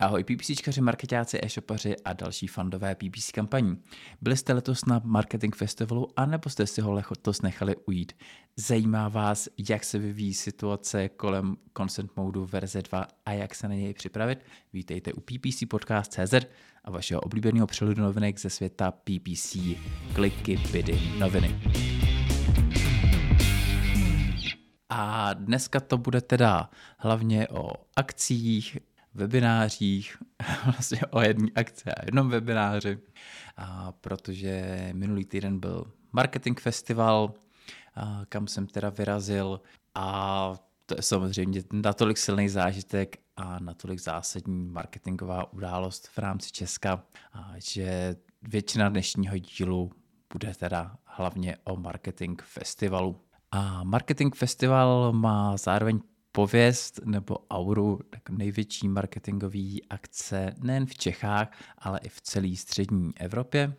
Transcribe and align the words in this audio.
Ahoj 0.00 0.24
PPCčkaři, 0.24 0.80
marketáci, 0.80 1.38
e-shopaři 1.42 1.96
a 2.04 2.12
další 2.12 2.46
fandové 2.46 2.94
PPC 2.94 3.30
kampaní. 3.30 3.82
Byli 4.20 4.36
jste 4.36 4.52
letos 4.52 4.84
na 4.84 5.00
Marketing 5.04 5.56
Festivalu 5.56 6.08
anebo 6.16 6.50
jste 6.50 6.66
si 6.66 6.80
ho 6.80 6.92
letos 6.92 7.42
nechali 7.42 7.76
ujít? 7.76 8.12
Zajímá 8.56 9.08
vás, 9.08 9.48
jak 9.68 9.84
se 9.84 9.98
vyvíjí 9.98 10.34
situace 10.34 11.08
kolem 11.08 11.56
Consent 11.76 12.16
Modu 12.16 12.46
verze 12.46 12.82
2 12.82 13.06
a 13.26 13.32
jak 13.32 13.54
se 13.54 13.68
na 13.68 13.74
něj 13.74 13.94
připravit? 13.94 14.38
Vítejte 14.72 15.12
u 15.12 15.20
PPC 15.20 15.62
Podcast.cz 15.70 16.34
a 16.84 16.90
vašeho 16.90 17.20
oblíbeného 17.20 17.66
přelodu 17.66 18.02
novinek 18.02 18.38
ze 18.38 18.50
světa 18.50 18.90
PPC. 18.90 19.56
Kliky, 20.14 20.60
bydy, 20.72 21.00
noviny. 21.18 21.60
A 24.88 25.34
dneska 25.34 25.80
to 25.80 25.98
bude 25.98 26.20
teda 26.20 26.70
hlavně 26.98 27.48
o 27.48 27.72
akcích, 27.96 28.78
webinářích, 29.14 30.16
vlastně 30.64 31.00
o 31.10 31.20
jedné 31.20 31.48
akci 31.54 31.90
a 31.90 32.04
jednom 32.04 32.28
webináři, 32.28 32.98
a 33.56 33.92
protože 33.92 34.90
minulý 34.92 35.24
týden 35.24 35.60
byl 35.60 35.92
marketing 36.12 36.60
festival, 36.60 37.34
a 37.94 38.22
kam 38.28 38.46
jsem 38.46 38.66
teda 38.66 38.88
vyrazil 38.88 39.60
a 39.94 40.54
to 40.86 40.94
je 40.98 41.02
samozřejmě 41.02 41.62
natolik 41.72 42.18
silný 42.18 42.48
zážitek 42.48 43.16
a 43.36 43.58
natolik 43.58 44.00
zásadní 44.00 44.64
marketingová 44.64 45.52
událost 45.52 46.08
v 46.08 46.18
rámci 46.18 46.52
Česka, 46.52 47.04
že 47.56 48.16
většina 48.42 48.88
dnešního 48.88 49.38
dílu 49.38 49.90
bude 50.32 50.54
teda 50.54 50.96
hlavně 51.04 51.56
o 51.64 51.76
marketing 51.76 52.42
festivalu. 52.42 53.20
A 53.50 53.84
marketing 53.84 54.34
festival 54.34 55.12
má 55.12 55.56
zároveň 55.56 56.00
pověst 56.32 57.00
nebo 57.04 57.38
auru 57.50 58.00
tak 58.10 58.30
největší 58.30 58.88
marketingové 58.88 59.76
akce 59.90 60.54
nejen 60.58 60.86
v 60.86 60.94
Čechách, 60.94 61.52
ale 61.78 62.00
i 62.02 62.08
v 62.08 62.20
celé 62.20 62.56
střední 62.56 63.12
Evropě 63.16 63.74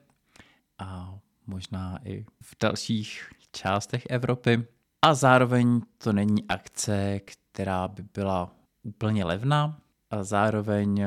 a 0.77 1.19
možná 1.47 1.99
i 2.05 2.25
v 2.41 2.55
dalších 2.61 3.29
částech 3.51 4.03
Evropy. 4.09 4.65
A 5.01 5.13
zároveň 5.13 5.81
to 5.97 6.13
není 6.13 6.47
akce, 6.47 7.19
která 7.19 7.87
by 7.87 8.03
byla 8.13 8.55
úplně 8.83 9.25
levná 9.25 9.81
a 10.09 10.23
zároveň 10.23 11.05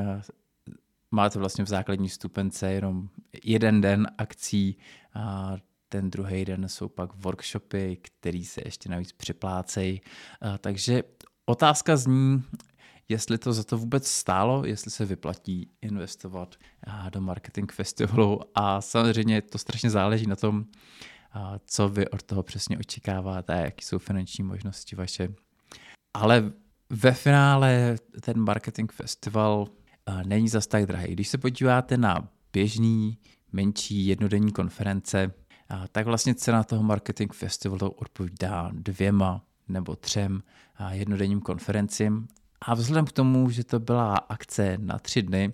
máte 1.10 1.38
vlastně 1.38 1.64
v 1.64 1.68
základní 1.68 2.08
stupence 2.08 2.72
jenom 2.72 3.08
jeden 3.44 3.80
den 3.80 4.06
akcí 4.18 4.76
a 5.14 5.56
ten 5.88 6.10
druhý 6.10 6.44
den 6.44 6.68
jsou 6.68 6.88
pak 6.88 7.14
workshopy, 7.14 7.96
které 8.02 8.42
se 8.44 8.60
ještě 8.64 8.88
navíc 8.88 9.12
připlácejí. 9.12 10.00
Takže 10.58 11.02
Otázka 11.46 11.96
zní, 11.96 12.42
jestli 13.08 13.38
to 13.38 13.52
za 13.52 13.64
to 13.64 13.78
vůbec 13.78 14.08
stálo, 14.08 14.66
jestli 14.66 14.90
se 14.90 15.04
vyplatí 15.04 15.70
investovat 15.82 16.54
do 17.10 17.20
marketing 17.20 17.72
festivalu 17.72 18.40
a 18.54 18.80
samozřejmě 18.80 19.42
to 19.42 19.58
strašně 19.58 19.90
záleží 19.90 20.26
na 20.26 20.36
tom, 20.36 20.64
co 21.66 21.88
vy 21.88 22.08
od 22.08 22.22
toho 22.22 22.42
přesně 22.42 22.78
očekáváte 22.78 23.52
jaké 23.52 23.84
jsou 23.84 23.98
finanční 23.98 24.44
možnosti 24.44 24.96
vaše. 24.96 25.28
Ale 26.14 26.52
ve 26.90 27.12
finále 27.12 27.96
ten 28.20 28.40
marketing 28.40 28.92
festival 28.92 29.68
není 30.26 30.48
zas 30.48 30.66
tak 30.66 30.86
drahý. 30.86 31.12
Když 31.12 31.28
se 31.28 31.38
podíváte 31.38 31.96
na 31.96 32.28
běžný, 32.52 33.18
menší 33.52 34.06
jednodenní 34.06 34.52
konference, 34.52 35.34
tak 35.92 36.06
vlastně 36.06 36.34
cena 36.34 36.64
toho 36.64 36.82
marketing 36.82 37.32
festivalu 37.32 37.90
odpovídá 37.90 38.70
dvěma 38.72 39.44
nebo 39.68 39.96
třem 39.96 40.42
jednodenním 40.90 41.40
konferencím. 41.40 42.28
A 42.60 42.74
vzhledem 42.74 43.04
k 43.04 43.12
tomu, 43.12 43.50
že 43.50 43.64
to 43.64 43.80
byla 43.80 44.16
akce 44.16 44.78
na 44.78 44.98
tři 44.98 45.22
dny, 45.22 45.52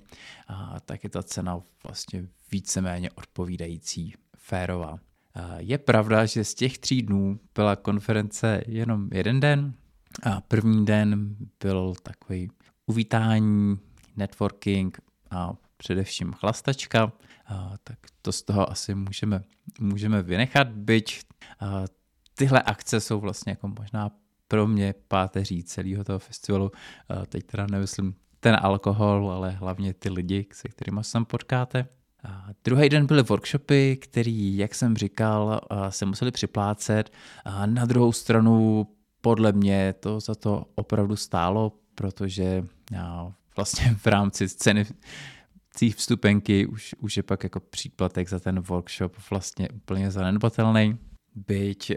tak 0.85 1.05
je 1.05 1.11
ta 1.11 1.23
cena 1.23 1.61
vlastně 1.85 2.27
víceméně 2.53 3.11
odpovídající, 3.11 4.15
férová. 4.37 4.99
Je 5.59 5.79
pravda, 5.79 6.27
že 6.27 6.45
z 6.45 6.55
těch 6.55 6.79
tří 6.79 7.03
dnů 7.03 7.41
byla 7.55 7.77
konference 7.77 8.63
jenom 8.67 9.09
jeden 9.13 9.41
den. 9.41 9.75
A 10.23 10.41
první 10.41 10.85
den 10.85 11.37
byl 11.63 11.95
takový 12.03 12.51
uvítání, 12.87 13.79
networking 14.17 14.99
a 15.31 15.53
především 15.77 16.33
chlastačka, 16.33 17.13
tak 17.85 17.99
to 18.23 18.33
z 18.33 18.43
toho 18.43 18.71
asi 18.71 18.95
můžeme, 18.95 19.43
můžeme 19.81 20.23
vynechat, 20.23 20.69
byť 20.69 21.21
tyhle 22.41 22.63
akce 22.63 23.01
jsou 23.01 23.21
vlastně 23.21 23.53
jako 23.53 23.69
možná 23.69 24.11
pro 24.49 24.67
mě 24.67 24.95
páteří 25.09 25.65
celého 25.65 26.05
toho 26.05 26.19
festivalu. 26.19 26.71
Teď 27.29 27.47
teda 27.47 27.67
nemyslím 27.71 28.15
ten 28.41 28.57
alkohol, 28.61 29.31
ale 29.31 29.51
hlavně 29.51 29.95
ty 29.95 30.11
lidi, 30.11 30.47
se 30.53 30.69
kterými 30.69 31.05
se 31.05 31.13
tam 31.13 31.25
potkáte. 31.25 31.87
A 32.25 32.47
druhý 32.65 32.89
den 32.89 33.07
byly 33.07 33.23
workshopy, 33.23 33.97
který, 33.97 34.57
jak 34.57 34.75
jsem 34.75 34.97
říkal, 34.97 35.61
se 35.89 36.07
museli 36.07 36.31
připlácet. 36.31 37.13
A 37.45 37.67
na 37.67 37.85
druhou 37.85 38.13
stranu, 38.13 38.87
podle 39.21 39.53
mě 39.53 39.95
to 40.01 40.21
za 40.21 40.35
to 40.35 40.65
opravdu 40.75 41.17
stálo, 41.17 41.73
protože 41.95 42.65
vlastně 43.57 43.95
v 43.95 44.07
rámci 44.07 44.49
ceny 44.49 44.87
vstupenky 45.97 46.67
už, 46.67 46.95
už 46.99 47.17
je 47.17 47.23
pak 47.23 47.45
jako 47.45 47.61
příplatek 47.61 48.29
za 48.29 48.41
ten 48.41 48.61
workshop 48.61 49.17
vlastně 49.31 49.69
úplně 49.69 50.11
zanedbatelný. 50.11 50.99
Byť 51.35 51.93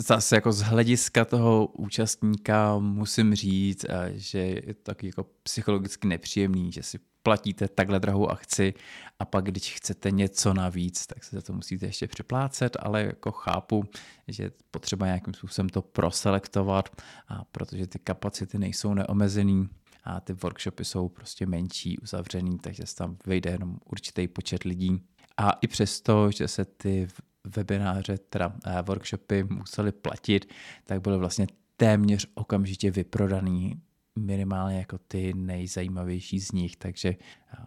zase 0.00 0.34
jako 0.34 0.52
z 0.52 0.60
hlediska 0.60 1.24
toho 1.24 1.66
účastníka 1.66 2.78
musím 2.78 3.34
říct, 3.34 3.84
eh, 3.88 4.12
že 4.14 4.38
je 4.38 4.74
to 4.74 4.82
taky 4.82 5.06
jako 5.06 5.26
psychologicky 5.42 6.08
nepříjemný, 6.08 6.72
že 6.72 6.82
si 6.82 6.98
platíte 7.22 7.68
takhle 7.68 8.00
drahou 8.00 8.28
akci 8.28 8.74
a 9.18 9.24
pak 9.24 9.44
když 9.44 9.74
chcete 9.74 10.10
něco 10.10 10.54
navíc, 10.54 11.06
tak 11.06 11.24
se 11.24 11.36
za 11.36 11.42
to 11.42 11.52
musíte 11.52 11.86
ještě 11.86 12.06
připlácet, 12.06 12.76
ale 12.80 13.02
jako 13.02 13.32
chápu, 13.32 13.84
že 14.28 14.42
je 14.42 14.50
potřeba 14.70 15.06
nějakým 15.06 15.34
způsobem 15.34 15.68
to 15.68 15.82
proselektovat, 15.82 17.02
a 17.28 17.44
protože 17.44 17.86
ty 17.86 17.98
kapacity 17.98 18.58
nejsou 18.58 18.94
neomezený 18.94 19.68
a 20.04 20.20
ty 20.20 20.32
workshopy 20.32 20.84
jsou 20.84 21.08
prostě 21.08 21.46
menší, 21.46 21.98
uzavřený, 21.98 22.58
takže 22.58 22.86
se 22.86 22.96
tam 22.96 23.16
vejde 23.26 23.50
jenom 23.50 23.78
určitý 23.84 24.28
počet 24.28 24.64
lidí. 24.64 25.02
A 25.36 25.50
i 25.50 25.66
přesto, 25.66 26.30
že 26.30 26.48
se 26.48 26.64
ty 26.64 27.08
webináře, 27.56 28.18
teda 28.18 28.52
eh, 28.66 28.82
workshopy 28.82 29.44
museli 29.44 29.92
platit, 29.92 30.52
tak 30.84 31.00
byly 31.00 31.18
vlastně 31.18 31.46
téměř 31.76 32.26
okamžitě 32.34 32.90
vyprodaný 32.90 33.82
minimálně 34.18 34.78
jako 34.78 34.98
ty 34.98 35.32
nejzajímavější 35.34 36.40
z 36.40 36.52
nich, 36.52 36.76
takže 36.76 37.08
eh, 37.08 37.64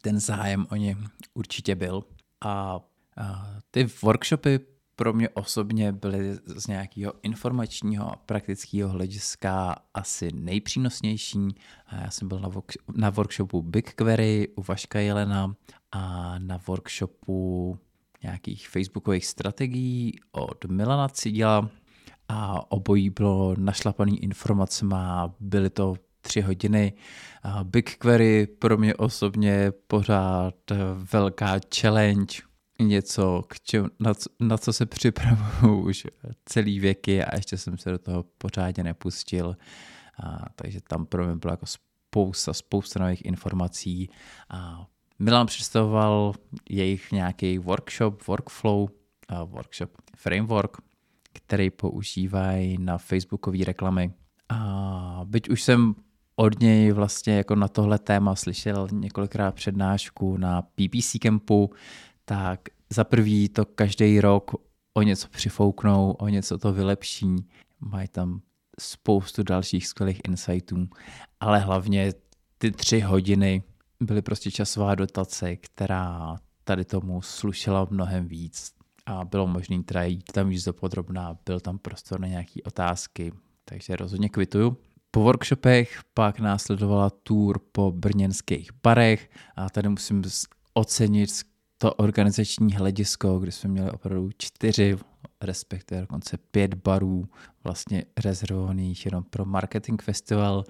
ten 0.00 0.20
zájem 0.20 0.66
o 0.70 0.76
ně 0.76 0.96
určitě 1.34 1.74
byl. 1.74 2.04
A 2.40 2.80
ty 3.70 3.86
workshopy 4.02 4.60
pro 4.96 5.12
mě 5.12 5.28
osobně 5.28 5.92
byly 5.92 6.38
z 6.46 6.66
nějakého 6.66 7.12
informačního 7.22 8.12
a 8.12 8.16
praktického 8.16 8.88
hlediska 8.90 9.76
asi 9.94 10.28
nejpřínosnější. 10.34 11.48
Já 11.92 12.10
jsem 12.10 12.28
byl 12.28 12.38
na, 12.38 12.50
na 12.94 13.10
workshopu 13.10 13.62
BigQuery 13.62 14.48
u 14.56 14.62
Vaška 14.62 14.98
Jelena 14.98 15.54
a 15.92 16.34
na 16.38 16.60
workshopu 16.66 17.78
nějakých 18.22 18.68
facebookových 18.68 19.26
strategií 19.26 20.12
od 20.32 20.64
Milana 20.64 21.08
Cidila 21.08 21.70
a 22.28 22.72
obojí 22.72 23.10
bylo 23.10 23.54
našlapaný 23.58 24.22
informacemi, 24.22 24.96
byly 25.40 25.70
to 25.70 25.94
tři 26.20 26.40
hodiny. 26.40 26.92
BigQuery 27.62 28.46
pro 28.46 28.76
mě 28.76 28.94
osobně 28.94 29.72
pořád 29.86 30.54
velká 31.12 31.60
challenge, 31.80 32.34
něco, 32.82 33.44
k 33.48 33.60
čem, 33.60 33.90
na, 34.00 34.14
co, 34.14 34.30
na 34.40 34.58
co 34.58 34.72
se 34.72 34.86
připravuju 34.86 35.80
už 35.88 36.06
celý 36.44 36.80
věky 36.80 37.24
a 37.24 37.36
ještě 37.36 37.56
jsem 37.56 37.78
se 37.78 37.90
do 37.90 37.98
toho 37.98 38.24
pořádně 38.38 38.84
nepustil. 38.84 39.56
A, 40.22 40.46
takže 40.56 40.80
tam 40.88 41.06
pro 41.06 41.26
mě 41.26 41.36
byla 41.36 41.52
jako 41.52 41.66
spousta, 41.66 42.52
spousta 42.52 43.00
nových 43.00 43.24
informací 43.24 44.10
a 44.50 44.86
Milan 45.18 45.46
představoval 45.46 46.32
jejich 46.70 47.12
nějaký 47.12 47.58
workshop, 47.58 48.26
workflow, 48.26 48.80
uh, 48.80 48.88
workshop, 49.50 49.90
framework, 50.16 50.76
který 51.32 51.70
používají 51.70 52.78
na 52.78 52.98
facebookové 52.98 53.58
reklamy. 53.64 54.12
A 54.48 55.20
byť 55.24 55.50
už 55.50 55.62
jsem 55.62 55.94
od 56.36 56.60
něj 56.60 56.92
vlastně 56.92 57.36
jako 57.36 57.54
na 57.54 57.68
tohle 57.68 57.98
téma 57.98 58.34
slyšel 58.34 58.88
několikrát 58.92 59.54
přednášku 59.54 60.36
na 60.36 60.62
PPC 60.62 61.16
Campu, 61.22 61.70
tak 62.24 62.60
za 62.90 63.04
prvý 63.04 63.48
to 63.48 63.64
každý 63.64 64.20
rok 64.20 64.50
o 64.94 65.02
něco 65.02 65.28
přifouknou, 65.28 66.10
o 66.10 66.28
něco 66.28 66.58
to 66.58 66.72
vylepší, 66.72 67.36
mají 67.80 68.08
tam 68.08 68.40
spoustu 68.80 69.42
dalších 69.42 69.86
skvělých 69.86 70.20
insightů, 70.28 70.88
ale 71.40 71.58
hlavně 71.58 72.12
ty 72.58 72.70
tři 72.70 73.00
hodiny 73.00 73.62
byly 74.00 74.22
prostě 74.22 74.50
časová 74.50 74.94
dotace, 74.94 75.56
která 75.56 76.36
tady 76.64 76.84
tomu 76.84 77.22
slušela 77.22 77.86
mnohem 77.90 78.28
víc 78.28 78.72
a 79.06 79.24
bylo 79.24 79.46
možné 79.46 79.82
teda 79.82 80.02
jít 80.02 80.32
tam 80.32 80.48
víc 80.48 80.64
dopodrobná, 80.64 81.36
byl 81.46 81.60
tam 81.60 81.78
prostor 81.78 82.20
na 82.20 82.28
nějaké 82.28 82.62
otázky, 82.62 83.32
takže 83.64 83.96
rozhodně 83.96 84.28
kvituju. 84.28 84.76
po 85.10 85.20
workshopech, 85.20 86.00
pak 86.14 86.40
následovala 86.40 87.10
tour 87.10 87.58
po 87.72 87.92
brněnských 87.92 88.70
barech 88.82 89.30
a 89.56 89.70
tady 89.70 89.88
musím 89.88 90.22
ocenit 90.74 91.30
to 91.78 91.94
organizační 91.94 92.74
hledisko, 92.74 93.38
kdy 93.38 93.52
jsme 93.52 93.70
měli 93.70 93.90
opravdu 93.90 94.30
čtyři, 94.38 94.96
respektive 95.40 96.00
dokonce 96.00 96.38
pět 96.50 96.74
barů 96.74 97.28
vlastně 97.64 98.04
rezervovaných 98.24 99.04
jenom 99.04 99.24
pro 99.24 99.44
marketing 99.44 100.02
festival. 100.02 100.64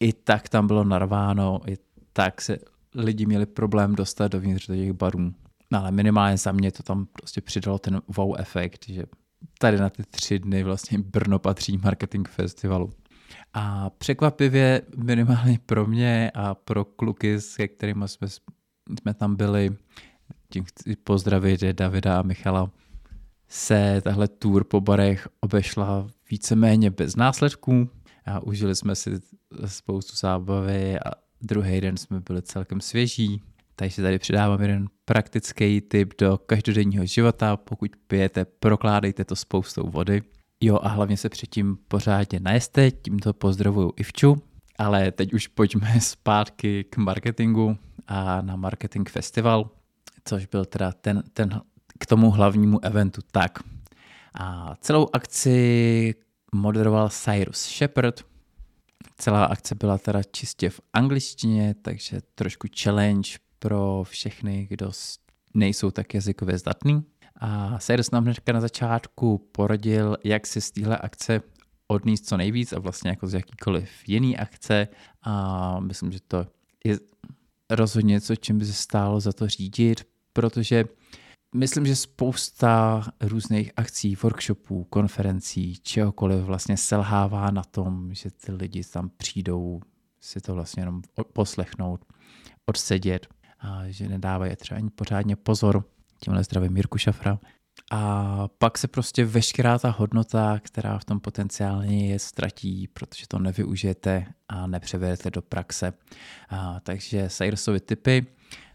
I 0.00 0.12
tak 0.12 0.48
tam 0.48 0.66
bylo 0.66 0.84
narváno, 0.84 1.60
i 1.66 1.76
tak 2.12 2.40
se 2.40 2.58
lidi 2.94 3.26
měli 3.26 3.46
problém 3.46 3.94
dostat 3.94 4.32
dovnitř 4.32 4.66
do 4.66 4.74
těch 4.76 4.92
barů. 4.92 5.34
No 5.72 5.78
ale 5.80 5.90
minimálně 5.90 6.38
za 6.38 6.52
mě 6.52 6.72
to 6.72 6.82
tam 6.82 7.06
prostě 7.06 7.40
přidalo 7.40 7.78
ten 7.78 8.02
wow 8.16 8.34
efekt, 8.38 8.84
že 8.88 9.04
tady 9.58 9.78
na 9.78 9.90
ty 9.90 10.02
tři 10.02 10.38
dny 10.38 10.62
vlastně 10.64 10.98
Brno 10.98 11.38
patří 11.38 11.76
marketing 11.76 12.28
festivalu. 12.28 12.92
A 13.54 13.90
překvapivě 13.90 14.82
minimálně 14.96 15.58
pro 15.66 15.86
mě 15.86 16.30
a 16.34 16.54
pro 16.54 16.84
kluky, 16.84 17.40
se 17.40 17.68
kterými 17.68 18.08
jsme, 18.08 18.28
jsme 18.98 19.14
tam 19.14 19.36
byli, 19.36 19.76
tím 20.50 20.64
chci 20.64 20.96
pozdravit 20.96 21.62
Davida 21.62 22.18
a 22.18 22.22
Michala, 22.22 22.70
se 23.48 24.00
tahle 24.04 24.28
tour 24.28 24.64
po 24.64 24.80
barech 24.80 25.28
obešla 25.40 26.06
víceméně 26.30 26.90
bez 26.90 27.16
následků 27.16 27.88
a 28.26 28.40
užili 28.40 28.76
jsme 28.76 28.94
si 28.94 29.10
spoustu 29.66 30.16
zábavy 30.16 30.98
a 31.00 31.23
druhý 31.44 31.80
den 31.80 31.96
jsme 31.96 32.20
byli 32.20 32.42
celkem 32.42 32.80
svěží. 32.80 33.42
Takže 33.76 34.02
tady 34.02 34.18
přidávám 34.18 34.62
jeden 34.62 34.86
praktický 35.04 35.80
tip 35.80 36.14
do 36.20 36.38
každodenního 36.38 37.06
života. 37.06 37.56
Pokud 37.56 37.90
pijete, 38.06 38.44
prokládejte 38.44 39.24
to 39.24 39.36
spoustou 39.36 39.90
vody. 39.90 40.22
Jo 40.60 40.78
a 40.82 40.88
hlavně 40.88 41.16
se 41.16 41.28
předtím 41.28 41.78
pořádně 41.88 42.40
najeste, 42.40 42.90
tímto 42.90 43.32
pozdravuju 43.32 43.92
Ivču. 43.96 44.42
Ale 44.78 45.12
teď 45.12 45.34
už 45.34 45.46
pojďme 45.46 45.94
zpátky 46.00 46.84
k 46.84 46.96
marketingu 46.96 47.76
a 48.06 48.40
na 48.40 48.56
marketing 48.56 49.08
festival, 49.08 49.70
což 50.24 50.46
byl 50.46 50.64
teda 50.64 50.92
ten, 50.92 51.22
ten 51.32 51.60
k 51.98 52.06
tomu 52.06 52.30
hlavnímu 52.30 52.84
eventu. 52.84 53.20
Tak 53.30 53.58
a 54.34 54.74
celou 54.80 55.08
akci 55.12 56.14
moderoval 56.54 57.08
Cyrus 57.08 57.76
Shepard. 57.78 58.33
Celá 59.18 59.44
akce 59.44 59.74
byla 59.74 59.98
teda 59.98 60.22
čistě 60.22 60.70
v 60.70 60.80
angličtině, 60.92 61.74
takže 61.82 62.20
trošku 62.34 62.68
challenge 62.82 63.30
pro 63.58 64.04
všechny, 64.04 64.66
kdo 64.70 64.92
nejsou 65.54 65.90
tak 65.90 66.14
jazykově 66.14 66.58
zdatný. 66.58 67.04
A 67.36 67.78
Cyrus 67.78 68.10
nám 68.10 68.24
hnedka 68.24 68.52
na 68.52 68.60
začátku 68.60 69.48
poradil, 69.52 70.16
jak 70.24 70.46
si 70.46 70.60
z 70.60 70.70
téhle 70.70 70.98
akce 70.98 71.42
odníst 71.86 72.26
co 72.26 72.36
nejvíc 72.36 72.72
a 72.72 72.78
vlastně 72.78 73.10
jako 73.10 73.26
z 73.26 73.34
jakýkoliv 73.34 74.08
jiný 74.08 74.36
akce 74.36 74.88
a 75.22 75.80
myslím, 75.80 76.12
že 76.12 76.18
to 76.28 76.46
je 76.84 76.98
rozhodně 77.70 78.12
něco, 78.12 78.36
čím 78.36 78.58
by 78.58 78.66
se 78.66 78.72
stálo 78.72 79.20
za 79.20 79.32
to 79.32 79.48
řídit, 79.48 80.06
protože 80.32 80.84
myslím, 81.54 81.86
že 81.86 81.96
spousta 81.96 83.02
různých 83.20 83.72
akcí, 83.76 84.16
workshopů, 84.16 84.84
konferencí, 84.84 85.76
čehokoliv 85.82 86.40
vlastně 86.44 86.76
selhává 86.76 87.50
na 87.50 87.62
tom, 87.64 88.14
že 88.14 88.30
ty 88.30 88.52
lidi 88.52 88.84
tam 88.84 89.10
přijdou 89.16 89.80
si 90.20 90.40
to 90.40 90.54
vlastně 90.54 90.82
jenom 90.82 91.02
poslechnout, 91.32 92.04
odsedět 92.66 93.26
a 93.60 93.82
že 93.86 94.08
nedávají 94.08 94.56
třeba 94.56 94.78
ani 94.78 94.90
pořádně 94.90 95.36
pozor. 95.36 95.84
Tímhle 96.20 96.44
zdravím 96.44 96.72
Mirku 96.72 96.98
Šafra. 96.98 97.38
A 97.90 98.48
pak 98.58 98.78
se 98.78 98.88
prostě 98.88 99.24
veškerá 99.24 99.78
ta 99.78 99.90
hodnota, 99.90 100.60
která 100.62 100.98
v 100.98 101.04
tom 101.04 101.20
potenciálně 101.20 102.12
je, 102.12 102.18
ztratí, 102.18 102.88
protože 102.88 103.26
to 103.28 103.38
nevyužijete 103.38 104.26
a 104.48 104.66
nepřevedete 104.66 105.30
do 105.30 105.42
praxe. 105.42 105.92
A, 106.48 106.80
takže 106.80 107.28
Cyrusovy 107.28 107.80
typy, 107.80 108.26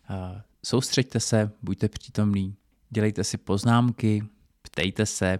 a, 0.07 0.41
soustřeďte 0.65 1.19
se, 1.19 1.51
buďte 1.61 1.89
přítomní, 1.89 2.55
dělejte 2.89 3.23
si 3.23 3.37
poznámky, 3.37 4.23
ptejte 4.61 5.05
se, 5.05 5.39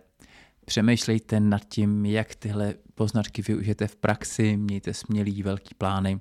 přemýšlejte 0.66 1.40
nad 1.40 1.66
tím, 1.66 2.06
jak 2.06 2.36
tyhle 2.36 2.74
poznatky 2.96 3.42
využijete 3.42 3.88
v 3.88 3.96
praxi, 3.96 4.58
mějte 4.58 4.94
smělý 4.94 5.44
velký 5.44 5.76
plány 5.76 6.20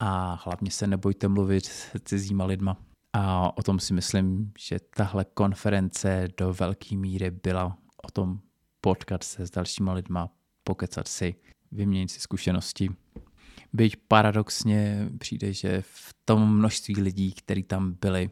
a 0.00 0.40
hlavně 0.44 0.70
se 0.70 0.86
nebojte 0.86 1.28
mluvit 1.28 1.66
s 1.66 1.90
cizíma 2.04 2.44
lidma. 2.44 2.76
A 3.12 3.56
o 3.58 3.62
tom 3.62 3.80
si 3.80 3.94
myslím, 3.94 4.52
že 4.58 4.78
tahle 4.96 5.24
konference 5.24 6.28
do 6.36 6.52
velké 6.52 6.96
míry 6.96 7.30
byla 7.30 7.78
o 8.04 8.10
tom 8.10 8.40
potkat 8.80 9.24
se 9.24 9.46
s 9.46 9.50
dalšíma 9.50 9.92
lidma, 9.92 10.30
pokecat 10.64 11.08
si, 11.08 11.34
vyměnit 11.72 12.10
si 12.10 12.20
zkušenosti. 12.20 12.90
Byť 13.72 13.96
paradoxně 14.08 15.08
přijde, 15.18 15.52
že 15.52 15.82
v 15.82 16.14
tom 16.24 16.56
množství 16.58 17.00
lidí, 17.00 17.32
kteří 17.32 17.62
tam 17.62 17.96
byli, 18.00 18.30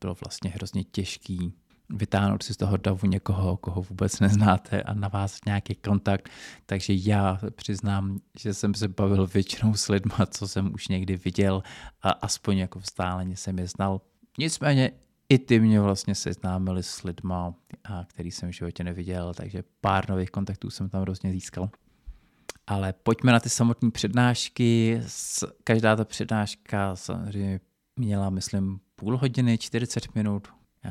bylo 0.00 0.16
vlastně 0.24 0.50
hrozně 0.50 0.84
těžký 0.84 1.54
vytáhnout 1.88 2.42
si 2.42 2.54
z 2.54 2.56
toho 2.56 2.76
davu 2.76 3.06
někoho, 3.06 3.56
koho 3.56 3.82
vůbec 3.82 4.20
neznáte 4.20 4.82
a 4.82 4.94
navázat 4.94 5.46
nějaký 5.46 5.74
kontakt. 5.74 6.28
Takže 6.66 6.92
já 6.96 7.40
přiznám, 7.56 8.18
že 8.38 8.54
jsem 8.54 8.74
se 8.74 8.88
bavil 8.88 9.26
většinou 9.26 9.74
s 9.74 9.88
lidma, 9.88 10.26
co 10.30 10.48
jsem 10.48 10.74
už 10.74 10.88
někdy 10.88 11.16
viděl 11.16 11.62
a 12.02 12.10
aspoň 12.10 12.58
jako 12.58 12.78
vzdáleně 12.78 13.36
jsem 13.36 13.58
je 13.58 13.66
znal. 13.66 14.00
Nicméně 14.38 14.90
i 15.28 15.38
ty 15.38 15.60
mě 15.60 15.80
vlastně 15.80 16.14
seznámili 16.14 16.82
s 16.82 17.02
lidma, 17.02 17.54
který 18.06 18.30
jsem 18.30 18.48
v 18.50 18.54
životě 18.54 18.84
neviděl, 18.84 19.34
takže 19.34 19.64
pár 19.80 20.10
nových 20.10 20.30
kontaktů 20.30 20.70
jsem 20.70 20.88
tam 20.88 21.02
hrozně 21.02 21.32
získal. 21.32 21.70
Ale 22.66 22.92
pojďme 22.92 23.32
na 23.32 23.40
ty 23.40 23.48
samotné 23.48 23.90
přednášky. 23.90 25.00
Každá 25.64 25.96
ta 25.96 26.04
přednáška 26.04 26.96
samozřejmě 26.96 27.60
měla, 27.96 28.30
myslím, 28.30 28.80
půl 28.94 29.16
hodiny, 29.16 29.58
40 29.58 30.14
minut, 30.14 30.48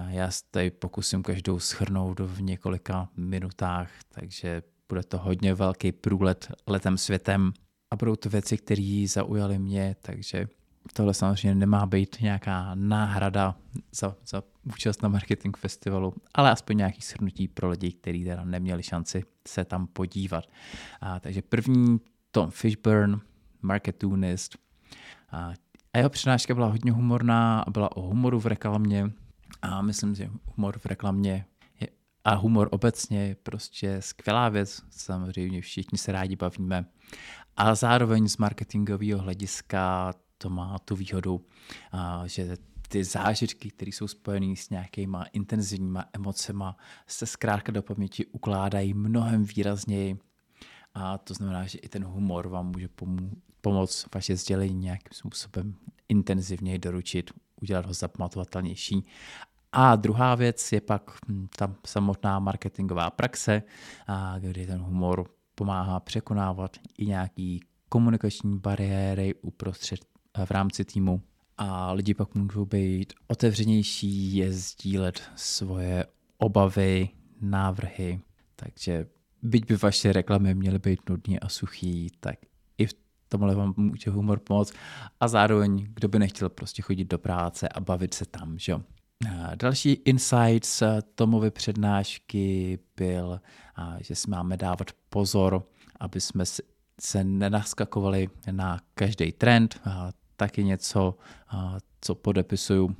já 0.09 0.31
se 0.31 0.43
tady 0.51 0.71
pokusím 0.71 1.23
každou 1.23 1.59
schrnout 1.59 2.19
v 2.19 2.41
několika 2.41 3.09
minutách, 3.17 3.91
takže 4.09 4.61
bude 4.89 5.03
to 5.03 5.17
hodně 5.17 5.53
velký 5.53 5.91
průlet 5.91 6.51
letem 6.67 6.97
světem. 6.97 7.53
A 7.91 7.95
budou 7.95 8.15
to 8.15 8.29
věci, 8.29 8.57
které 8.57 9.05
zaujaly 9.07 9.59
mě, 9.59 9.95
takže 10.01 10.47
tohle 10.93 11.13
samozřejmě 11.13 11.55
nemá 11.55 11.85
být 11.85 12.17
nějaká 12.21 12.71
náhrada 12.75 13.55
za, 13.91 14.15
za 14.27 14.43
účast 14.63 15.03
na 15.03 15.09
marketing 15.09 15.57
festivalu, 15.57 16.13
ale 16.33 16.51
aspoň 16.51 16.77
nějaký 16.77 17.01
shrnutí 17.01 17.47
pro 17.47 17.69
lidi, 17.69 17.91
kteří 17.91 18.23
teda 18.23 18.45
neměli 18.45 18.83
šanci 18.83 19.23
se 19.47 19.65
tam 19.65 19.87
podívat. 19.87 20.45
A, 21.01 21.19
takže 21.19 21.41
první 21.41 21.99
Tom 22.31 22.51
Fishburne, 22.51 23.19
marketunist, 23.61 24.57
a, 25.31 25.53
a 25.93 25.97
jeho 25.97 26.09
přednáška 26.09 26.55
byla 26.55 26.67
hodně 26.67 26.91
humorná 26.91 27.61
a 27.61 27.69
byla 27.69 27.97
o 27.97 28.01
humoru 28.01 28.39
v 28.39 28.45
reklamě, 28.45 29.11
a 29.61 29.81
myslím, 29.81 30.15
že 30.15 30.29
humor 30.55 30.79
v 30.79 30.85
reklamě 30.85 31.45
je, 31.79 31.87
a 32.23 32.33
humor 32.33 32.69
obecně 32.71 33.27
je 33.27 33.35
prostě 33.35 33.97
skvělá 34.01 34.49
věc. 34.49 34.81
Samozřejmě 34.89 35.61
všichni 35.61 35.97
se 35.97 36.11
rádi 36.11 36.35
bavíme. 36.35 36.85
A 37.57 37.75
zároveň 37.75 38.27
z 38.27 38.37
marketingového 38.37 39.19
hlediska 39.19 40.13
to 40.37 40.49
má 40.49 40.79
tu 40.79 40.95
výhodu, 40.95 41.45
a, 41.91 42.27
že 42.27 42.57
ty 42.87 43.03
zážitky, 43.03 43.71
které 43.71 43.89
jsou 43.89 44.07
spojené 44.07 44.55
s 44.55 44.69
nějakýma 44.69 45.23
intenzivníma 45.23 46.05
emocema, 46.13 46.77
se 47.07 47.25
zkrátka 47.25 47.71
do 47.71 47.83
paměti 47.83 48.25
ukládají 48.25 48.93
mnohem 48.93 49.43
výrazněji. 49.43 50.17
A 50.93 51.17
to 51.17 51.33
znamená, 51.33 51.65
že 51.65 51.77
i 51.77 51.89
ten 51.89 52.03
humor 52.03 52.47
vám 52.47 52.71
může 52.71 52.87
pomů- 52.87 53.41
pomoct 53.61 54.05
vaše 54.15 54.35
sdělení 54.35 54.79
nějakým 54.79 55.11
způsobem 55.13 55.75
intenzivněji 56.09 56.79
doručit, 56.79 57.31
udělat 57.61 57.85
ho 57.85 57.93
zapamatovatelnější. 57.93 59.05
A 59.71 59.95
druhá 59.95 60.35
věc 60.35 60.71
je 60.71 60.81
pak 60.81 61.11
hm, 61.27 61.47
ta 61.57 61.75
samotná 61.85 62.39
marketingová 62.39 63.09
praxe, 63.09 63.63
kdy 64.39 64.67
ten 64.67 64.81
humor 64.81 65.29
pomáhá 65.55 65.99
překonávat 65.99 66.77
i 66.97 67.05
nějaký 67.05 67.59
komunikační 67.89 68.59
bariéry 68.59 69.35
uprostřed 69.41 69.99
eh, 70.33 70.45
v 70.45 70.51
rámci 70.51 70.85
týmu. 70.85 71.21
A 71.57 71.91
lidi 71.91 72.13
pak 72.13 72.35
můžou 72.35 72.65
být 72.65 73.13
otevřenější, 73.27 74.35
je 74.35 74.53
sdílet 74.53 75.21
svoje 75.35 76.05
obavy, 76.37 77.09
návrhy, 77.41 78.19
takže 78.55 79.07
byť 79.41 79.65
by 79.67 79.75
vaše 79.75 80.13
reklamy 80.13 80.55
měly 80.55 80.79
být 80.79 81.09
nudný 81.09 81.39
a 81.39 81.49
suchý, 81.49 82.11
tak 82.19 82.39
tomhle 83.29 83.55
vám 83.55 83.73
může 83.77 84.11
humor 84.11 84.39
pomoct. 84.39 84.73
A 85.19 85.27
zároveň, 85.27 85.87
kdo 85.93 86.07
by 86.07 86.19
nechtěl 86.19 86.49
prostě 86.49 86.81
chodit 86.81 87.05
do 87.05 87.19
práce 87.19 87.69
a 87.69 87.79
bavit 87.79 88.13
se 88.13 88.25
tam, 88.25 88.59
že 88.59 88.75
Další 89.55 89.91
insight 89.91 90.65
z 90.65 90.83
Tomovy 91.15 91.51
přednášky 91.51 92.79
byl, 92.97 93.41
že 93.99 94.15
si 94.15 94.29
máme 94.29 94.57
dávat 94.57 94.91
pozor, 95.09 95.63
aby 95.99 96.21
jsme 96.21 96.43
se 97.01 97.23
nenaskakovali 97.23 98.29
na 98.51 98.79
každý 98.93 99.31
trend. 99.31 99.81
Taky 100.35 100.63
něco, 100.63 101.17
co 102.01 102.15
podepisuju, 102.15 102.95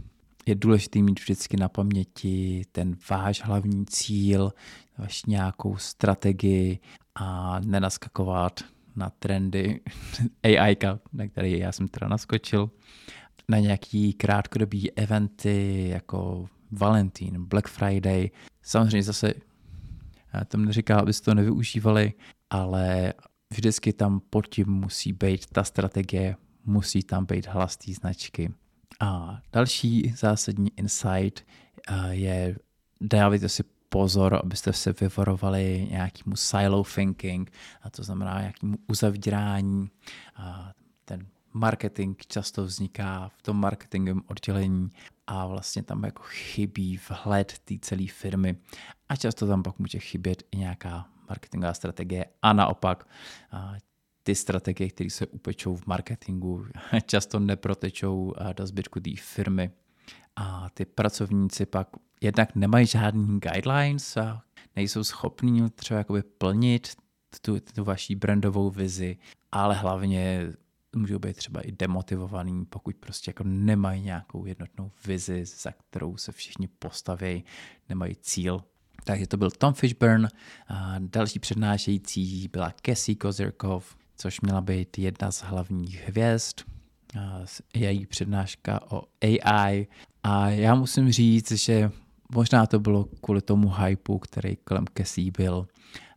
je 0.45 0.55
důležité 0.55 0.99
mít 0.99 1.19
vždycky 1.19 1.57
na 1.57 1.69
paměti 1.69 2.63
ten 2.71 2.95
váš 3.09 3.43
hlavní 3.43 3.85
cíl, 3.85 4.53
vaši 4.97 5.21
nějakou 5.27 5.77
strategii 5.77 6.79
a 7.15 7.59
nenaskakovat 7.59 8.59
na 8.99 9.09
trendy 9.09 9.79
AI, 10.43 10.77
na 11.13 11.27
který 11.27 11.59
já 11.59 11.71
jsem 11.71 11.87
teda 11.87 12.07
naskočil, 12.07 12.69
na 13.49 13.57
nějaký 13.57 14.13
krátkodobý 14.13 14.91
eventy 14.91 15.87
jako 15.89 16.47
Valentín, 16.71 17.45
Black 17.45 17.67
Friday. 17.67 18.29
Samozřejmě 18.61 19.03
zase 19.03 19.33
já 20.33 20.45
tomu 20.45 20.65
neříkám, 20.65 20.99
abyste 20.99 21.25
to 21.25 21.33
nevyužívali, 21.33 22.13
ale 22.49 23.13
vždycky 23.49 23.93
tam 23.93 24.21
pod 24.29 24.47
tím 24.47 24.67
musí 24.67 25.13
být 25.13 25.45
ta 25.45 25.63
strategie, 25.63 26.35
musí 26.65 27.03
tam 27.03 27.25
být 27.25 27.47
hlas 27.47 27.77
té 27.77 27.93
značky. 27.93 28.53
A 28.99 29.41
další 29.53 30.13
zásadní 30.17 30.71
insight 30.77 31.45
je 32.09 32.55
dávajte 33.01 33.49
si 33.49 33.63
pozor, 33.89 34.39
abyste 34.43 34.73
se 34.73 34.93
vyvarovali 35.01 35.87
nějakému 35.91 36.35
silo 36.35 36.83
thinking, 36.83 37.51
a 37.81 37.89
to 37.89 38.03
znamená 38.03 38.39
nějakému 38.39 38.77
uzavírání. 38.87 39.89
A 40.35 40.71
ten 41.05 41.27
marketing 41.53 42.17
často 42.27 42.63
vzniká 42.63 43.29
v 43.37 43.41
tom 43.41 43.57
marketingovém 43.57 44.23
oddělení 44.27 44.89
a 45.27 45.45
vlastně 45.47 45.83
tam 45.83 46.03
jako 46.03 46.23
chybí 46.23 46.99
vhled 47.09 47.59
té 47.59 47.75
celé 47.81 48.07
firmy 48.07 48.57
a 49.09 49.15
často 49.15 49.47
tam 49.47 49.63
pak 49.63 49.79
může 49.79 49.99
chybět 49.99 50.43
i 50.51 50.57
nějaká 50.57 51.07
marketingová 51.29 51.73
strategie 51.73 52.25
a 52.41 52.53
naopak 52.53 53.07
ty 54.23 54.35
strategie, 54.35 54.89
které 54.89 55.09
se 55.09 55.27
upečou 55.27 55.75
v 55.75 55.85
marketingu, 55.85 56.65
často 57.05 57.39
neprotečou 57.39 58.33
do 58.53 58.67
zbytku 58.67 58.99
té 58.99 59.11
firmy 59.15 59.71
a 60.41 60.69
ty 60.73 60.85
pracovníci 60.85 61.65
pak 61.65 61.87
jednak 62.21 62.55
nemají 62.55 62.85
žádný 62.85 63.39
guidelines 63.39 64.17
a 64.17 64.41
nejsou 64.75 65.03
schopní 65.03 65.69
třeba 65.69 65.97
jakoby 65.97 66.23
plnit 66.23 66.95
tu, 67.41 67.59
tu 67.59 67.83
vaší 67.83 68.15
brandovou 68.15 68.69
vizi, 68.69 69.17
ale 69.51 69.75
hlavně 69.75 70.47
můžou 70.95 71.19
být 71.19 71.37
třeba 71.37 71.61
i 71.61 71.71
demotivovaný, 71.71 72.65
pokud 72.65 72.95
prostě 72.95 73.29
jako 73.29 73.43
nemají 73.43 74.01
nějakou 74.01 74.45
jednotnou 74.45 74.91
vizi, 75.05 75.45
za 75.45 75.71
kterou 75.71 76.17
se 76.17 76.31
všichni 76.31 76.67
postaví, 76.67 77.43
nemají 77.89 78.15
cíl. 78.15 78.63
Takže 79.03 79.27
to 79.27 79.37
byl 79.37 79.51
Tom 79.51 79.73
Fishburne, 79.73 80.29
a 80.67 80.95
další 80.99 81.39
přednášející 81.39 82.47
byla 82.47 82.73
Cassie 82.85 83.15
Kozirkov, 83.15 83.97
což 84.17 84.41
měla 84.41 84.61
být 84.61 84.97
jedna 84.97 85.31
z 85.31 85.41
hlavních 85.41 86.07
hvězd. 86.07 86.59
A 87.19 87.39
její 87.75 88.05
přednáška 88.05 88.91
o 88.91 89.03
AI 89.21 89.87
a 90.23 90.49
já 90.49 90.75
musím 90.75 91.11
říct, 91.11 91.51
že 91.51 91.91
možná 92.35 92.65
to 92.65 92.79
bylo 92.79 93.03
kvůli 93.21 93.41
tomu 93.41 93.73
hypeu, 93.73 94.19
který 94.19 94.55
kolem 94.55 94.85
Cassie 94.97 95.31
byl, 95.37 95.67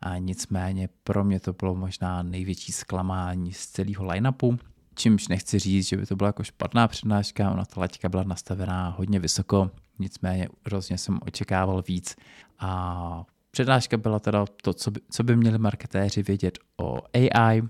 a 0.01 0.19
nicméně 0.19 0.89
pro 1.05 1.25
mě 1.25 1.41
to 1.41 1.53
bylo 1.53 1.75
možná 1.75 2.23
největší 2.23 2.73
zklamání 2.73 3.53
z 3.53 3.67
celého 3.67 4.05
line-upu, 4.05 4.59
čímž 4.95 5.29
nechci 5.29 5.59
říct, 5.59 5.89
že 5.89 5.97
by 5.97 6.07
to 6.07 6.17
byla 6.17 6.29
jako 6.29 6.45
špatná 6.45 6.89
přednáška, 6.89 7.51
ona 7.51 7.65
ta 7.65 7.81
laťka 7.81 8.09
byla 8.09 8.23
nastavená 8.23 8.89
hodně 8.89 9.21
vysoko, 9.21 9.71
nicméně 9.99 10.49
hrozně 10.67 10.99
jsem 10.99 11.19
očekával 11.23 11.83
víc 11.89 12.17
a 12.59 13.25
přednáška 13.51 13.97
byla 13.97 14.19
teda 14.19 14.45
to, 14.63 14.75
co 14.75 14.91
by, 14.91 15.01
co 15.11 15.23
by 15.23 15.37
měli 15.37 15.59
marketéři 15.59 16.23
vědět 16.23 16.59
o 16.77 16.99
AI. 17.15 17.63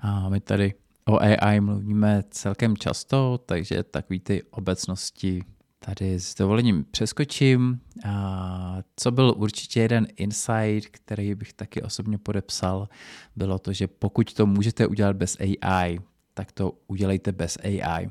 A 0.00 0.28
my 0.28 0.40
tady 0.40 0.74
o 1.04 1.18
AI 1.20 1.60
mluvíme 1.60 2.22
celkem 2.30 2.76
často, 2.76 3.38
takže 3.46 3.82
takový 3.82 4.20
ty 4.20 4.42
obecnosti 4.42 5.44
tady 5.78 6.20
s 6.20 6.34
dovolením 6.34 6.84
přeskočím. 6.90 7.80
A 8.04 8.78
co 8.96 9.10
byl 9.10 9.34
určitě 9.36 9.80
jeden 9.80 10.06
insight, 10.16 10.88
který 10.90 11.34
bych 11.34 11.52
taky 11.52 11.82
osobně 11.82 12.18
podepsal, 12.18 12.88
bylo 13.36 13.58
to, 13.58 13.72
že 13.72 13.86
pokud 13.86 14.34
to 14.34 14.46
můžete 14.46 14.86
udělat 14.86 15.16
bez 15.16 15.36
AI, 15.40 16.00
tak 16.34 16.52
to 16.52 16.72
udělejte 16.86 17.32
bez 17.32 17.58
AI. 17.64 18.10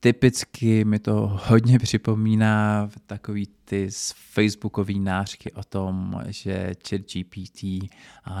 Typicky 0.00 0.84
mi 0.84 0.98
to 0.98 1.38
hodně 1.48 1.78
připomíná 1.78 2.90
takový 3.06 3.48
ty 3.64 3.88
facebookový 4.14 4.98
nářky 4.98 5.52
o 5.52 5.64
tom, 5.64 6.22
že 6.28 6.72
chat 6.88 7.00
GPT 7.00 7.64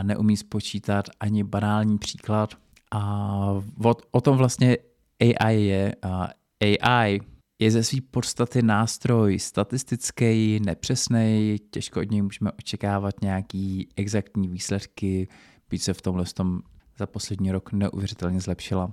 neumí 0.02 0.36
spočítat 0.36 1.04
ani 1.20 1.44
banální 1.44 1.98
příklad. 1.98 2.54
A 2.92 3.62
o 4.10 4.20
tom 4.20 4.36
vlastně 4.36 4.76
AI 5.20 5.62
je. 5.62 5.94
AI 6.60 7.20
je 7.60 7.70
ze 7.70 7.84
své 7.84 8.00
podstaty 8.10 8.62
nástroj 8.62 9.38
statistický, 9.38 10.60
nepřesný, 10.60 11.56
těžko 11.70 12.00
od 12.00 12.10
něj 12.10 12.22
můžeme 12.22 12.52
očekávat 12.52 13.14
nějaký 13.22 13.88
exaktní 13.96 14.48
výsledky, 14.48 15.28
byť 15.70 15.82
se 15.82 15.94
v 15.94 16.02
tomhle 16.02 16.24
tom 16.24 16.60
za 16.98 17.06
poslední 17.06 17.52
rok 17.52 17.72
neuvěřitelně 17.72 18.40
zlepšila. 18.40 18.92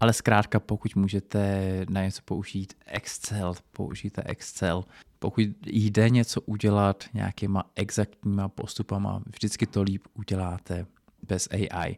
Ale 0.00 0.12
zkrátka, 0.12 0.60
pokud 0.60 0.96
můžete 0.96 1.60
na 1.90 2.02
něco 2.02 2.22
použít 2.24 2.74
Excel, 2.86 3.54
použijte 3.72 4.22
Excel. 4.26 4.84
Pokud 5.18 5.44
jde 5.66 6.10
něco 6.10 6.40
udělat 6.40 7.04
nějakýma 7.14 7.70
exaktníma 7.74 8.48
postupama, 8.48 9.22
vždycky 9.26 9.66
to 9.66 9.82
líp 9.82 10.02
uděláte 10.14 10.86
bez 11.28 11.48
AI. 11.50 11.96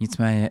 Nicméně 0.00 0.50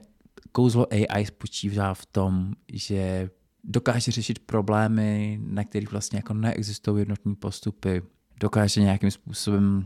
kouzlo 0.52 0.88
AI 0.94 1.26
spočívá 1.26 1.94
v 1.94 2.06
tom, 2.06 2.54
že 2.74 3.30
dokáže 3.68 4.12
řešit 4.12 4.40
problémy, 4.40 5.40
na 5.42 5.64
kterých 5.64 5.92
vlastně 5.92 6.20
jako 6.20 6.34
neexistují 6.34 7.02
jednotní 7.02 7.36
postupy, 7.36 8.02
dokáže 8.40 8.82
nějakým 8.82 9.12
způsobem 9.12 9.86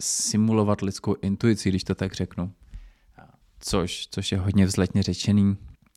simulovat 0.00 0.80
lidskou 0.80 1.14
intuici, 1.22 1.68
když 1.68 1.84
to 1.84 1.94
tak 1.94 2.14
řeknu. 2.14 2.52
Což, 3.60 4.08
což 4.10 4.32
je 4.32 4.38
hodně 4.38 4.66
vzletně 4.66 5.02
řečený, 5.02 5.56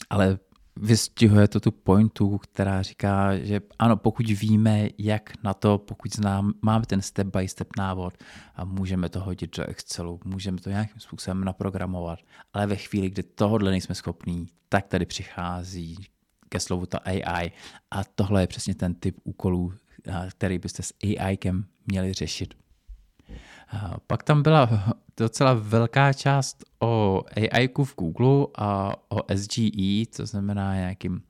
ale 0.09 0.39
vystihuje 0.75 1.47
to 1.47 1.59
tu 1.59 1.71
pointu, 1.71 2.37
která 2.37 2.81
říká, 2.81 3.37
že 3.37 3.61
ano, 3.79 3.97
pokud 3.97 4.27
víme, 4.27 4.89
jak 4.97 5.43
na 5.43 5.53
to, 5.53 5.77
pokud 5.77 6.15
znám, 6.15 6.53
máme 6.61 6.85
ten 6.85 7.01
step 7.01 7.27
by 7.27 7.47
step 7.47 7.67
návod 7.77 8.13
a 8.55 8.65
můžeme 8.65 9.09
to 9.09 9.19
hodit 9.19 9.57
do 9.57 9.63
Excelu, 9.63 10.19
můžeme 10.25 10.57
to 10.57 10.69
nějakým 10.69 10.99
způsobem 10.99 11.43
naprogramovat, 11.43 12.19
ale 12.53 12.67
ve 12.67 12.75
chvíli, 12.75 13.09
kdy 13.09 13.23
tohle 13.23 13.71
nejsme 13.71 13.95
schopní, 13.95 14.47
tak 14.69 14.87
tady 14.87 15.05
přichází 15.05 15.97
ke 16.51 16.59
slovu 16.59 16.85
ta 16.85 16.97
AI 16.97 17.51
a 17.91 18.03
tohle 18.03 18.43
je 18.43 18.47
přesně 18.47 18.75
ten 18.75 18.93
typ 18.93 19.17
úkolů, 19.23 19.73
který 20.29 20.59
byste 20.59 20.83
s 20.83 20.93
AI 21.03 21.37
měli 21.87 22.13
řešit. 22.13 22.53
Pak 24.07 24.23
tam 24.23 24.43
byla 24.43 24.69
docela 25.17 25.53
velká 25.53 26.13
část 26.13 26.63
o 26.79 27.23
AI 27.35 27.67
v 27.83 27.95
Google 27.95 28.47
a 28.55 28.93
o 29.09 29.35
SGE, 29.35 30.05
co 30.11 30.25
znamená 30.25 30.75
nějakým 30.75 31.21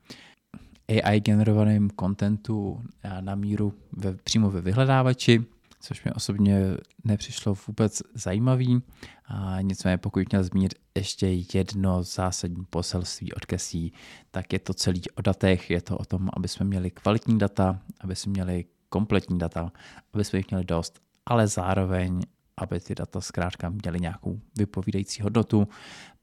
AI 0.90 1.20
generovaným 1.20 1.90
kontentu 1.90 2.84
na 3.20 3.36
míru 3.36 3.74
ve, 3.92 4.14
přímo 4.14 4.52
ve 4.52 4.62
vyhledávači, 4.62 5.46
což 5.82 6.04
mě 6.04 6.14
osobně 6.14 6.62
nepřišlo 7.04 7.56
vůbec 7.68 8.02
zajímavý. 8.14 8.82
A 9.26 9.62
nicméně 9.62 9.98
pokud 9.98 10.32
měl 10.32 10.44
zmínit 10.44 10.74
ještě 10.96 11.28
jedno 11.54 12.04
zásadní 12.04 12.66
poselství 12.70 13.34
od 13.34 13.46
Kesí, 13.46 13.94
tak 14.32 14.54
je 14.54 14.60
to 14.60 14.74
celý 14.74 15.02
o 15.16 15.22
datech, 15.22 15.70
je 15.70 15.82
to 15.82 15.98
o 15.98 16.06
tom, 16.06 16.30
aby 16.34 16.48
jsme 16.48 16.66
měli 16.66 16.92
kvalitní 16.92 17.40
data, 17.40 17.80
aby 18.02 18.16
jsme 18.16 18.30
měli 18.30 18.66
kompletní 18.90 19.40
data, 19.40 19.72
aby 20.14 20.24
jsme 20.24 20.40
jich 20.40 20.50
měli 20.50 20.64
dost, 20.64 21.00
ale 21.26 21.48
zároveň, 21.48 22.22
aby 22.58 22.80
ty 22.80 22.96
data 22.96 23.22
zkrátka 23.22 23.70
měly 23.70 24.00
nějakou 24.00 24.40
vypovídající 24.58 25.22
hodnotu, 25.22 25.68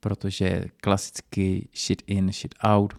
protože 0.01 0.65
klasicky 0.77 1.69
shit 1.77 2.03
in, 2.07 2.33
shit 2.33 2.55
out. 2.65 2.95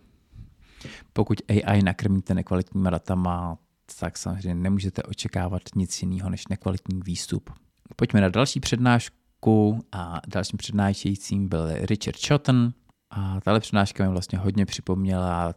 Pokud 1.14 1.42
AI 1.50 1.82
nakrmíte 1.84 2.34
nekvalitníma 2.34 2.90
datama, 2.90 3.58
tak 4.00 4.18
samozřejmě 4.18 4.56
nemůžete 4.56 5.04
očekávat 5.04 5.62
nic 5.76 6.02
jiného 6.02 6.30
než 6.30 6.48
nekvalitní 6.48 7.02
výstup. 7.06 7.50
Pojďme 7.96 8.22
na 8.22 8.30
další 8.30 8.60
přednášku 8.60 9.80
a 9.92 10.22
dalším 10.28 10.58
přednášejícím 10.58 11.50
byl 11.50 11.68
Richard 11.86 12.28
Chotten 12.28 12.74
a 13.10 13.40
tahle 13.42 13.60
přednáška 13.60 14.04
mi 14.04 14.10
vlastně 14.10 14.40
hodně 14.40 14.66
připomněla 14.66 15.54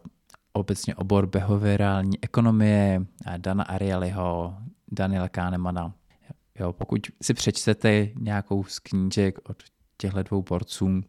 obecně 0.53 0.95
obor 0.95 1.27
behaviorální 1.27 2.17
ekonomie 2.21 3.05
Dana 3.37 3.63
Arielyho, 3.63 4.57
Daniela 4.91 5.29
Kahnemana. 5.29 5.93
Jo, 6.59 6.73
pokud 6.73 7.07
si 7.21 7.33
přečtete 7.33 8.09
nějakou 8.19 8.63
z 8.63 8.79
knížek 8.79 9.49
od 9.49 9.63
těchto 9.97 10.23
dvou 10.23 10.41
borců, 10.41 11.03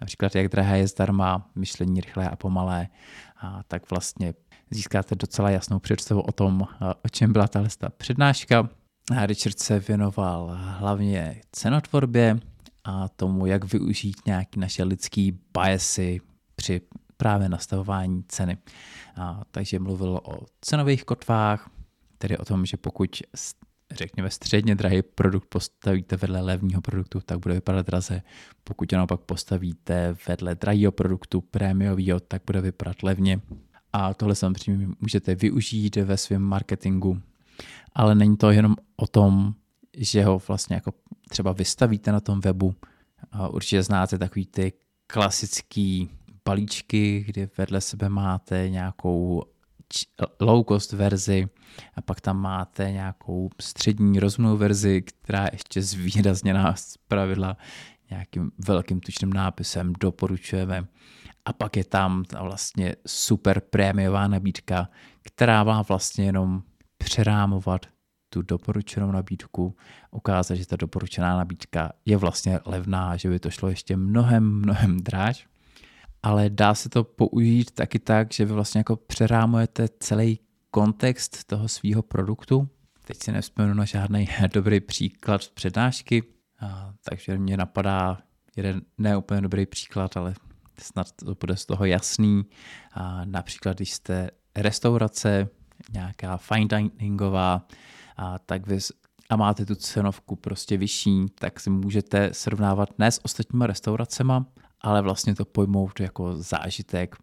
například 0.00 0.34
Jak 0.34 0.48
drahé 0.48 0.78
je 0.78 0.88
zdarma, 0.88 1.50
myšlení 1.54 2.00
rychlé 2.00 2.30
a 2.30 2.36
pomalé, 2.36 2.88
a 3.36 3.62
tak 3.62 3.90
vlastně 3.90 4.34
získáte 4.70 5.14
docela 5.14 5.50
jasnou 5.50 5.78
představu 5.78 6.20
o 6.20 6.32
tom, 6.32 6.66
o 7.04 7.08
čem 7.08 7.32
byla 7.32 7.48
tahle 7.48 7.68
přednáška. 7.96 8.68
Richard 9.26 9.58
se 9.58 9.78
věnoval 9.78 10.58
hlavně 10.60 11.40
cenotvorbě 11.52 12.40
a 12.84 13.08
tomu, 13.08 13.46
jak 13.46 13.72
využít 13.72 14.16
nějaké 14.26 14.60
naše 14.60 14.84
lidské 14.84 15.30
biasy 15.52 16.20
při 16.56 16.80
právě 17.16 17.48
nastavování 17.48 18.24
ceny. 18.28 18.58
A, 19.16 19.42
takže 19.50 19.78
mluvil 19.78 20.20
o 20.24 20.46
cenových 20.60 21.04
kotvách, 21.04 21.70
tedy 22.18 22.38
o 22.38 22.44
tom, 22.44 22.66
že 22.66 22.76
pokud 22.76 23.22
řekněme, 23.90 24.30
středně 24.30 24.74
drahý 24.74 25.02
produkt 25.02 25.46
postavíte 25.48 26.16
vedle 26.16 26.40
levního 26.40 26.80
produktu, 26.80 27.20
tak 27.20 27.38
bude 27.38 27.54
vypadat 27.54 27.86
draze. 27.86 28.22
Pokud 28.64 28.92
ho 28.92 28.96
naopak 28.96 29.20
postavíte 29.20 30.16
vedle 30.28 30.54
drahého 30.54 30.92
produktu, 30.92 31.40
prémiového, 31.40 32.20
tak 32.20 32.42
bude 32.46 32.60
vypadat 32.60 33.02
levně. 33.02 33.40
A 33.92 34.14
tohle 34.14 34.34
samozřejmě 34.34 34.88
můžete 35.00 35.34
využít 35.34 35.96
ve 35.96 36.16
svém 36.16 36.42
marketingu, 36.42 37.22
ale 37.94 38.14
není 38.14 38.36
to 38.36 38.50
jenom 38.50 38.76
o 38.96 39.06
tom, 39.06 39.54
že 39.96 40.24
ho 40.24 40.42
vlastně 40.48 40.74
jako 40.74 40.92
třeba 41.28 41.52
vystavíte 41.52 42.12
na 42.12 42.20
tom 42.20 42.40
webu. 42.40 42.74
Určitě 43.50 43.82
znáte 43.82 44.18
takový 44.18 44.46
ty 44.46 44.72
klasický 45.06 46.10
balíčky, 46.44 47.24
kdy 47.26 47.48
vedle 47.58 47.80
sebe 47.80 48.08
máte 48.08 48.68
nějakou 48.68 49.42
low 50.40 50.64
cost 50.68 50.92
verzi 50.92 51.48
a 51.94 52.00
pak 52.02 52.20
tam 52.20 52.40
máte 52.40 52.92
nějakou 52.92 53.50
střední 53.60 54.20
rozumnou 54.20 54.56
verzi, 54.56 55.02
která 55.02 55.42
je 55.42 55.50
ještě 55.52 55.82
zvýrazněná 55.82 56.74
z 56.74 56.96
pravidla 56.96 57.56
nějakým 58.10 58.50
velkým 58.66 59.00
tučným 59.00 59.32
nápisem 59.32 59.92
doporučujeme. 60.00 60.86
A 61.48 61.52
pak 61.52 61.76
je 61.76 61.84
tam 61.84 62.24
ta 62.24 62.42
vlastně 62.42 62.96
super 63.06 63.60
prémiová 63.60 64.28
nabídka, 64.28 64.88
která 65.22 65.64
má 65.64 65.82
vlastně 65.82 66.24
jenom 66.24 66.62
přerámovat 66.98 67.86
tu 68.30 68.42
doporučenou 68.42 69.10
nabídku, 69.10 69.76
ukázat, 70.10 70.54
že 70.54 70.66
ta 70.66 70.76
doporučená 70.76 71.36
nabídka 71.36 71.92
je 72.04 72.16
vlastně 72.16 72.60
levná, 72.64 73.16
že 73.16 73.28
by 73.28 73.38
to 73.38 73.50
šlo 73.50 73.68
ještě 73.68 73.96
mnohem, 73.96 74.44
mnohem 74.44 74.96
dráž 74.96 75.48
ale 76.22 76.50
dá 76.50 76.74
se 76.74 76.88
to 76.88 77.04
použít 77.04 77.70
taky 77.70 77.98
tak, 77.98 78.32
že 78.32 78.44
vy 78.44 78.52
vlastně 78.52 78.78
jako 78.78 78.96
přerámujete 78.96 79.88
celý 80.00 80.38
kontext 80.70 81.44
toho 81.44 81.68
svého 81.68 82.02
produktu. 82.02 82.68
Teď 83.04 83.22
si 83.22 83.32
nevzpomenu 83.32 83.74
na 83.74 83.84
žádný 83.84 84.28
dobrý 84.54 84.80
příklad 84.80 85.42
z 85.42 85.48
přednášky, 85.48 86.22
takže 87.04 87.38
mě 87.38 87.56
napadá 87.56 88.18
jeden 88.56 88.82
neúplně 88.98 89.40
dobrý 89.40 89.66
příklad, 89.66 90.16
ale 90.16 90.34
snad 90.80 91.12
to 91.12 91.34
bude 91.34 91.56
z 91.56 91.66
toho 91.66 91.84
jasný. 91.84 92.42
A 92.92 93.24
například, 93.24 93.76
když 93.76 93.92
jste 93.92 94.30
restaurace, 94.56 95.48
nějaká 95.92 96.36
fine 96.36 96.88
diningová, 96.98 97.66
a 98.16 98.38
tak 98.38 98.66
vy 98.66 98.78
a 99.30 99.36
máte 99.36 99.66
tu 99.66 99.74
cenovku 99.74 100.36
prostě 100.36 100.76
vyšší, 100.76 101.26
tak 101.34 101.60
si 101.60 101.70
můžete 101.70 102.30
srovnávat 102.32 102.98
ne 102.98 103.10
s 103.10 103.24
ostatníma 103.24 103.66
restauracema, 103.66 104.46
ale 104.80 105.02
vlastně 105.02 105.34
to 105.34 105.44
pojmout 105.44 106.00
jako 106.00 106.36
zážitek 106.36 107.16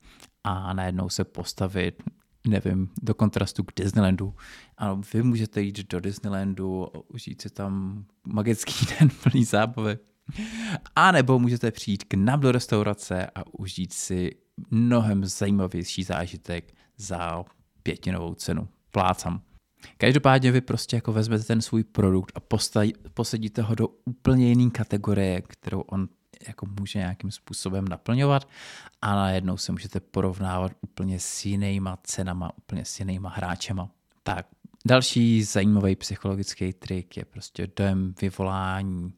a 0.43 0.73
najednou 0.73 1.09
se 1.09 1.23
postavit, 1.23 2.03
nevím, 2.47 2.89
do 3.01 3.13
kontrastu 3.13 3.63
k 3.63 3.71
Disneylandu. 3.75 4.35
Ano, 4.77 5.01
vy 5.13 5.23
můžete 5.23 5.61
jít 5.61 5.91
do 5.91 5.99
Disneylandu, 5.99 6.87
užít 7.13 7.41
si 7.41 7.49
tam 7.49 8.05
magický 8.27 8.85
den 8.99 9.09
plný 9.23 9.45
zábavy. 9.45 9.97
A 10.95 11.11
nebo 11.11 11.39
můžete 11.39 11.71
přijít 11.71 12.03
k 12.03 12.13
nám 12.13 12.39
do 12.39 12.51
restaurace 12.51 13.27
a 13.35 13.43
užít 13.59 13.93
si 13.93 14.31
mnohem 14.71 15.25
zajímavější 15.25 16.03
zážitek 16.03 16.73
za 16.97 17.43
pětinovou 17.83 18.33
cenu. 18.33 18.67
Plácam. 18.91 19.41
Každopádně 19.97 20.51
vy 20.51 20.61
prostě 20.61 20.95
jako 20.95 21.13
vezmete 21.13 21.43
ten 21.43 21.61
svůj 21.61 21.83
produkt 21.83 22.31
a 22.35 22.57
posadíte 23.13 23.61
ho 23.61 23.75
do 23.75 23.87
úplně 24.05 24.49
jiné 24.49 24.69
kategorie, 24.69 25.41
kterou 25.41 25.81
on 25.81 26.09
jako 26.47 26.65
může 26.79 26.99
nějakým 26.99 27.31
způsobem 27.31 27.87
naplňovat 27.87 28.49
a 29.01 29.15
najednou 29.15 29.57
se 29.57 29.71
můžete 29.71 29.99
porovnávat 29.99 30.71
úplně 30.81 31.19
s 31.19 31.45
jinýma 31.45 31.97
cenama, 32.03 32.51
úplně 32.57 32.85
s 32.85 32.99
jinýma 32.99 33.29
hráčema. 33.29 33.89
Tak, 34.23 34.47
další 34.85 35.43
zajímavý 35.43 35.95
psychologický 35.95 36.73
trik 36.73 37.17
je 37.17 37.25
prostě 37.25 37.67
dojem 37.75 38.13
vyvolání 38.21 39.13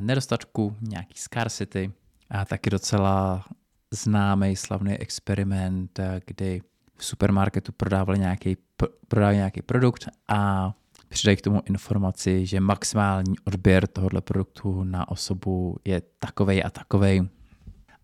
nedostatku, 0.00 0.76
nějaký 0.80 1.14
scarcity 1.16 1.92
a 2.30 2.44
taky 2.44 2.70
docela 2.70 3.44
známý 3.90 4.56
slavný 4.56 4.92
experiment, 4.98 6.00
kdy 6.26 6.62
v 6.96 7.04
supermarketu 7.04 7.72
prodávali 7.72 8.18
nějaký, 8.18 8.56
prodávali 9.08 9.36
nějaký 9.36 9.62
produkt 9.62 10.08
a 10.28 10.72
přidají 11.08 11.36
k 11.36 11.40
tomu 11.40 11.62
informaci, 11.64 12.46
že 12.46 12.60
maximální 12.60 13.34
odběr 13.44 13.86
tohoto 13.86 14.20
produktu 14.20 14.84
na 14.84 15.08
osobu 15.08 15.76
je 15.84 16.02
takovej 16.18 16.62
a 16.64 16.70
takovej. 16.70 17.28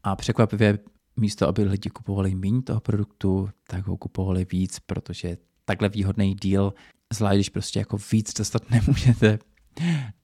A 0.03 0.17
překvapivě 0.17 0.79
místo, 1.17 1.49
aby 1.49 1.63
lidi 1.63 1.91
kupovali 1.91 2.35
méně 2.35 2.63
toho 2.63 2.81
produktu, 2.81 3.51
tak 3.67 3.87
ho 3.87 3.97
kupovali 3.97 4.47
víc, 4.53 4.79
protože 4.79 5.37
takhle 5.65 5.89
výhodný 5.89 6.35
díl, 6.35 6.75
zvlášť 7.13 7.37
když 7.37 7.49
prostě 7.49 7.79
jako 7.79 7.97
víc 8.13 8.35
dostat 8.35 8.63
nemůžete, 8.71 9.39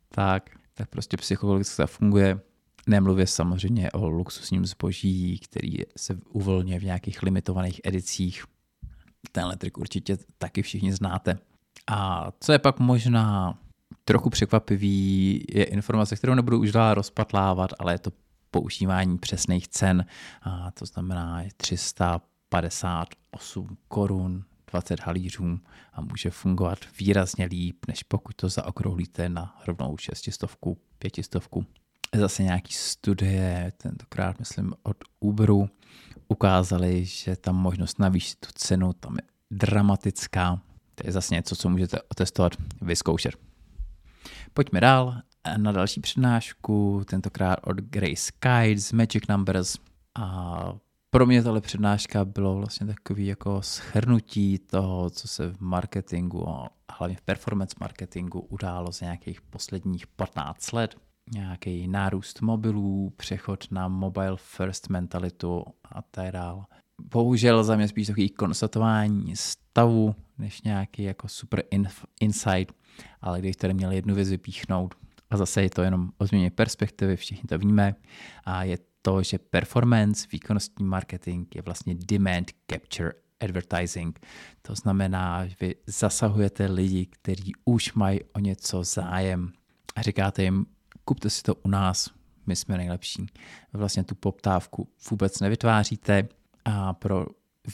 tak, 0.09 0.51
tak 0.75 0.89
prostě 0.89 1.17
psychologicky 1.17 1.77
to 1.77 1.87
funguje. 1.87 2.41
Nemluvě 2.87 3.27
samozřejmě 3.27 3.93
o 3.93 4.09
luxusním 4.09 4.67
zboží, 4.67 5.39
který 5.39 5.77
se 5.97 6.19
uvolňuje 6.29 6.79
v 6.79 6.85
nějakých 6.85 7.23
limitovaných 7.23 7.81
edicích. 7.85 8.45
Tenhle 9.33 9.57
trik 9.57 9.79
určitě 9.79 10.19
taky 10.39 10.63
všichni 10.63 10.93
znáte. 10.93 11.39
A 11.87 12.29
co 12.41 12.53
je 12.53 12.59
pak 12.59 12.79
možná 12.79 13.59
trochu 14.05 14.31
překvapivý, 14.31 15.45
je 15.49 15.65
informace, 15.65 16.17
kterou 16.17 16.35
nebudu 16.35 16.61
už 16.61 16.73
dál 16.73 16.95
rozpatlávat, 16.95 17.71
ale 17.79 17.95
je 17.95 17.99
to 17.99 18.11
používání 18.51 19.19
přesných 19.19 19.69
cen. 19.69 20.07
A 20.43 20.71
to 20.71 20.87
znamená 20.87 21.43
358 21.57 23.77
korun 23.89 24.45
20 24.75 25.01
halířů 25.01 25.61
a 25.93 26.01
může 26.01 26.31
fungovat 26.31 26.79
výrazně 26.99 27.45
líp, 27.45 27.77
než 27.89 28.03
pokud 28.03 28.37
to 28.37 28.49
zaokrouhlíte 28.49 29.29
na 29.29 29.61
rovnou 29.67 29.97
šestistovku, 29.97 30.79
pětistovku. 30.99 31.67
Zase 32.17 32.43
nějaký 32.43 32.73
studie, 32.73 33.73
tentokrát 33.77 34.39
myslím 34.39 34.75
od 34.83 34.97
Uberu, 35.21 35.69
ukázali, 36.29 37.05
že 37.05 37.37
tam 37.37 37.57
možnost 37.57 37.99
navýšit 37.99 38.39
tu 38.41 38.49
cenu 38.55 38.93
tam 38.93 39.17
je 39.17 39.23
dramatická 39.51 40.61
to 40.95 41.07
je 41.07 41.13
zase 41.13 41.35
něco, 41.35 41.57
co 41.57 41.69
můžete 41.69 42.03
otestovat, 42.03 42.53
vyzkoušet. 42.83 43.35
Pojďme 44.55 44.81
dál 44.81 45.15
na 45.57 45.73
další 45.73 46.01
přednášku, 46.01 47.03
tentokrát 47.09 47.59
od 47.63 47.77
Grace 47.77 48.33
Kites, 48.39 48.93
Magic 48.93 49.27
Numbers. 49.29 49.77
A 50.15 50.75
pro 51.15 51.27
mě 51.27 51.43
tahle 51.43 51.61
přednáška 51.61 52.25
bylo 52.25 52.55
vlastně 52.55 52.87
takový 52.87 53.27
jako 53.27 53.63
schrnutí 53.63 54.59
toho, 54.59 55.11
co 55.11 55.29
se 55.29 55.51
v 55.51 55.61
marketingu 55.61 56.49
a 56.49 56.69
hlavně 56.93 57.17
v 57.17 57.21
performance 57.21 57.77
marketingu 57.81 58.41
událo 58.41 58.93
za 58.93 59.07
nějakých 59.07 59.41
posledních 59.41 60.07
15 60.07 60.73
let. 60.73 60.97
Nějaký 61.33 61.89
nárůst 61.89 62.41
mobilů, 62.41 63.13
přechod 63.17 63.65
na 63.71 63.89
mobile 63.89 64.37
first 64.37 64.89
mentalitu 64.89 65.65
a 65.91 66.03
tak 66.03 66.33
dále. 66.33 66.65
Bohužel 67.01 67.65
za 67.65 67.77
mě 67.77 67.89
spíš 67.89 68.07
takový 68.07 68.29
konstatování 68.29 69.37
stavu 69.37 70.15
než 70.39 70.63
nějaký 70.63 71.03
jako 71.03 71.29
super 71.29 71.61
inf- 71.61 72.07
insight, 72.21 72.75
ale 73.21 73.41
když 73.41 73.57
tady 73.57 73.75
měl 73.75 73.93
jednu 73.93 74.15
věc 74.15 74.31
vypíchnout, 74.31 74.95
a 75.31 75.37
zase 75.37 75.63
je 75.63 75.71
to 75.71 75.83
jenom 75.83 76.11
o 76.19 76.27
změně 76.27 76.51
perspektivy, 76.51 77.17
všichni 77.17 77.49
to 77.49 77.59
víme, 77.59 77.95
a 78.45 78.65
je 78.65 78.79
to, 79.05 79.23
že 79.23 79.39
performance, 79.39 80.27
výkonnostní 80.33 80.85
marketing 80.85 81.57
je 81.57 81.63
vlastně 81.63 81.95
demand 81.95 82.51
capture 82.71 83.13
advertising. 83.41 84.21
To 84.63 84.75
znamená, 84.75 85.47
že 85.47 85.55
vy 85.61 85.75
zasahujete 85.87 86.67
lidi, 86.67 87.07
kteří 87.07 87.53
už 87.65 87.93
mají 87.93 88.21
o 88.25 88.39
něco 88.39 88.85
zájem 88.85 89.53
a 89.97 90.03
říkáte 90.03 90.43
jim, 90.43 90.67
kupte 91.05 91.31
si 91.31 91.43
to 91.43 91.55
u 91.55 91.69
nás, 91.69 92.11
my 92.47 92.57
jsme 92.57 92.77
nejlepší. 92.77 93.27
Vlastně 93.73 94.05
tu 94.05 94.15
poptávku 94.15 94.89
vůbec 95.11 95.41
nevytváříte 95.41 96.29
a 96.65 96.93
pro 96.93 97.27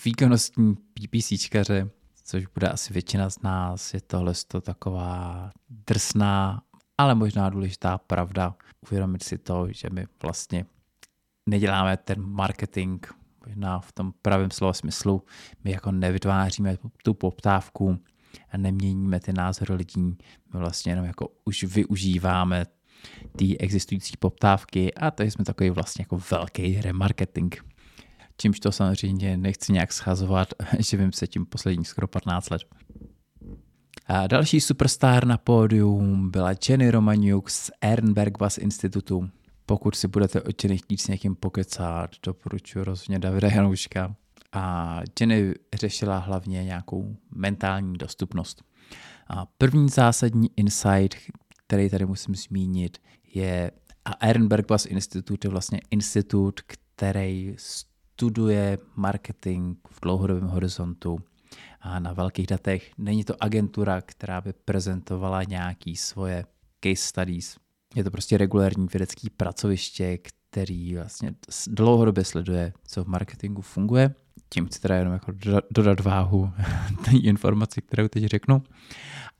výkonnostní 0.04 0.74
PPCčkaře 0.74 1.90
což 2.30 2.46
bude 2.46 2.68
asi 2.68 2.92
většina 2.92 3.30
z 3.30 3.42
nás, 3.42 3.94
je 3.94 4.00
tohle 4.00 4.32
to 4.48 4.60
taková 4.60 5.50
drsná, 5.68 6.62
ale 6.98 7.14
možná 7.14 7.50
důležitá 7.50 7.98
pravda. 7.98 8.54
Uvědomit 8.80 9.22
si 9.22 9.38
to, 9.38 9.66
že 9.70 9.90
my 9.90 10.06
vlastně 10.22 10.66
neděláme 11.46 11.96
ten 11.96 12.22
marketing 12.22 13.06
možná 13.46 13.80
v 13.80 13.92
tom 13.92 14.12
pravém 14.22 14.50
slova 14.50 14.72
smyslu. 14.72 15.22
My 15.64 15.70
jako 15.70 15.92
nevytváříme 15.92 16.76
tu 17.04 17.14
poptávku 17.14 17.98
a 18.50 18.56
neměníme 18.56 19.20
ty 19.20 19.32
názory 19.32 19.74
lidí. 19.74 20.02
My 20.02 20.16
vlastně 20.52 20.92
jenom 20.92 21.04
jako 21.04 21.28
už 21.44 21.64
využíváme 21.64 22.66
ty 23.36 23.58
existující 23.58 24.12
poptávky 24.18 24.94
a 24.94 25.10
to 25.10 25.22
jsme 25.22 25.44
takový 25.44 25.70
vlastně 25.70 26.02
jako 26.02 26.20
velký 26.30 26.80
remarketing 26.80 27.70
čímž 28.40 28.60
to 28.60 28.72
samozřejmě 28.72 29.36
nechci 29.36 29.72
nějak 29.72 29.92
schazovat, 29.92 30.48
živím 30.78 31.12
se 31.12 31.26
tím 31.26 31.46
poslední 31.46 31.84
skoro 31.84 32.06
15 32.08 32.50
let. 32.50 32.62
A 34.06 34.26
další 34.26 34.60
superstar 34.60 35.26
na 35.26 35.38
pódium 35.38 36.30
byla 36.30 36.50
Jenny 36.68 36.90
Romaniuk 36.90 37.50
z 37.50 37.70
Ehrenberg 37.80 38.38
Institutu. 38.58 39.30
Pokud 39.70 39.94
si 39.94 40.08
budete 40.08 40.42
o 40.42 40.48
Jenny 40.62 40.78
chtít 40.78 41.00
s 41.00 41.08
někým 41.08 41.34
pokecat, 41.34 42.10
doporučuji 42.22 42.84
rozhodně 42.84 43.18
Davida 43.18 43.48
Janouška. 43.48 44.16
A 44.52 45.00
Jenny 45.20 45.54
řešila 45.74 46.18
hlavně 46.18 46.64
nějakou 46.64 47.16
mentální 47.30 47.98
dostupnost. 47.98 48.62
A 49.28 49.46
první 49.46 49.88
zásadní 49.88 50.50
insight, 50.56 51.16
který 51.66 51.90
tady 51.90 52.06
musím 52.06 52.34
zmínit, 52.34 52.98
je 53.34 53.70
a 54.04 54.26
Ehrenberg 54.26 54.66
Bass 54.66 54.86
Institute 54.86 55.48
je 55.48 55.50
vlastně 55.50 55.80
institut, 55.90 56.60
který 56.66 57.54
studuje 57.58 58.78
marketing 58.96 59.76
v 59.90 60.00
dlouhodobém 60.02 60.48
horizontu 60.48 61.18
a 61.80 61.98
na 61.98 62.12
velkých 62.12 62.46
datech. 62.46 62.90
Není 62.98 63.24
to 63.24 63.42
agentura, 63.42 64.00
která 64.00 64.40
by 64.40 64.52
prezentovala 64.52 65.42
nějaký 65.42 65.96
svoje 65.96 66.44
case 66.80 67.06
studies. 67.06 67.56
Je 67.94 68.04
to 68.04 68.10
prostě 68.10 68.38
regulární 68.38 68.86
vědecký 68.92 69.30
pracoviště, 69.30 70.18
který 70.18 70.94
vlastně 70.94 71.34
dlouhodobě 71.66 72.24
sleduje, 72.24 72.72
co 72.84 73.04
v 73.04 73.08
marketingu 73.08 73.62
funguje. 73.62 74.14
Tím 74.48 74.66
chci 74.66 74.80
teda 74.80 74.94
jenom 74.96 75.12
jako 75.12 75.32
dodat 75.70 76.00
váhu 76.00 76.50
té 77.04 77.10
informaci, 77.10 77.82
kterou 77.82 78.08
teď 78.08 78.24
řeknu. 78.24 78.62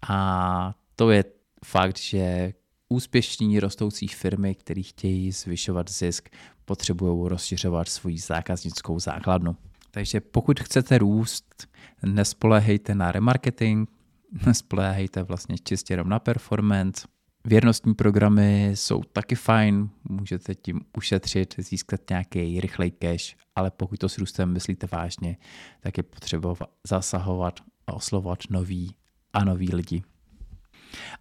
A 0.09 0.75
to 0.97 1.11
je 1.11 1.25
fakt, 1.65 1.99
že 1.99 2.53
úspěšní 2.89 3.61
rostoucí 3.61 4.09
firmy, 4.09 4.55
které 4.55 4.83
chtějí 4.83 5.33
zvyšovat 5.33 5.91
zisk, 5.91 6.29
potřebují 6.65 7.29
rozšiřovat 7.29 7.89
svoji 7.89 8.19
zákaznickou 8.19 9.01
základnu. 9.01 9.57
Takže 9.91 10.21
pokud 10.21 10.61
chcete 10.61 10.99
růst, 10.99 11.69
nespolehejte 12.03 12.95
na 12.95 13.13
remarketing, 13.13 13.91
nespolehejte 14.47 15.23
vlastně 15.23 15.57
čistě 15.65 15.93
jenom 15.93 16.09
na 16.09 16.19
performance. 16.19 17.07
Věrnostní 17.45 17.95
programy 17.95 18.71
jsou 18.75 19.03
taky 19.03 19.35
fajn, 19.35 19.91
můžete 20.05 20.55
tím 20.55 20.81
ušetřit, 20.97 21.55
získat 21.59 22.01
nějaký 22.11 22.61
rychlej 22.61 22.91
cash, 22.91 23.37
ale 23.57 23.71
pokud 23.71 24.01
to 24.01 24.09
s 24.09 24.19
růstem 24.19 24.53
myslíte 24.53 24.87
vážně, 24.93 25.37
tak 25.81 25.97
je 25.97 26.03
potřeba 26.03 26.55
zasahovat 26.89 27.61
a 27.87 27.93
oslovovat 27.93 28.39
nový 28.51 28.95
a 29.33 29.45
nový 29.45 29.75
lidi. 29.75 30.03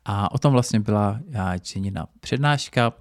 A 0.05 0.31
o 0.31 0.37
tom 0.37 0.53
vlastně 0.53 0.79
byla 0.79 1.21
činina 1.61 2.07
přednáška, 2.19 2.93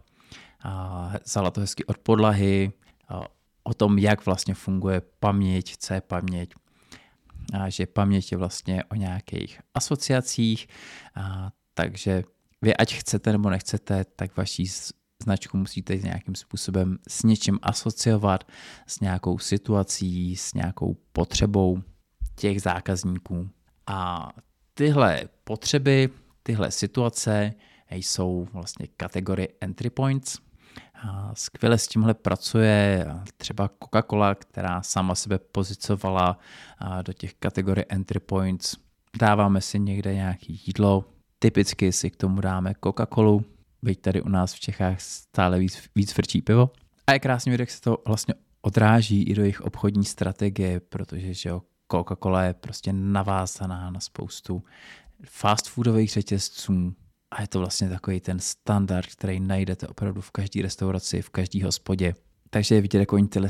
a 0.62 1.12
to 1.52 1.60
hezky 1.60 1.84
od 1.84 1.98
podlahy, 1.98 2.72
o 3.62 3.74
tom, 3.74 3.98
jak 3.98 4.26
vlastně 4.26 4.54
funguje 4.54 5.02
paměť, 5.20 5.76
co 5.78 5.94
je 5.94 6.00
paměť, 6.00 6.54
a 7.52 7.68
že 7.68 7.86
paměť 7.86 8.32
je 8.32 8.38
vlastně 8.38 8.84
o 8.84 8.94
nějakých 8.94 9.60
asociacích, 9.74 10.66
a 11.14 11.50
takže 11.74 12.24
vy 12.62 12.76
ať 12.76 12.94
chcete 12.94 13.32
nebo 13.32 13.50
nechcete, 13.50 14.04
tak 14.04 14.36
vaší 14.36 14.70
značku 15.22 15.56
musíte 15.56 15.96
nějakým 15.96 16.34
způsobem 16.34 16.98
s 17.08 17.22
něčím 17.22 17.58
asociovat, 17.62 18.44
s 18.86 19.00
nějakou 19.00 19.38
situací, 19.38 20.36
s 20.36 20.54
nějakou 20.54 20.96
potřebou 21.12 21.82
těch 22.34 22.62
zákazníků. 22.62 23.50
A 23.86 24.28
tyhle 24.74 25.28
potřeby, 25.44 26.08
tyhle 26.42 26.70
situace 26.70 27.54
jsou 27.90 28.48
vlastně 28.52 28.86
kategorie 28.96 29.48
entry 29.60 29.90
points. 29.90 30.38
A 31.02 31.34
skvěle 31.34 31.78
s 31.78 31.88
tímhle 31.88 32.14
pracuje 32.14 33.06
třeba 33.36 33.68
Coca-Cola, 33.68 34.34
která 34.34 34.82
sama 34.82 35.14
sebe 35.14 35.38
pozicovala 35.38 36.38
do 37.02 37.12
těch 37.12 37.34
kategorie 37.34 37.84
entry 37.88 38.20
points. 38.20 38.76
Dáváme 39.20 39.60
si 39.60 39.78
někde 39.78 40.14
nějaký 40.14 40.62
jídlo, 40.66 41.04
typicky 41.38 41.92
si 41.92 42.10
k 42.10 42.16
tomu 42.16 42.40
dáme 42.40 42.72
Coca-Colu, 42.84 43.44
byť 43.82 44.00
tady 44.00 44.22
u 44.22 44.28
nás 44.28 44.54
v 44.54 44.60
Čechách 44.60 45.00
stále 45.00 45.58
víc, 45.58 45.82
víc 45.94 46.12
frčí 46.12 46.42
pivo. 46.42 46.70
A 47.06 47.12
je 47.12 47.18
krásně 47.18 47.50
vidět, 47.50 47.62
jak 47.62 47.70
se 47.70 47.80
to 47.80 47.98
vlastně 48.06 48.34
odráží 48.60 49.22
i 49.22 49.34
do 49.34 49.42
jejich 49.42 49.60
obchodní 49.60 50.04
strategie, 50.04 50.80
protože 50.80 51.34
že 51.34 51.48
jo, 51.48 51.62
Coca-Cola 51.92 52.44
je 52.44 52.54
prostě 52.54 52.92
navázaná 52.92 53.90
na 53.90 54.00
spoustu 54.00 54.62
fast 55.24 55.68
foodových 55.68 56.10
řetězců 56.10 56.94
a 57.30 57.42
je 57.42 57.48
to 57.48 57.58
vlastně 57.58 57.88
takový 57.88 58.20
ten 58.20 58.38
standard, 58.38 59.06
který 59.06 59.40
najdete 59.40 59.88
opravdu 59.88 60.20
v 60.20 60.30
každé 60.30 60.62
restauraci, 60.62 61.22
v 61.22 61.30
každé 61.30 61.64
hospodě. 61.64 62.14
Takže 62.50 62.74
je 62.74 62.80
vidět, 62.80 62.98
jako 62.98 63.16
oni 63.16 63.28
tyhle 63.28 63.48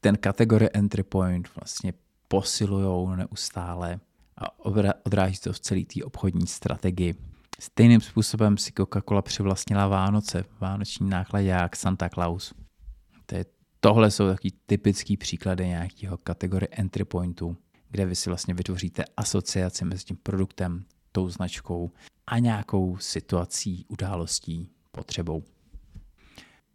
ten 0.00 0.16
kategorie 0.16 0.70
entry 0.74 1.02
point 1.02 1.48
vlastně 1.56 1.92
posilují 2.28 3.16
neustále 3.16 4.00
a 4.38 4.66
odráží 5.04 5.38
to 5.38 5.52
v 5.52 5.60
celé 5.60 5.84
té 5.84 6.04
obchodní 6.04 6.46
strategii. 6.46 7.14
Stejným 7.60 8.00
způsobem 8.00 8.58
si 8.58 8.70
Coca-Cola 8.70 9.22
přivlastnila 9.22 9.86
Vánoce, 9.86 10.44
vánoční 10.60 11.10
jak 11.38 11.76
Santa 11.76 12.08
Claus. 12.08 12.54
To 13.26 13.36
je, 13.36 13.44
tohle 13.80 14.10
jsou 14.10 14.28
taky 14.28 14.52
typický 14.66 15.16
příklady 15.16 15.68
nějakého 15.68 16.16
kategorie 16.16 16.68
entry 16.72 17.04
pointu, 17.04 17.56
kde 17.90 18.06
vy 18.06 18.16
si 18.16 18.30
vlastně 18.30 18.54
vytvoříte 18.54 19.04
asociaci 19.16 19.84
mezi 19.84 20.04
tím 20.04 20.16
produktem, 20.22 20.84
tou 21.12 21.28
značkou 21.28 21.90
a 22.26 22.38
nějakou 22.38 22.96
situací, 22.96 23.84
událostí, 23.88 24.70
potřebou. 24.90 25.42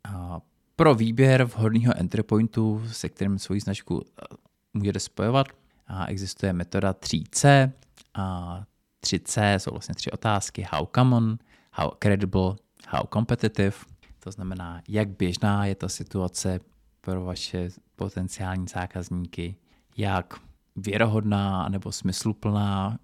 A 0.03 0.41
pro 0.75 0.95
výběr 0.95 1.43
vhodného 1.43 1.93
entry 1.97 2.23
pointu, 2.23 2.83
se 2.91 3.09
kterým 3.09 3.39
svoji 3.39 3.61
značku 3.61 4.01
eh, 4.01 4.25
můžete 4.73 4.99
spojovat, 4.99 5.47
a 5.89 6.05
existuje 6.05 6.53
metoda 6.53 6.91
3C. 6.93 7.71
A 8.13 8.59
3C 9.03 9.55
jsou 9.55 9.71
vlastně 9.71 9.95
tři 9.95 10.11
otázky. 10.11 10.67
How 10.71 10.87
common, 10.95 11.37
how 11.71 11.91
credible, 12.03 12.55
how 12.87 13.03
competitive. 13.13 13.75
To 14.19 14.31
znamená, 14.31 14.81
jak 14.87 15.09
běžná 15.09 15.65
je 15.65 15.75
ta 15.75 15.89
situace 15.89 16.59
pro 17.01 17.23
vaše 17.23 17.69
potenciální 17.95 18.67
zákazníky, 18.67 19.55
jak 19.97 20.33
věrohodná 20.75 21.69
nebo 21.69 21.91
smysluplná, 21.91 22.99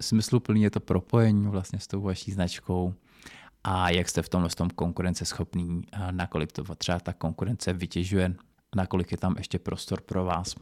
smysluplný 0.00 0.62
je 0.62 0.70
to 0.70 0.80
propojení 0.80 1.46
vlastně 1.46 1.78
s 1.78 1.86
tou 1.86 2.00
vaší 2.00 2.32
značkou 2.32 2.94
a 3.64 3.90
jak 3.90 4.08
jste 4.08 4.22
v 4.22 4.28
tomhle 4.28 4.50
tom 4.50 4.70
konkurenceschopný, 4.70 5.82
nakolik 6.10 6.52
to 6.52 6.74
třeba 6.74 7.00
ta 7.00 7.12
konkurence 7.12 7.72
vytěžuje, 7.72 8.34
nakolik 8.76 9.12
je 9.12 9.18
tam 9.18 9.34
ještě 9.38 9.58
prostor 9.58 10.00
pro 10.00 10.24
vás. 10.24 10.54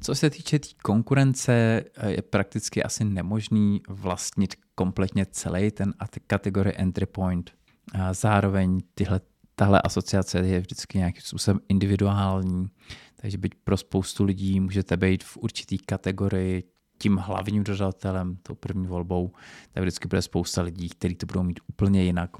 Co 0.00 0.14
se 0.14 0.30
týče 0.30 0.58
té 0.58 0.68
tý 0.68 0.74
konkurence, 0.82 1.84
je 2.06 2.22
prakticky 2.22 2.82
asi 2.82 3.04
nemožný 3.04 3.80
vlastnit 3.88 4.54
kompletně 4.74 5.26
celý 5.30 5.70
ten 5.70 5.94
kategorie 6.26 6.72
entry 6.72 7.06
point. 7.06 7.50
Zároveň 8.12 8.80
tyhle, 8.94 9.20
tahle 9.54 9.82
asociace 9.82 10.38
je 10.38 10.60
vždycky 10.60 10.98
nějakým 10.98 11.22
způsobem 11.22 11.60
individuální, 11.68 12.70
takže 13.16 13.38
byť 13.38 13.54
pro 13.64 13.76
spoustu 13.76 14.24
lidí 14.24 14.60
můžete 14.60 14.96
být 14.96 15.24
v 15.24 15.36
určitý 15.36 15.78
kategorii 15.78 16.64
tím 16.98 17.16
hlavním 17.16 17.64
dodatelem, 17.64 18.36
tou 18.42 18.54
první 18.54 18.86
volbou, 18.86 19.32
tak 19.72 19.82
vždycky 19.82 20.08
bude 20.08 20.22
spousta 20.22 20.62
lidí, 20.62 20.88
kteří 20.88 21.14
to 21.14 21.26
budou 21.26 21.42
mít 21.42 21.60
úplně 21.68 22.04
jinak. 22.04 22.30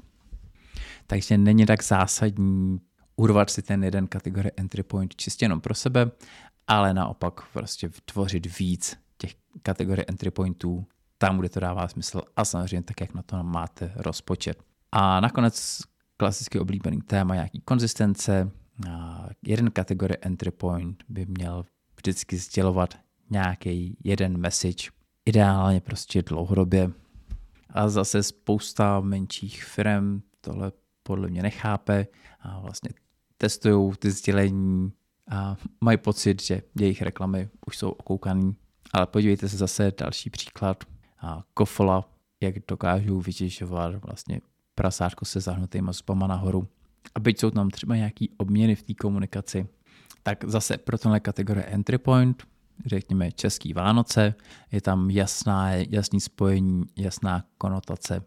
Takže 1.07 1.37
není 1.37 1.65
tak 1.65 1.83
zásadní 1.83 2.79
urvat 3.15 3.49
si 3.49 3.61
ten 3.61 3.83
jeden 3.83 4.07
kategorie 4.07 4.51
entry 4.57 4.83
point 4.83 5.15
čistě 5.15 5.45
jenom 5.45 5.61
pro 5.61 5.75
sebe, 5.75 6.11
ale 6.71 6.93
naopak 6.93 7.47
prostě 7.53 7.87
vytvořit 7.87 8.59
víc 8.59 8.97
těch 9.17 9.35
kategorii 9.61 10.05
entry 10.07 10.31
pointů 10.31 10.87
tam, 11.17 11.39
kde 11.39 11.49
to 11.49 11.59
dává 11.59 11.87
smysl 11.87 12.21
a 12.35 12.45
samozřejmě 12.45 12.83
tak, 12.83 13.01
jak 13.01 13.13
na 13.13 13.21
to 13.21 13.43
máte 13.43 13.93
rozpočet. 13.95 14.63
A 14.91 15.19
nakonec 15.19 15.81
klasicky 16.17 16.59
oblíbený 16.59 17.01
téma, 17.01 17.35
nějaký 17.35 17.61
konzistence. 17.61 18.51
Jeden 19.45 19.71
kategorie 19.71 20.17
entry 20.21 20.51
point 20.51 21.03
by 21.09 21.25
měl 21.25 21.65
vždycky 21.95 22.37
sdělovat 22.37 22.93
nějaký 23.29 23.97
jeden 24.03 24.37
message, 24.37 24.89
ideálně 25.25 25.81
prostě 25.81 26.21
dlouhodobě. 26.21 26.91
A 27.69 27.89
zase 27.89 28.23
spousta 28.23 28.99
menších 28.99 29.63
firm 29.63 30.21
tohle 30.41 30.71
podle 31.03 31.27
mě 31.27 31.43
nechápe 31.43 32.07
a 32.39 32.59
vlastně 32.59 32.89
testují 33.37 33.91
ty 33.99 34.11
sdělení 34.11 34.91
a 35.31 35.57
mají 35.81 35.97
pocit, 35.97 36.41
že 36.41 36.61
jejich 36.79 37.01
reklamy 37.01 37.49
už 37.67 37.77
jsou 37.77 37.89
okoukaný. 37.89 38.55
Ale 38.93 39.07
podívejte 39.07 39.49
se 39.49 39.57
zase 39.57 39.93
další 39.97 40.29
příklad. 40.29 40.83
A 41.21 41.43
Kofola, 41.53 42.09
jak 42.41 42.55
dokážou 42.67 43.21
vytěžovat 43.21 43.95
vlastně 43.95 44.41
prasátko 44.75 45.25
se 45.25 45.39
zahnutýma 45.39 45.91
zubama 45.91 46.27
nahoru. 46.27 46.67
A 47.15 47.19
byť 47.19 47.39
jsou 47.39 47.49
tam 47.49 47.69
třeba 47.69 47.95
nějaký 47.95 48.29
obměny 48.37 48.75
v 48.75 48.83
té 48.83 48.93
komunikaci, 48.93 49.67
tak 50.23 50.43
zase 50.47 50.77
pro 50.77 50.97
tenhle 50.97 51.19
kategorie 51.19 51.65
entry 51.65 51.97
point, 51.97 52.43
řekněme 52.85 53.31
český 53.31 53.73
Vánoce, 53.73 54.35
je 54.71 54.81
tam 54.81 55.09
jasná, 55.09 55.71
jasný 55.71 56.21
spojení, 56.21 56.83
jasná 56.97 57.45
konotace 57.57 58.23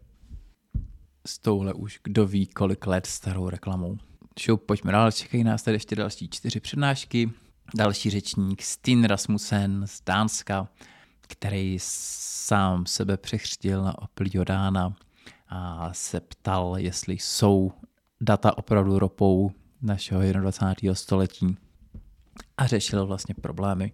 s 1.27 1.38
touhle 1.38 1.75
už 1.75 2.01
kdo 2.05 2.27
ví 2.27 2.47
kolik 2.47 2.87
let 2.87 3.07
starou 3.07 3.49
reklamou 3.49 3.99
show 4.40 4.59
pojďme 4.59 4.92
dál, 4.92 5.12
čekají 5.12 5.44
nás 5.44 5.62
tady 5.62 5.75
ještě 5.75 5.97
další 5.97 6.29
čtyři 6.29 6.61
přednášky. 6.61 7.31
Další 7.75 8.11
řečník 8.11 8.62
Stin 8.62 9.05
Rasmussen 9.05 9.87
z 9.87 10.01
Dánska, 10.07 10.68
který 11.20 11.79
sám 11.81 12.87
sebe 12.87 13.16
přechřtil 13.16 13.83
na 13.83 13.99
Opel 14.03 14.27
Jordána 14.33 14.97
a 15.49 15.90
se 15.92 16.20
ptal, 16.20 16.75
jestli 16.79 17.14
jsou 17.14 17.73
data 18.20 18.59
opravdu 18.59 18.99
ropou 18.99 19.51
našeho 19.83 20.23
21. 20.33 20.94
století 20.94 21.57
a 22.57 22.66
řešil 22.66 23.07
vlastně 23.07 23.35
problémy, 23.35 23.92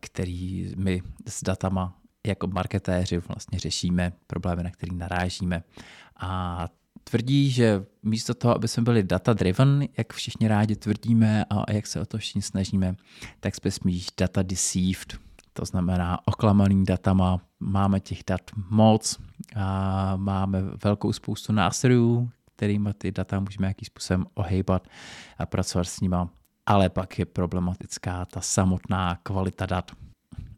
který 0.00 0.72
my 0.76 1.02
s 1.26 1.42
datama 1.42 1.98
jako 2.26 2.46
marketéři 2.46 3.18
vlastně 3.18 3.58
řešíme 3.58 4.12
problémy, 4.26 4.62
na 4.62 4.70
které 4.70 4.94
narážíme. 4.94 5.62
A 6.20 6.68
tvrdí, 7.04 7.50
že 7.50 7.84
místo 8.02 8.34
toho, 8.34 8.54
aby 8.54 8.68
jsme 8.68 8.82
byli 8.82 9.02
data-driven, 9.02 9.88
jak 9.98 10.12
všichni 10.12 10.48
rádi 10.48 10.76
tvrdíme 10.76 11.44
a 11.50 11.72
jak 11.72 11.86
se 11.86 12.00
o 12.00 12.06
to 12.06 12.18
všichni 12.18 12.42
snažíme, 12.42 12.96
tak 13.40 13.54
jsme 13.54 13.70
spíš 13.70 14.06
data-deceived, 14.20 15.18
to 15.52 15.64
znamená 15.64 16.18
oklamaný 16.24 16.84
datama, 16.84 17.40
máme 17.60 18.00
těch 18.00 18.22
dat 18.26 18.40
moc, 18.70 19.18
a 19.56 20.16
máme 20.16 20.62
velkou 20.84 21.12
spoustu 21.12 21.52
nástrojů, 21.52 22.30
kterými 22.56 22.90
ty 22.98 23.12
data 23.12 23.40
můžeme 23.40 23.64
nějakým 23.64 23.86
způsobem 23.86 24.26
ohejbat 24.34 24.88
a 25.38 25.46
pracovat 25.46 25.84
s 25.84 26.00
nima, 26.00 26.30
ale 26.66 26.88
pak 26.88 27.18
je 27.18 27.26
problematická 27.26 28.24
ta 28.24 28.40
samotná 28.40 29.18
kvalita 29.22 29.66
dat. 29.66 29.90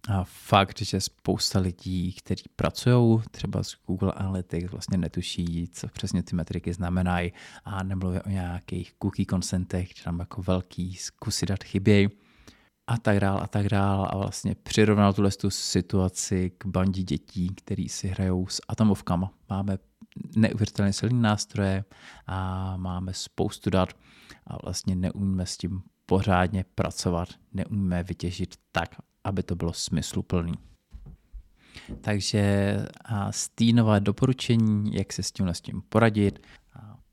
A 0.08 0.24
fakt, 0.24 0.82
že 0.82 1.00
spousta 1.00 1.58
lidí, 1.58 2.12
kteří 2.12 2.44
pracují 2.56 3.20
třeba 3.30 3.62
s 3.62 3.76
Google 3.86 4.12
Analytics, 4.12 4.70
vlastně 4.70 4.98
netuší, 4.98 5.68
co 5.72 5.88
přesně 5.88 6.22
ty 6.22 6.36
metriky 6.36 6.72
znamenají 6.72 7.32
a 7.64 7.82
nemluví 7.82 8.18
o 8.20 8.28
nějakých 8.28 8.92
cookie 9.02 9.26
consentech, 9.26 9.88
že 9.96 10.04
tam 10.04 10.18
jako 10.18 10.42
velký 10.42 10.96
kusy 11.18 11.46
dat 11.46 11.64
chybějí 11.64 12.08
a 12.86 12.98
tak 12.98 13.20
dál 13.20 13.40
a 13.42 13.46
tak 13.46 13.68
dál 13.68 14.08
a 14.10 14.16
vlastně 14.16 14.54
přirovnal 14.62 15.12
tuhle 15.12 15.30
tu 15.30 15.50
situaci 15.50 16.52
k 16.58 16.66
bandě 16.66 17.02
dětí, 17.02 17.48
který 17.54 17.88
si 17.88 18.08
hrajou 18.08 18.46
s 18.46 18.60
atomovkama. 18.68 19.30
Máme 19.50 19.78
neuvěřitelně 20.36 20.92
silné 20.92 21.20
nástroje 21.20 21.84
a 22.26 22.76
máme 22.76 23.14
spoustu 23.14 23.70
dat 23.70 23.88
a 24.46 24.56
vlastně 24.62 24.96
neumíme 24.96 25.46
s 25.46 25.56
tím 25.56 25.82
pořádně 26.06 26.64
pracovat, 26.74 27.28
neumíme 27.52 28.02
vytěžit 28.02 28.54
tak, 28.72 28.96
aby 29.24 29.42
to 29.42 29.56
bylo 29.56 29.72
smysluplný. 29.72 30.52
Takže 32.00 32.76
stínové 33.30 34.00
doporučení, 34.00 34.94
jak 34.94 35.12
se 35.12 35.22
s 35.22 35.32
tím 35.32 35.48
s 35.48 35.60
tím 35.60 35.82
poradit, 35.88 36.46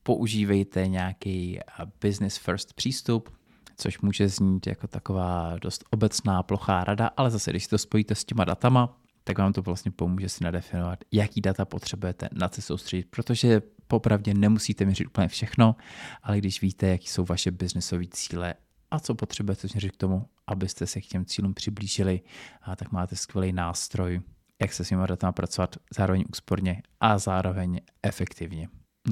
používejte 0.03 0.87
nějaký 0.87 1.59
business 2.01 2.37
first 2.37 2.73
přístup, 2.73 3.29
což 3.77 3.99
může 3.99 4.29
znít 4.29 4.67
jako 4.67 4.87
taková 4.87 5.57
dost 5.61 5.83
obecná 5.89 6.43
plochá 6.43 6.83
rada, 6.83 7.09
ale 7.17 7.31
zase, 7.31 7.51
když 7.51 7.67
to 7.67 7.77
spojíte 7.77 8.15
s 8.15 8.25
těma 8.25 8.43
datama, 8.45 8.97
tak 9.23 9.37
vám 9.37 9.53
to 9.53 9.61
vlastně 9.61 9.91
pomůže 9.91 10.29
si 10.29 10.43
nadefinovat, 10.43 10.99
jaký 11.11 11.41
data 11.41 11.65
potřebujete, 11.65 12.29
na 12.31 12.49
co 12.49 12.61
soustředit, 12.61 13.07
protože 13.09 13.61
popravdě 13.87 14.33
nemusíte 14.33 14.85
měřit 14.85 15.05
úplně 15.05 15.27
všechno, 15.27 15.75
ale 16.23 16.37
když 16.37 16.61
víte, 16.61 16.87
jaký 16.87 17.07
jsou 17.07 17.25
vaše 17.25 17.51
biznesové 17.51 18.03
cíle 18.11 18.53
a 18.91 18.99
co 18.99 19.15
potřebujete 19.15 19.67
měřit 19.73 19.91
k 19.91 19.97
tomu, 19.97 20.25
abyste 20.47 20.87
se 20.87 21.01
k 21.01 21.05
těm 21.05 21.25
cílům 21.25 21.53
přiblížili, 21.53 22.21
a 22.61 22.75
tak 22.75 22.91
máte 22.91 23.15
skvělý 23.15 23.53
nástroj, 23.53 24.21
jak 24.61 24.73
se 24.73 24.85
s 24.85 24.89
těmi 24.89 25.07
datama 25.07 25.31
pracovat 25.31 25.75
zároveň 25.97 26.25
úsporně 26.29 26.81
a 26.99 27.17
zároveň 27.17 27.81
efektivně. 28.03 28.69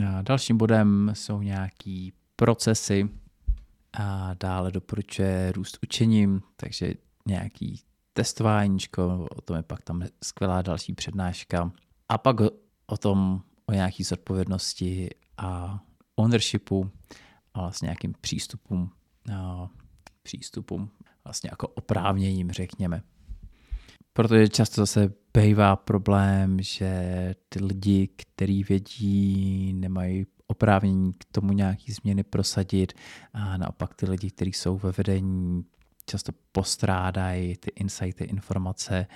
A 0.07 0.21
dalším 0.21 0.57
bodem 0.57 1.11
jsou 1.13 1.41
nějaký 1.41 2.13
procesy, 2.35 3.09
a 3.97 4.33
dále 4.39 4.71
doporučuje 4.71 5.51
růst 5.51 5.79
učením, 5.83 6.41
takže 6.55 6.93
nějaký 7.27 7.81
testováníčko, 8.13 9.27
o 9.31 9.41
tom 9.41 9.57
je 9.57 9.63
pak 9.63 9.81
tam 9.81 10.03
skvělá 10.23 10.61
další 10.61 10.93
přednáška. 10.93 11.71
A 12.09 12.17
pak 12.17 12.35
o 12.85 12.97
tom, 12.97 13.41
o 13.65 13.71
nějaký 13.71 14.03
zodpovědnosti 14.03 15.09
a 15.37 15.79
ownershipu 16.15 16.91
a 17.53 17.61
vlastně 17.61 17.85
nějakým 17.85 18.13
přístupům, 18.21 18.91
a 19.33 19.69
přístupům 20.23 20.91
vlastně 21.25 21.49
jako 21.53 21.67
oprávněním, 21.67 22.51
řekněme. 22.51 23.01
Protože 24.13 24.47
často 24.47 24.81
zase 24.81 25.13
bývá 25.37 25.75
problém, 25.75 26.61
že 26.61 27.35
ty 27.49 27.63
lidi, 27.63 28.07
kteří 28.07 28.63
vědí, 28.63 29.73
nemají 29.73 30.25
oprávnění 30.47 31.13
k 31.13 31.25
tomu 31.31 31.53
nějaký 31.53 31.91
změny 31.91 32.23
prosadit 32.23 32.93
a 33.33 33.57
naopak 33.57 33.93
ty 33.93 34.09
lidi, 34.09 34.31
kteří 34.31 34.53
jsou 34.53 34.77
ve 34.77 34.91
vedení, 34.91 35.65
často 36.05 36.31
postrádají 36.51 37.57
ty 37.57 37.71
insighty, 37.75 38.23
informace 38.23 39.07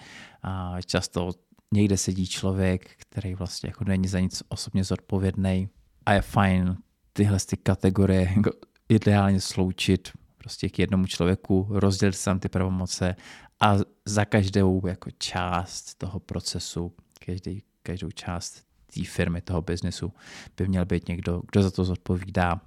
a 0.44 0.82
často 0.86 1.32
někde 1.74 1.98
sedí 1.98 2.28
člověk, 2.28 2.92
který 2.98 3.36
vlastně 3.36 3.70
jako 3.70 3.84
není 3.84 4.08
za 4.08 4.20
nic 4.20 4.44
osobně 4.50 4.84
zodpovědný 4.84 5.70
a 6.06 6.14
je 6.14 6.22
fajn 6.22 6.76
tyhle 7.14 7.38
ty 7.40 7.58
kategorie 7.58 8.34
jako 8.36 8.52
ideálně 8.90 9.42
sloučit 9.42 10.12
prostě 10.40 10.70
k 10.70 10.80
jednomu 10.80 11.06
člověku, 11.06 11.68
rozdělit 11.70 12.24
tam 12.24 12.40
ty 12.40 12.50
pravomoce 12.50 13.16
a 13.60 13.76
za 14.06 14.26
každou 14.26 14.88
jako 14.88 15.12
část 15.12 15.96
toho 15.96 16.20
procesu, 16.20 16.94
každý, 17.26 17.64
každou 17.84 18.12
část 18.12 18.64
té 18.96 19.04
firmy, 19.06 19.42
toho 19.42 19.62
biznesu 19.62 20.14
by 20.58 20.68
měl 20.68 20.86
být 20.86 21.08
někdo, 21.08 21.42
kdo 21.52 21.64
za 21.64 21.72
to 21.72 21.84
zodpovídá. 21.84 22.62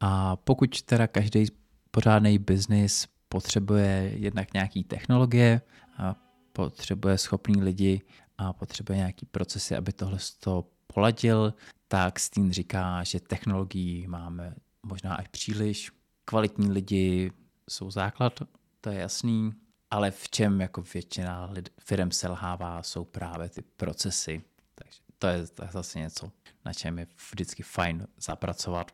A 0.00 0.36
pokud 0.36 0.82
teda 0.82 1.06
každý 1.06 1.46
pořádný 1.90 2.38
biznis 2.38 3.06
potřebuje 3.28 4.12
jednak 4.16 4.54
nějaký 4.54 4.84
technologie, 4.84 5.60
a 5.98 6.16
potřebuje 6.52 7.18
schopný 7.18 7.62
lidi 7.62 8.00
a 8.38 8.52
potřebuje 8.52 8.96
nějaký 8.96 9.26
procesy, 9.26 9.76
aby 9.76 9.92
tohle 9.92 10.18
to 10.40 10.64
poladil, 10.86 11.54
tak 11.88 12.18
Steen 12.18 12.52
říká, 12.52 13.04
že 13.04 13.20
technologií 13.20 14.06
máme 14.06 14.54
možná 14.86 15.14
až 15.14 15.28
příliš. 15.28 15.90
Kvalitní 16.32 16.70
lidi 16.70 17.30
jsou 17.70 17.90
základ, 17.90 18.42
to 18.80 18.90
je 18.90 19.00
jasný, 19.00 19.52
ale 19.90 20.10
v 20.10 20.28
čem 20.28 20.60
jako 20.60 20.82
většina 20.94 21.54
firm 21.80 22.10
selhává, 22.10 22.82
jsou 22.82 23.04
právě 23.04 23.48
ty 23.48 23.62
procesy. 23.62 24.42
Takže 24.74 24.98
to 25.18 25.26
je, 25.26 25.46
to 25.46 25.64
je 25.64 25.68
zase 25.72 25.98
něco, 25.98 26.32
na 26.64 26.72
čem 26.72 26.98
je 26.98 27.06
vždycky 27.30 27.62
fajn 27.62 28.06
zapracovat. 28.20 28.90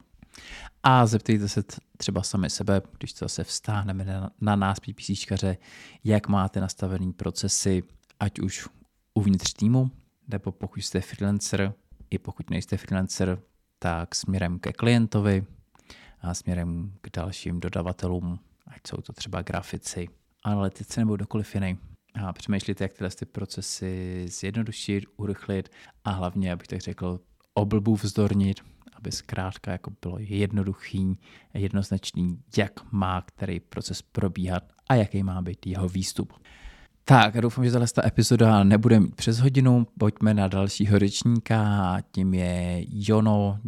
A 0.82 1.06
zeptejte 1.06 1.48
se 1.48 1.64
třeba 1.96 2.22
sami 2.22 2.50
sebe, 2.50 2.82
když 2.98 3.12
to 3.12 3.24
zase 3.24 3.44
vstáhneme 3.44 4.04
na, 4.04 4.30
na 4.40 4.56
nás, 4.56 4.80
PPCčkaře, 4.80 5.56
jak 6.04 6.28
máte 6.28 6.60
nastavený 6.60 7.12
procesy, 7.12 7.82
ať 8.20 8.38
už 8.38 8.68
uvnitř 9.14 9.52
týmu, 9.52 9.90
nebo 10.28 10.52
pokud 10.52 10.80
jste 10.80 11.00
freelancer, 11.00 11.74
i 12.10 12.18
pokud 12.18 12.50
nejste 12.50 12.76
freelancer, 12.76 13.42
tak 13.78 14.14
směrem 14.14 14.58
ke 14.58 14.72
klientovi 14.72 15.46
směrem 16.32 16.92
k 17.00 17.10
dalším 17.16 17.60
dodavatelům, 17.60 18.38
ať 18.66 18.80
jsou 18.88 18.96
to 18.96 19.12
třeba 19.12 19.42
grafici, 19.42 20.08
analytici 20.44 21.00
nebo 21.00 21.16
kdokoliv 21.16 21.54
jiný. 21.54 21.78
A 22.24 22.32
přemýšlíte, 22.32 22.84
jak 22.84 22.92
tyhle 22.92 23.10
ty 23.10 23.26
procesy 23.26 24.24
zjednodušit, 24.28 25.04
urychlit 25.16 25.68
a 26.04 26.10
hlavně, 26.10 26.52
abych 26.52 26.66
tak 26.66 26.80
řekl, 26.80 27.20
oblbu 27.54 27.96
vzdornit, 27.96 28.60
aby 28.94 29.12
zkrátka 29.12 29.72
jako 29.72 29.90
bylo 30.02 30.16
jednoduchý, 30.18 31.18
jednoznačný, 31.54 32.38
jak 32.56 32.92
má 32.92 33.22
který 33.22 33.60
proces 33.60 34.02
probíhat 34.02 34.64
a 34.88 34.94
jaký 34.94 35.22
má 35.22 35.42
být 35.42 35.66
jeho 35.66 35.88
výstup. 35.88 36.32
Tak, 37.04 37.36
a 37.36 37.40
doufám, 37.40 37.64
že 37.64 37.70
tahle 37.72 37.86
epizoda 38.04 38.64
nebude 38.64 39.00
mít 39.00 39.14
přes 39.14 39.38
hodinu. 39.38 39.86
Pojďme 39.98 40.34
na 40.34 40.48
dalšího 40.48 40.98
řečníka, 40.98 41.96
tím 42.12 42.34
je 42.34 42.84
Jono, 42.88 43.58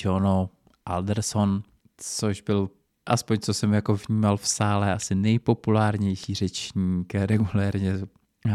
Jono 0.00 0.50
Alderson, 0.86 1.62
což 1.96 2.40
byl 2.40 2.70
aspoň 3.06 3.38
co 3.38 3.54
jsem 3.54 3.72
jako 3.72 3.98
vnímal 4.08 4.36
v 4.36 4.48
sále, 4.48 4.92
asi 4.92 5.14
nejpopulárnější 5.14 6.34
řečník, 6.34 7.14
regulérně 7.14 7.92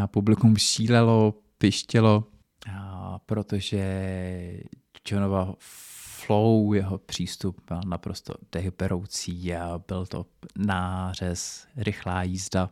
publikum 0.08 0.58
šílelo, 0.58 1.34
pištělo, 1.58 2.24
protože 3.26 3.84
Johnova 5.08 5.54
flow, 5.60 6.74
jeho 6.74 6.98
přístup 6.98 7.62
byl 7.68 7.82
naprosto 7.86 8.34
dehyperoucí 8.52 9.56
a 9.56 9.82
byl 9.88 10.06
to 10.06 10.26
nářez, 10.58 11.68
rychlá 11.76 12.24
jízda. 12.24 12.70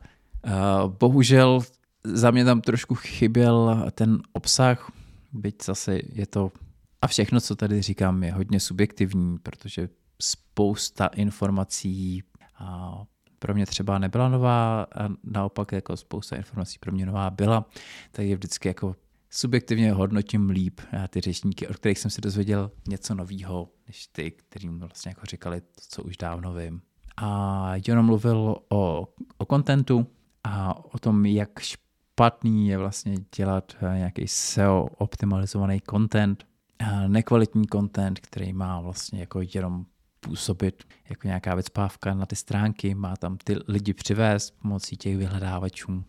Bohužel 0.87 1.61
za 2.03 2.31
mě 2.31 2.45
tam 2.45 2.61
trošku 2.61 2.95
chyběl 2.95 3.85
ten 3.91 4.21
obsah, 4.33 4.91
byť 5.31 5.63
zase 5.65 5.99
je 6.13 6.27
to 6.27 6.51
a 7.01 7.07
všechno, 7.07 7.41
co 7.41 7.55
tady 7.55 7.81
říkám, 7.81 8.23
je 8.23 8.33
hodně 8.33 8.59
subjektivní, 8.59 9.37
protože 9.37 9.89
spousta 10.21 11.07
informací 11.07 12.23
a 12.59 13.01
pro 13.39 13.53
mě 13.53 13.65
třeba 13.65 13.99
nebyla 13.99 14.29
nová 14.29 14.83
a 14.83 15.09
naopak 15.23 15.71
jako 15.71 15.97
spousta 15.97 16.35
informací 16.35 16.79
pro 16.79 16.91
mě 16.91 17.05
nová 17.05 17.29
byla, 17.29 17.65
tak 18.11 18.25
je 18.25 18.35
vždycky 18.35 18.67
jako 18.67 18.95
subjektivně 19.29 19.93
hodnotím 19.93 20.49
líp 20.49 20.81
ty 21.09 21.21
řečníky, 21.21 21.67
od 21.67 21.75
kterých 21.75 21.99
jsem 21.99 22.11
se 22.11 22.21
dozvěděl 22.21 22.71
něco 22.87 23.15
nového, 23.15 23.69
než 23.87 24.07
ty, 24.07 24.31
kterým 24.31 24.79
vlastně 24.79 25.09
jako 25.09 25.25
říkali 25.25 25.61
to, 25.61 25.81
co 25.89 26.03
už 26.03 26.17
dávno 26.17 26.53
vím. 26.53 26.81
A 27.17 27.71
Jono 27.87 28.03
mluvil 28.03 28.55
o, 28.69 29.07
o 29.37 29.45
kontentu 29.45 30.07
a 30.43 30.85
o 30.93 30.99
tom, 30.99 31.25
jak 31.25 31.59
špatný 31.59 32.67
je 32.67 32.77
vlastně 32.77 33.15
dělat 33.35 33.75
nějaký 33.81 34.27
SEO 34.27 34.87
optimalizovaný 34.97 35.81
content, 35.89 36.45
nekvalitní 37.07 37.67
content, 37.67 38.19
který 38.19 38.53
má 38.53 38.81
vlastně 38.81 39.19
jako 39.19 39.39
jenom 39.53 39.85
působit 40.19 40.83
jako 41.09 41.27
nějaká 41.27 41.55
věcpávka 41.55 42.13
na 42.13 42.25
ty 42.25 42.35
stránky, 42.35 42.95
má 42.95 43.15
tam 43.15 43.37
ty 43.37 43.55
lidi 43.67 43.93
přivést 43.93 44.51
pomocí 44.61 44.97
těch 44.97 45.17
vyhledávačů. 45.17 46.03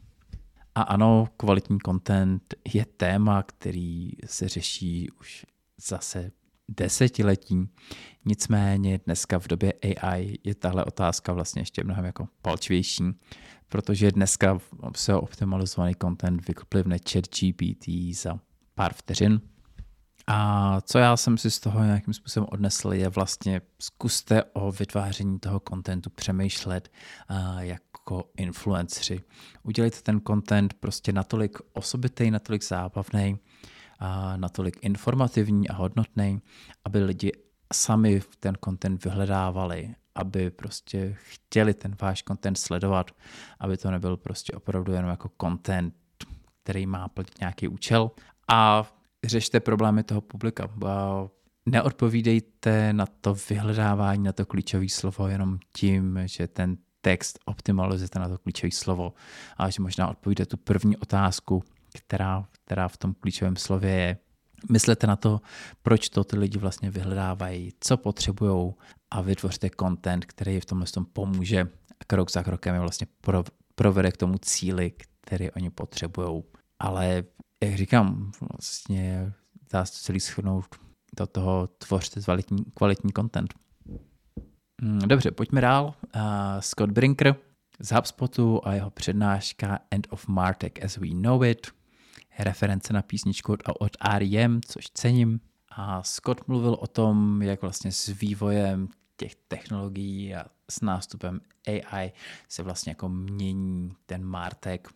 A 0.75 0.83
ano, 0.83 1.29
kvalitní 1.37 1.79
content 1.85 2.55
je 2.75 2.85
téma, 2.85 3.43
který 3.43 4.11
se 4.27 4.49
řeší 4.49 5.11
už 5.21 5.47
zase 5.87 6.31
desetiletí. 6.69 7.69
Nicméně 8.25 9.01
dneska 9.05 9.39
v 9.39 9.49
době 9.49 9.73
AI 9.73 10.39
je 10.45 10.55
tahle 10.55 10.85
otázka 10.85 11.33
vlastně 11.33 11.63
ještě 11.63 11.85
mnohem 11.85 12.05
jako 12.05 12.29
palčivější, 12.43 13.05
protože 13.69 14.13
dneska 14.13 14.59
se 14.97 15.15
optimalizovaný 15.15 15.95
content 16.03 16.49
vyplivne 16.49 16.97
chat 17.13 17.25
GPT 17.25 18.15
za 18.15 18.41
pár 18.75 18.95
vteřin. 18.95 19.41
A 20.33 20.81
co 20.81 20.99
já 20.99 21.17
jsem 21.17 21.39
si 21.39 21.51
z 21.51 21.61
toho 21.61 21.85
nějakým 21.85 22.15
způsobem 22.15 22.49
odnesl, 22.53 22.93
je 22.93 23.09
vlastně 23.09 23.61
zkuste 23.79 24.45
o 24.45 24.73
vytváření 24.73 25.39
toho 25.39 25.61
kontentu 25.61 26.11
přemýšlet 26.11 26.93
jako 27.59 28.25
influenceri. 28.37 29.21
Udělejte 29.63 30.01
ten 30.03 30.21
content 30.27 30.75
prostě 30.75 31.13
natolik 31.13 31.59
osobitý, 31.73 32.31
natolik 32.31 32.65
zábavný, 32.65 33.39
natolik 34.37 34.79
informativní 34.83 35.69
a 35.69 35.75
hodnotný, 35.75 36.43
aby 36.85 37.05
lidi 37.05 37.33
sami 37.73 38.23
ten 38.41 38.59
content 38.65 39.05
vyhledávali, 39.05 39.95
aby 40.15 40.51
prostě 40.51 41.17
chtěli 41.19 41.75
ten 41.75 41.97
váš 42.01 42.23
content 42.23 42.59
sledovat, 42.59 43.11
aby 43.61 43.77
to 43.77 43.91
nebyl 43.91 44.17
prostě 44.17 44.53
opravdu 44.53 44.93
jenom 44.93 45.11
jako 45.11 45.31
content, 45.41 45.95
který 46.63 46.87
má 46.87 47.09
plnit 47.09 47.41
nějaký 47.41 47.69
účel. 47.69 48.11
A 48.49 48.87
řešte 49.25 49.61
problémy 49.61 50.03
toho 50.03 50.21
publika. 50.21 50.71
Neodpovídejte 51.67 52.93
na 52.93 53.07
to 53.07 53.37
vyhledávání, 53.51 54.23
na 54.23 54.33
to 54.33 54.47
klíčové 54.47 54.89
slovo 54.89 55.29
jenom 55.29 55.59
tím, 55.73 56.19
že 56.25 56.49
ten 56.49 56.77
text 57.01 57.39
optimalizujete 57.45 58.19
na 58.19 58.29
to 58.29 58.39
klíčové 58.39 58.71
slovo 58.71 59.13
a 59.57 59.71
že 59.71 59.83
možná 59.83 60.09
odpovíte 60.09 60.47
tu 60.47 60.57
první 60.57 60.97
otázku, 60.97 61.65
která, 61.95 62.45
která 62.65 62.89
v 62.89 62.97
tom 62.97 63.15
klíčovém 63.15 63.57
slově 63.57 63.91
je. 63.91 64.17
Myslete 64.71 65.07
na 65.07 65.17
to, 65.17 65.41
proč 65.83 66.09
to 66.09 66.25
ty 66.25 66.39
lidi 66.39 66.59
vlastně 66.59 66.91
vyhledávají, 66.91 67.73
co 67.81 67.97
potřebují 67.97 68.73
a 69.11 69.21
vytvořte 69.21 69.71
content, 69.81 70.25
který 70.25 70.61
v 70.61 70.65
tomhle 70.65 70.87
tom 70.87 71.05
pomůže 71.05 71.69
krok 72.07 72.31
za 72.31 72.43
krokem 72.43 72.75
je 72.75 72.81
vlastně 72.81 73.07
provede 73.75 74.13
k 74.13 74.17
tomu 74.17 74.39
cíli, 74.39 74.93
který 75.21 75.51
oni 75.51 75.71
potřebují. 75.71 76.43
Ale 76.79 77.25
jak 77.65 77.75
říkám, 77.75 78.33
vlastně 78.41 79.33
dá 79.73 79.85
se 79.85 80.03
celý 80.03 80.21
schrnout 80.21 80.67
do 81.17 81.27
toho 81.27 81.67
tvořte 81.67 82.21
kvalitní, 82.21 82.65
kvalitní 82.75 83.13
content. 83.13 83.55
Hmm, 84.83 84.99
dobře, 84.99 85.31
pojďme 85.31 85.61
dál. 85.61 85.95
Uh, 86.17 86.23
Scott 86.61 86.91
Brinker 86.91 87.37
z 87.81 87.93
HubSpotu 87.93 88.61
a 88.65 88.73
jeho 88.73 88.91
přednáška 88.91 89.79
End 89.91 90.07
of 90.11 90.29
Martech 90.29 90.73
as 90.85 90.97
we 90.97 91.09
know 91.15 91.45
it. 91.45 91.67
Reference 92.39 92.93
na 92.93 93.03
písničku 93.03 93.53
od, 93.53 93.61
od 93.79 93.97
R.E.M., 94.01 94.61
což 94.67 94.91
cením. 94.95 95.41
A 95.71 96.03
Scott 96.03 96.49
mluvil 96.49 96.77
o 96.81 96.87
tom, 96.87 97.43
jak 97.43 97.63
vlastně 97.63 97.93
s 97.93 98.07
vývojem 98.07 98.89
těch 99.17 99.35
technologií 99.35 100.35
a 100.35 100.45
s 100.71 100.81
nástupem 100.81 101.41
AI 101.67 102.13
se 102.49 102.63
vlastně 102.63 102.91
jako 102.91 103.09
mění 103.09 103.93
ten 104.07 104.25
Martek 104.25 104.89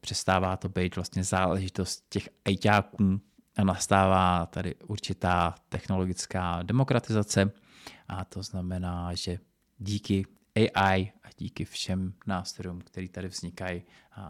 Přestává 0.00 0.56
to 0.56 0.68
být 0.68 0.96
vlastně 0.96 1.24
záležitost 1.24 2.04
těch 2.08 2.28
ajťáků 2.44 3.20
a 3.56 3.64
nastává 3.64 4.46
tady 4.46 4.74
určitá 4.74 5.54
technologická 5.68 6.62
demokratizace. 6.62 7.50
A 8.08 8.24
to 8.24 8.42
znamená, 8.42 9.14
že 9.14 9.38
díky 9.78 10.26
AI 10.56 11.12
a 11.22 11.28
díky 11.38 11.64
všem 11.64 12.14
nástrojům, 12.26 12.80
které 12.80 13.08
tady 13.08 13.28
vznikají, 13.28 13.82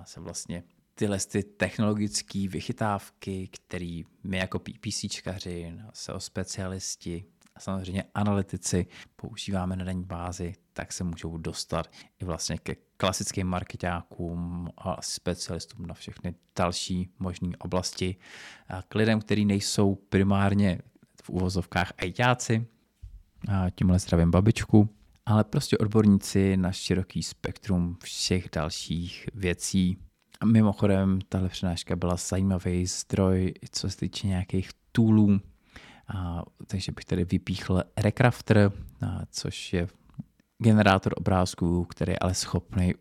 se 0.04 0.20
vlastně 0.20 0.64
tyhle 0.94 1.18
ty 1.18 1.42
technologické 1.42 2.48
vychytávky, 2.48 3.48
které 3.48 4.02
my 4.24 4.36
jako 4.36 4.58
PPCčkaři, 4.58 5.78
SEO 5.92 6.20
specialisti 6.20 7.24
a 7.54 7.60
samozřejmě 7.60 8.04
analytici 8.14 8.86
používáme 9.16 9.76
na 9.76 9.84
denní 9.84 10.04
bázi, 10.04 10.54
tak 10.78 10.92
se 10.92 11.04
můžou 11.04 11.38
dostat 11.38 11.90
i 12.20 12.24
vlastně 12.24 12.58
ke 12.58 12.76
klasickým 12.96 13.46
marketákům 13.46 14.68
a 14.78 15.02
specialistům 15.02 15.86
na 15.86 15.94
všechny 15.94 16.34
další 16.58 17.10
možné 17.18 17.48
oblasti. 17.58 18.16
K 18.88 18.94
lidem, 18.94 19.20
kteří 19.20 19.44
nejsou 19.44 19.94
primárně 19.94 20.78
v 21.22 21.30
úvozovkách 21.30 21.92
ajťáci, 21.98 22.66
tímhle 23.74 23.98
zdravím 23.98 24.30
babičku, 24.30 24.88
ale 25.26 25.44
prostě 25.44 25.78
odborníci 25.78 26.56
na 26.56 26.72
široký 26.72 27.22
spektrum 27.22 27.96
všech 28.02 28.48
dalších 28.52 29.28
věcí. 29.34 29.96
A 30.40 30.46
mimochodem, 30.46 31.18
tahle 31.28 31.48
přednáška 31.48 31.96
byla 31.96 32.16
zajímavý 32.16 32.86
zdroj, 32.86 33.54
co 33.70 33.90
se 33.90 33.96
týče 33.96 34.26
nějakých 34.26 34.70
toolů, 34.92 35.40
a, 36.08 36.42
takže 36.66 36.92
bych 36.92 37.04
tady 37.04 37.24
vypíchl 37.24 37.82
Recrafter, 37.96 38.58
a, 39.06 39.20
což 39.30 39.72
je 39.72 39.88
generátor 40.62 41.14
obrázků, 41.16 41.84
který 41.84 42.12
je 42.12 42.18
ale 42.18 42.34
schopný 42.34 42.94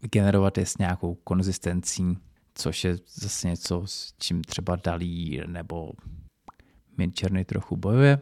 generovat 0.00 0.58
je 0.58 0.66
s 0.66 0.78
nějakou 0.78 1.14
konzistencí, 1.14 2.18
což 2.54 2.84
je 2.84 2.96
zase 3.14 3.48
něco, 3.48 3.82
s 3.86 4.14
čím 4.18 4.42
třeba 4.42 4.76
Dalí 4.76 5.40
nebo 5.46 5.92
Midjourney 6.96 7.44
trochu 7.44 7.76
bojuje. 7.76 8.18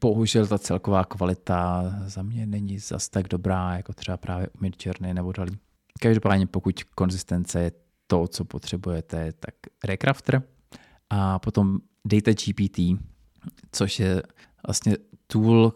Bohužel 0.00 0.46
ta 0.46 0.58
celková 0.58 1.04
kvalita 1.04 1.84
za 2.06 2.22
mě 2.22 2.46
není 2.46 2.78
zas 2.78 3.08
tak 3.08 3.28
dobrá, 3.28 3.76
jako 3.76 3.92
třeba 3.92 4.16
právě 4.16 4.48
u 4.48 4.58
Midjourney 4.60 5.14
nebo 5.14 5.32
Dalí. 5.32 5.58
Každopádně 6.00 6.46
pokud 6.46 6.82
konzistence 6.82 7.60
je 7.60 7.72
to, 8.06 8.28
co 8.28 8.44
potřebujete, 8.44 9.32
tak 9.32 9.54
Recrafter 9.84 10.42
a 11.10 11.38
potom 11.38 11.78
Data 12.04 12.30
GPT, 12.32 12.78
což 13.72 14.00
je 14.00 14.22
vlastně 14.66 14.96
tool 15.26 15.72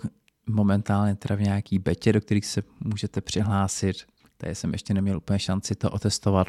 momentálně 0.48 1.14
teda 1.14 1.34
v 1.34 1.40
nějaký 1.40 1.78
betě, 1.78 2.12
do 2.12 2.20
kterých 2.20 2.46
se 2.46 2.62
můžete 2.80 3.20
přihlásit. 3.20 3.96
Tady 4.36 4.54
jsem 4.54 4.72
ještě 4.72 4.94
neměl 4.94 5.16
úplně 5.16 5.38
šanci 5.38 5.74
to 5.74 5.90
otestovat. 5.90 6.46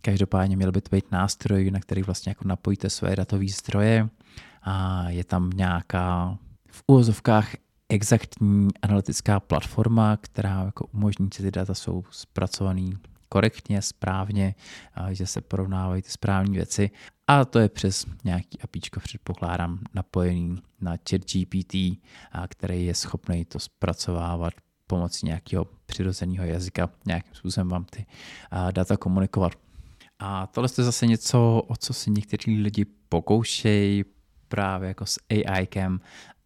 Každopádně 0.00 0.56
měl 0.56 0.72
by 0.72 0.80
to 0.80 0.96
být 0.96 1.12
nástroj, 1.12 1.70
na 1.70 1.80
který 1.80 2.02
vlastně 2.02 2.30
jako 2.30 2.48
napojíte 2.48 2.90
své 2.90 3.16
datové 3.16 3.48
zdroje 3.48 4.08
a 4.62 5.04
je 5.10 5.24
tam 5.24 5.50
nějaká 5.50 6.38
v 6.70 6.82
úvozovkách 6.86 7.54
exaktní 7.88 8.68
analytická 8.82 9.40
platforma, 9.40 10.16
která 10.16 10.62
jako 10.64 10.86
umožní, 10.86 11.28
že 11.36 11.42
ty 11.42 11.50
data 11.50 11.74
jsou 11.74 12.04
zpracované 12.10 12.90
korektně, 13.32 13.82
správně, 13.82 14.54
že 15.10 15.26
se 15.26 15.40
porovnávají 15.40 16.02
ty 16.02 16.10
správné 16.10 16.50
věci 16.50 16.90
a 17.26 17.44
to 17.44 17.58
je 17.58 17.68
přes 17.68 18.06
nějaký 18.24 18.60
apíčko, 18.60 19.00
předpokládám, 19.00 19.78
napojený 19.94 20.56
na 20.80 20.90
chat 21.10 21.20
GPT, 21.32 21.74
který 22.48 22.86
je 22.86 22.94
schopný 22.94 23.44
to 23.44 23.58
zpracovávat 23.58 24.54
pomocí 24.86 25.26
nějakého 25.26 25.66
přirozeného 25.86 26.44
jazyka, 26.44 26.90
nějakým 27.06 27.34
způsobem 27.34 27.68
vám 27.68 27.84
ty 27.84 28.06
data 28.70 28.96
komunikovat. 28.96 29.52
A 30.18 30.46
tohle 30.46 30.68
je 30.78 30.84
zase 30.84 31.06
něco, 31.06 31.62
o 31.68 31.76
co 31.76 31.92
si 31.94 32.10
někteří 32.10 32.62
lidi 32.62 32.86
pokoušejí 33.08 34.04
právě 34.48 34.88
jako 34.88 35.06
s 35.06 35.18
AIkem, 35.30 36.00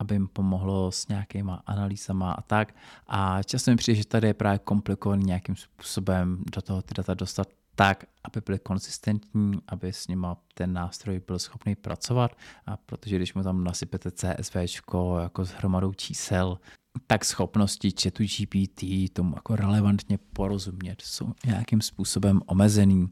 aby 0.04 0.14
jim 0.14 0.28
pomohlo 0.28 0.92
s 0.92 1.08
nějakýma 1.08 1.62
analýzama 1.66 2.32
a 2.32 2.42
tak. 2.42 2.74
A 3.06 3.42
často 3.42 3.70
mi 3.70 3.76
přijde, 3.76 3.96
že 3.96 4.06
tady 4.06 4.26
je 4.26 4.34
právě 4.34 4.58
komplikovaný 4.58 5.24
nějakým 5.24 5.56
způsobem 5.56 6.44
do 6.54 6.62
toho 6.62 6.82
ty 6.82 6.94
data 6.94 7.14
dostat 7.14 7.48
tak, 7.74 8.04
aby 8.24 8.40
byly 8.46 8.58
konsistentní, 8.58 9.52
aby 9.68 9.92
s 9.92 10.08
nima 10.08 10.36
ten 10.54 10.72
nástroj 10.72 11.20
byl 11.26 11.38
schopný 11.38 11.74
pracovat, 11.74 12.36
a 12.66 12.76
protože 12.76 13.16
když 13.16 13.34
mu 13.34 13.42
tam 13.42 13.64
nasypete 13.64 14.10
CSV 14.10 14.56
jako 14.56 15.44
s 15.44 15.50
hromadou 15.50 15.92
čísel, 15.94 16.58
tak 17.06 17.24
schopnosti 17.24 17.92
chatu 18.02 18.22
GPT 18.22 19.12
tomu 19.12 19.32
jako 19.36 19.56
relevantně 19.56 20.18
porozumět 20.18 21.02
jsou 21.02 21.32
nějakým 21.46 21.80
způsobem 21.80 22.40
omezený 22.46 23.08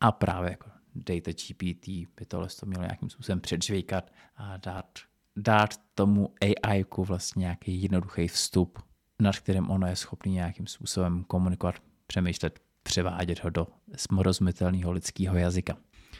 a 0.00 0.12
právě 0.12 0.50
jako 0.50 0.70
data 0.94 1.30
GPT 1.30 1.88
by 1.88 2.26
tohle 2.28 2.48
to 2.60 2.66
mělo 2.66 2.82
nějakým 2.82 3.10
způsobem 3.10 3.40
předžvejkat 3.40 4.12
a 4.36 4.56
dát, 4.56 4.98
dát 5.36 5.74
tomu 5.94 6.34
AI 6.40 6.84
vlastně 6.98 7.40
nějaký 7.40 7.82
jednoduchý 7.82 8.28
vstup, 8.28 8.78
nad 9.20 9.36
kterým 9.36 9.70
ono 9.70 9.86
je 9.86 9.96
schopný 9.96 10.32
nějakým 10.32 10.66
způsobem 10.66 11.24
komunikovat, 11.24 11.74
přemýšlet, 12.06 12.60
převádět 12.82 13.44
ho 13.44 13.50
do 13.50 13.66
smorozumitelného 13.96 14.92
lidského 14.92 15.36
jazyka. 15.36 15.76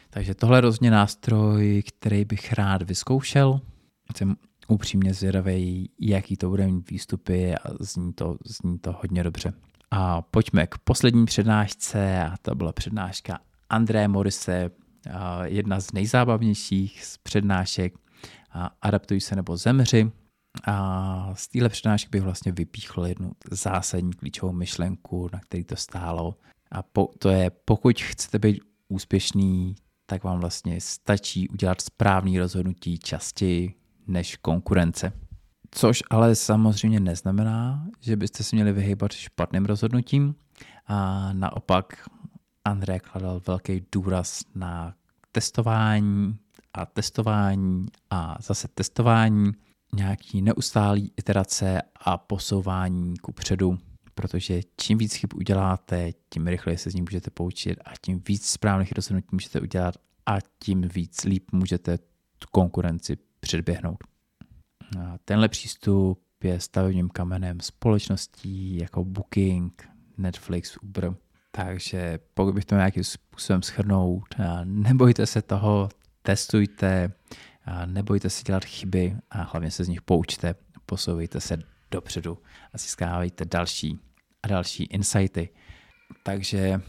Takže 0.09 0.35
tohle 0.35 0.57
je 0.57 0.61
rozhodně 0.61 0.91
nástroj, 0.91 1.83
který 1.87 2.25
bych 2.25 2.53
rád 2.53 2.81
vyzkoušel. 2.81 3.61
Jsem 4.15 4.35
upřímně 4.67 5.13
zvědavý, 5.13 5.89
jaký 5.99 6.37
to 6.37 6.49
bude 6.49 6.67
mít 6.67 6.89
výstupy 6.89 7.55
a 7.55 7.59
zní 7.79 8.13
to, 8.13 8.37
zní 8.45 8.79
to 8.79 8.91
hodně 9.01 9.23
dobře. 9.23 9.53
A 9.91 10.21
pojďme 10.21 10.67
k 10.67 10.77
poslední 10.77 11.25
přednášce 11.25 12.23
a 12.23 12.37
to 12.41 12.55
byla 12.55 12.71
přednáška 12.71 13.39
André 13.69 14.07
Morise, 14.07 14.69
jedna 15.43 15.79
z 15.79 15.91
nejzábavnějších 15.91 17.05
z 17.05 17.17
přednášek 17.17 17.93
Adaptuj 18.65 19.21
se 19.21 19.35
nebo 19.35 19.57
zemři. 19.57 20.11
A 20.65 21.29
z 21.33 21.47
téhle 21.47 21.69
přednášky 21.69 22.09
bych 22.09 22.21
vlastně 22.21 22.51
vypíchl 22.51 23.05
jednu 23.05 23.31
zásadní 23.51 24.13
klíčovou 24.13 24.51
myšlenku, 24.51 25.29
na 25.33 25.39
který 25.39 25.63
to 25.63 25.75
stálo. 25.75 26.35
A 26.71 26.83
po, 26.83 27.09
to 27.19 27.29
je, 27.29 27.49
pokud 27.65 28.01
chcete 28.01 28.39
být 28.39 28.61
úspěšný, 28.87 29.75
tak 30.05 30.23
vám 30.23 30.39
vlastně 30.39 30.81
stačí 30.81 31.49
udělat 31.49 31.81
správný 31.81 32.39
rozhodnutí 32.39 32.99
častěji 32.99 33.73
než 34.07 34.35
konkurence. 34.35 35.13
Což 35.71 36.03
ale 36.09 36.35
samozřejmě 36.35 36.99
neznamená, 36.99 37.87
že 38.01 38.15
byste 38.15 38.43
si 38.43 38.55
měli 38.55 38.73
vyhýbat 38.73 39.11
špatným 39.11 39.65
rozhodnutím. 39.65 40.35
A 40.85 41.29
naopak 41.33 42.09
André 42.65 42.99
kladl 42.99 43.41
velký 43.47 43.85
důraz 43.91 44.41
na 44.55 44.95
testování 45.31 46.37
a 46.73 46.85
testování 46.85 47.85
a 48.09 48.37
zase 48.41 48.67
testování, 48.67 49.51
nějaký 49.95 50.41
neustálý 50.41 51.11
iterace 51.17 51.81
a 52.05 52.17
posouvání 52.17 53.17
ku 53.17 53.31
předu, 53.31 53.77
protože 54.15 54.61
čím 54.77 54.97
víc 54.97 55.13
chyb 55.13 55.29
uděláte, 55.35 56.11
tím 56.29 56.47
rychleji 56.47 56.77
se 56.77 56.91
z 56.91 56.93
ní 56.93 57.01
můžete 57.01 57.31
poučit 57.31 57.79
a 57.85 57.91
tím 58.01 58.21
víc 58.27 58.49
správných 58.49 58.91
rozhodnutí 58.91 59.27
můžete 59.31 59.61
udělat 59.61 59.95
a 60.25 60.37
tím 60.63 60.81
víc 60.81 61.23
líp 61.23 61.51
můžete 61.51 61.97
tu 62.39 62.47
konkurenci 62.51 63.17
předběhnout. 63.39 64.03
A 64.99 65.17
tenhle 65.25 65.49
přístup 65.49 66.23
je 66.43 66.59
stavebním 66.59 67.09
kamenem 67.09 67.59
společností 67.59 68.77
jako 68.77 69.05
Booking, 69.05 69.89
Netflix, 70.17 70.77
Uber. 70.77 71.15
Takže 71.51 72.19
pokud 72.33 72.53
bych 72.53 72.65
to 72.65 72.75
nějakým 72.75 73.03
způsobem 73.03 73.61
schrnout, 73.61 74.35
nebojte 74.63 75.25
se 75.25 75.41
toho, 75.41 75.89
testujte, 76.27 77.11
nebojte 77.85 78.29
se 78.29 78.43
dělat 78.43 78.65
chyby 78.65 79.17
a 79.31 79.41
hlavně 79.41 79.71
se 79.71 79.83
z 79.83 79.87
nich 79.87 80.01
poučte, 80.01 80.55
posouvejte 80.85 81.41
se 81.41 81.57
dopředu 81.91 82.37
a 82.73 82.77
získávejte 82.77 83.45
další 83.45 83.99
a 84.43 84.47
další 84.47 84.83
insighty. 84.83 85.49
Takže 86.23 86.81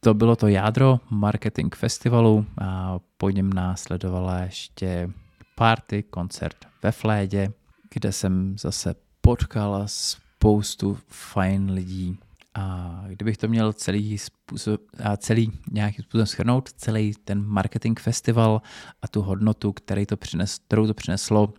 to 0.00 0.14
bylo 0.14 0.36
to 0.36 0.48
jádro 0.48 1.00
marketing 1.10 1.74
festivalu 1.74 2.46
a 2.60 2.98
po 3.16 3.30
něm 3.30 3.52
následovala 3.52 4.38
ještě 4.38 5.10
party, 5.54 6.02
koncert 6.02 6.56
ve 6.82 6.92
Flédě, 6.92 7.52
kde 7.94 8.12
jsem 8.12 8.58
zase 8.58 8.94
potkal 9.20 9.82
spoustu 9.86 10.98
fajn 11.08 11.70
lidí. 11.70 12.18
A 12.54 13.04
kdybych 13.08 13.36
to 13.36 13.48
měl 13.48 13.72
celý, 13.72 14.18
způsob, 14.18 14.80
a 15.04 15.16
celý 15.16 15.52
nějakým 15.70 16.02
způsobem 16.02 16.26
schrnout, 16.26 16.72
celý 16.72 17.14
ten 17.24 17.46
marketing 17.46 18.00
festival 18.00 18.62
a 19.02 19.08
tu 19.08 19.22
hodnotu, 19.22 19.72
který 19.72 20.06
to 20.06 20.16
přines, 20.16 20.58
kterou 20.58 20.86
to 20.86 20.94
přineslo, 20.94 21.54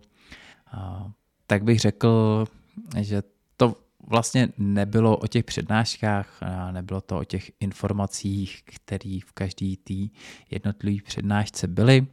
a, 0.72 1.10
tak 1.46 1.64
bych 1.64 1.80
řekl, 1.80 2.44
že 3.00 3.22
to 3.56 3.76
vlastně 4.06 4.48
nebylo 4.58 5.16
o 5.16 5.26
těch 5.26 5.44
přednáškách, 5.44 6.40
nebylo 6.70 7.00
to 7.00 7.18
o 7.18 7.24
těch 7.24 7.50
informacích, 7.60 8.62
které 8.64 9.18
v 9.26 9.32
každé 9.32 9.74
té 9.84 9.94
jednotlivé 10.50 11.02
přednášce 11.04 11.66
byly, 11.66 12.06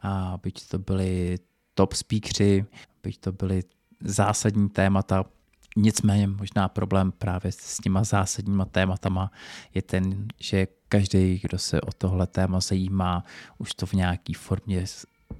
a 0.00 0.38
byť 0.42 0.68
to 0.68 0.78
byly 0.78 1.38
top 1.74 1.92
speakeři, 1.92 2.64
byť 3.02 3.18
to 3.18 3.32
byly 3.32 3.62
zásadní 4.00 4.68
témata, 4.68 5.24
Nicméně 5.80 6.26
možná 6.26 6.68
problém 6.68 7.12
právě 7.12 7.52
s 7.52 7.76
těma 7.76 8.04
zásadníma 8.04 8.64
tématama 8.64 9.30
je 9.74 9.82
ten, 9.82 10.28
že 10.40 10.66
každý, 10.88 11.38
kdo 11.42 11.58
se 11.58 11.80
o 11.80 11.92
tohle 11.92 12.26
téma 12.26 12.60
zajímá, 12.60 13.24
už 13.58 13.74
to 13.74 13.86
v 13.86 13.92
nějaké 13.92 14.32
formě 14.36 14.84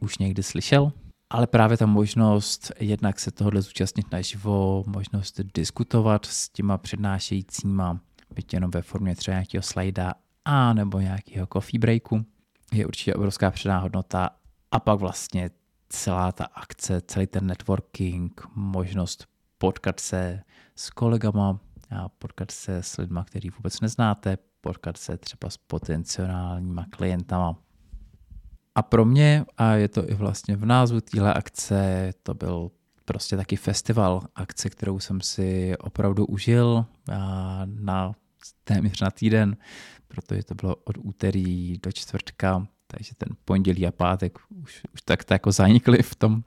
už 0.00 0.18
někdy 0.18 0.42
slyšel. 0.42 0.92
Ale 1.30 1.46
právě 1.46 1.76
ta 1.76 1.86
možnost 1.86 2.72
jednak 2.80 3.20
se 3.20 3.30
tohle 3.30 3.62
zúčastnit 3.62 4.12
naživo, 4.12 4.84
možnost 4.86 5.40
diskutovat 5.54 6.24
s 6.24 6.48
těma 6.48 6.78
přednášejícíma, 6.78 8.00
byť 8.34 8.54
jenom 8.54 8.70
ve 8.70 8.82
formě 8.82 9.16
třeba 9.16 9.34
nějakého 9.34 9.62
slajda 9.62 10.14
a 10.44 10.72
nebo 10.72 11.00
nějakého 11.00 11.46
coffee 11.52 11.78
breaku, 11.78 12.24
je 12.72 12.86
určitě 12.86 13.14
obrovská 13.14 13.50
předná 13.50 13.78
hodnota 13.78 14.30
a 14.70 14.80
pak 14.80 15.00
vlastně 15.00 15.50
celá 15.88 16.32
ta 16.32 16.44
akce, 16.44 17.00
celý 17.00 17.26
ten 17.26 17.46
networking, 17.46 18.42
možnost 18.54 19.26
potkat 19.58 20.00
se 20.00 20.42
s 20.76 20.90
kolegama, 20.90 21.60
a 21.90 22.08
potkat 22.08 22.50
se 22.50 22.82
s 22.82 22.96
lidma, 22.96 23.24
který 23.24 23.50
vůbec 23.50 23.80
neznáte, 23.80 24.38
potkat 24.60 24.96
se 24.96 25.16
třeba 25.16 25.50
s 25.50 25.56
potenciálníma 25.56 26.86
klientama. 26.90 27.56
A 28.74 28.82
pro 28.82 29.04
mě, 29.04 29.44
a 29.56 29.72
je 29.72 29.88
to 29.88 30.10
i 30.10 30.14
vlastně 30.14 30.56
v 30.56 30.64
názvu 30.64 31.00
téhle 31.00 31.34
akce, 31.34 32.12
to 32.22 32.34
byl 32.34 32.70
prostě 33.04 33.36
taky 33.36 33.56
festival, 33.56 34.22
akce, 34.34 34.70
kterou 34.70 35.00
jsem 35.00 35.20
si 35.20 35.76
opravdu 35.78 36.26
užil 36.26 36.86
na 37.64 38.14
téměř 38.64 39.00
na 39.00 39.10
týden, 39.10 39.56
protože 40.08 40.42
to 40.42 40.54
bylo 40.54 40.76
od 40.76 40.98
úterý 40.98 41.78
do 41.82 41.92
čtvrtka, 41.92 42.66
takže 42.86 43.14
ten 43.14 43.28
pondělí 43.44 43.86
a 43.86 43.92
pátek 43.92 44.38
už, 44.62 44.82
už 44.94 45.02
tak 45.02 45.24
to 45.24 45.34
jako 45.34 45.52
zanikly 45.52 46.02
v 46.02 46.14
tom. 46.14 46.42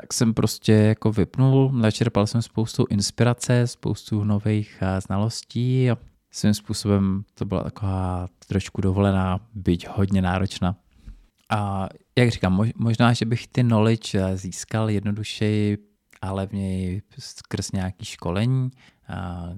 Tak 0.00 0.12
jsem 0.12 0.34
prostě 0.34 0.72
jako 0.72 1.12
vypnul, 1.12 1.70
načerpal 1.72 2.26
jsem 2.26 2.42
spoustu 2.42 2.86
inspirace, 2.90 3.66
spoustu 3.66 4.24
nových 4.24 4.78
eh, 4.80 5.00
znalostí 5.00 5.90
a 5.90 5.98
svým 6.30 6.54
způsobem 6.54 7.24
to 7.34 7.44
byla 7.44 7.62
taková 7.62 8.28
trošku 8.46 8.80
dovolená, 8.80 9.40
byť 9.54 9.88
hodně 9.88 10.22
náročná. 10.22 10.76
A 11.50 11.88
jak 12.18 12.30
říkám, 12.30 12.70
možná, 12.76 13.12
že 13.12 13.26
bych 13.26 13.48
ty 13.48 13.62
knowledge 13.62 14.18
eh, 14.18 14.36
získal 14.36 14.90
jednodušeji 14.90 15.78
a 16.22 16.32
levněji 16.32 17.02
skrz 17.18 17.72
nějaký 17.72 18.04
školení, 18.04 18.70
a 19.08 19.48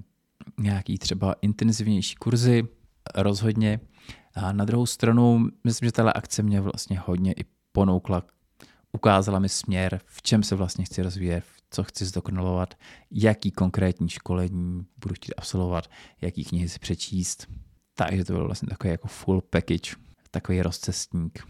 nějaký 0.59 0.97
třeba 0.97 1.35
intenzivnější 1.41 2.15
kurzy, 2.15 2.67
rozhodně, 3.15 3.79
a 4.35 4.51
na 4.51 4.65
druhou 4.65 4.85
stranu, 4.85 5.47
myslím, 5.63 5.87
že 5.87 5.91
tahle 5.91 6.13
akce 6.13 6.43
mě 6.43 6.61
vlastně 6.61 6.99
hodně 6.99 7.33
i 7.33 7.45
ponoukla, 7.71 8.23
ukázala 8.91 9.39
mi 9.39 9.49
směr, 9.49 10.01
v 10.05 10.21
čem 10.21 10.43
se 10.43 10.55
vlastně 10.55 10.85
chci 10.85 11.01
rozvíjet, 11.01 11.43
co 11.69 11.83
chci 11.83 12.05
zdokonalovat, 12.05 12.73
jaký 13.11 13.51
konkrétní 13.51 14.09
školení 14.09 14.85
budu 14.97 15.15
chtít 15.15 15.33
absolvovat, 15.37 15.89
jaký 16.21 16.45
knihy 16.45 16.69
si 16.69 16.79
přečíst. 16.79 17.47
Takže 17.95 18.25
to 18.25 18.33
byl 18.33 18.45
vlastně 18.45 18.69
takový 18.69 18.91
jako 18.91 19.07
full 19.07 19.41
package, 19.41 19.95
takový 20.31 20.61
rozcestník. 20.61 21.47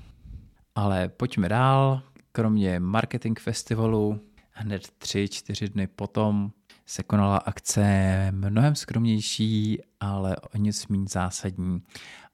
Ale 0.75 1.09
pojďme 1.09 1.49
dál. 1.49 2.01
Kromě 2.31 2.79
marketing 2.79 3.39
festivalu 3.39 4.19
hned 4.51 4.87
tři, 4.97 5.27
čtyři 5.27 5.69
dny 5.69 5.87
potom 5.87 6.51
se 6.85 7.03
konala 7.03 7.37
akce 7.37 8.27
mnohem 8.31 8.75
skromnější, 8.75 9.79
ale 9.99 10.35
o 10.35 10.57
nic 10.57 10.87
méně 10.87 11.05
zásadní. 11.09 11.81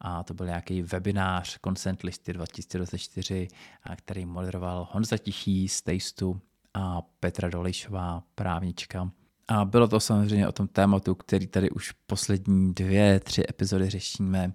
A 0.01 0.23
to 0.23 0.33
byl 0.33 0.45
nějaký 0.45 0.81
webinář 0.81 1.59
Consent 1.65 2.01
Listy 2.01 2.33
2024, 2.33 3.47
který 3.95 4.25
moderoval 4.25 4.87
Honza 4.91 5.17
Tichý 5.17 5.67
z 5.67 5.81
Tasteu 5.81 6.39
a 6.73 7.01
Petra 7.01 7.49
Dolejšová, 7.49 8.23
právnička. 8.35 9.11
A 9.47 9.65
bylo 9.65 9.87
to 9.87 9.99
samozřejmě 9.99 10.47
o 10.47 10.51
tom 10.51 10.67
tématu, 10.67 11.15
který 11.15 11.47
tady 11.47 11.69
už 11.69 11.91
poslední 11.91 12.73
dvě, 12.73 13.19
tři 13.19 13.43
epizody 13.49 13.89
řešíme 13.89 14.53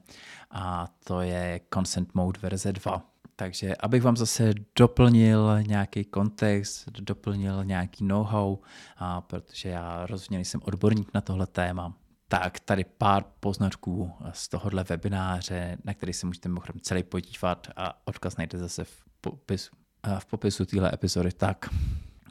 a 0.50 0.88
to 1.04 1.20
je 1.20 1.60
Consent 1.74 2.14
Mode 2.14 2.40
verze 2.40 2.72
2. 2.72 3.08
Takže 3.36 3.76
abych 3.76 4.02
vám 4.02 4.16
zase 4.16 4.54
doplnil 4.78 5.62
nějaký 5.62 6.04
kontext, 6.04 6.88
doplnil 6.90 7.64
nějaký 7.64 8.04
know-how, 8.04 8.58
a 8.96 9.20
protože 9.20 9.68
já 9.68 10.06
rozhodně 10.06 10.38
nejsem 10.38 10.60
odborník 10.64 11.10
na 11.14 11.20
tohle 11.20 11.46
téma, 11.46 11.94
tak 12.32 12.60
tady 12.60 12.84
pár 12.84 13.24
poznatků 13.40 14.12
z 14.32 14.48
tohohle 14.48 14.84
webináře, 14.84 15.76
na 15.84 15.94
který 15.94 16.12
se 16.12 16.26
můžete 16.26 16.48
mimochodem 16.48 16.80
celý 16.80 17.02
podívat 17.02 17.68
a 17.76 18.06
odkaz 18.08 18.36
najdete 18.36 18.58
zase 18.58 18.84
v 18.84 19.04
popisu, 19.20 19.70
v 20.18 20.26
popisu 20.26 20.64
téhle 20.64 20.90
epizody. 20.94 21.32
Tak, 21.32 21.68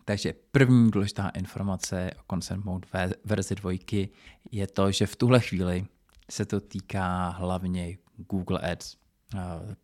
takže 0.06 0.34
první 0.52 0.91
důležitá 0.91 1.30
informace 1.30 2.12
o 2.20 2.36
Consent 2.36 2.66
Mode 2.66 2.88
verzi 3.26 3.56
dvojky 3.56 4.10
je 4.52 4.68
to, 4.68 4.91
že 4.91 5.08
v 5.08 5.16
tuhle 5.16 5.39
chvíli 5.39 5.86
se 6.32 6.45
to 6.45 6.60
týká 6.60 7.30
hlavně 7.30 7.97
Google 8.18 8.60
Ads. 8.72 8.97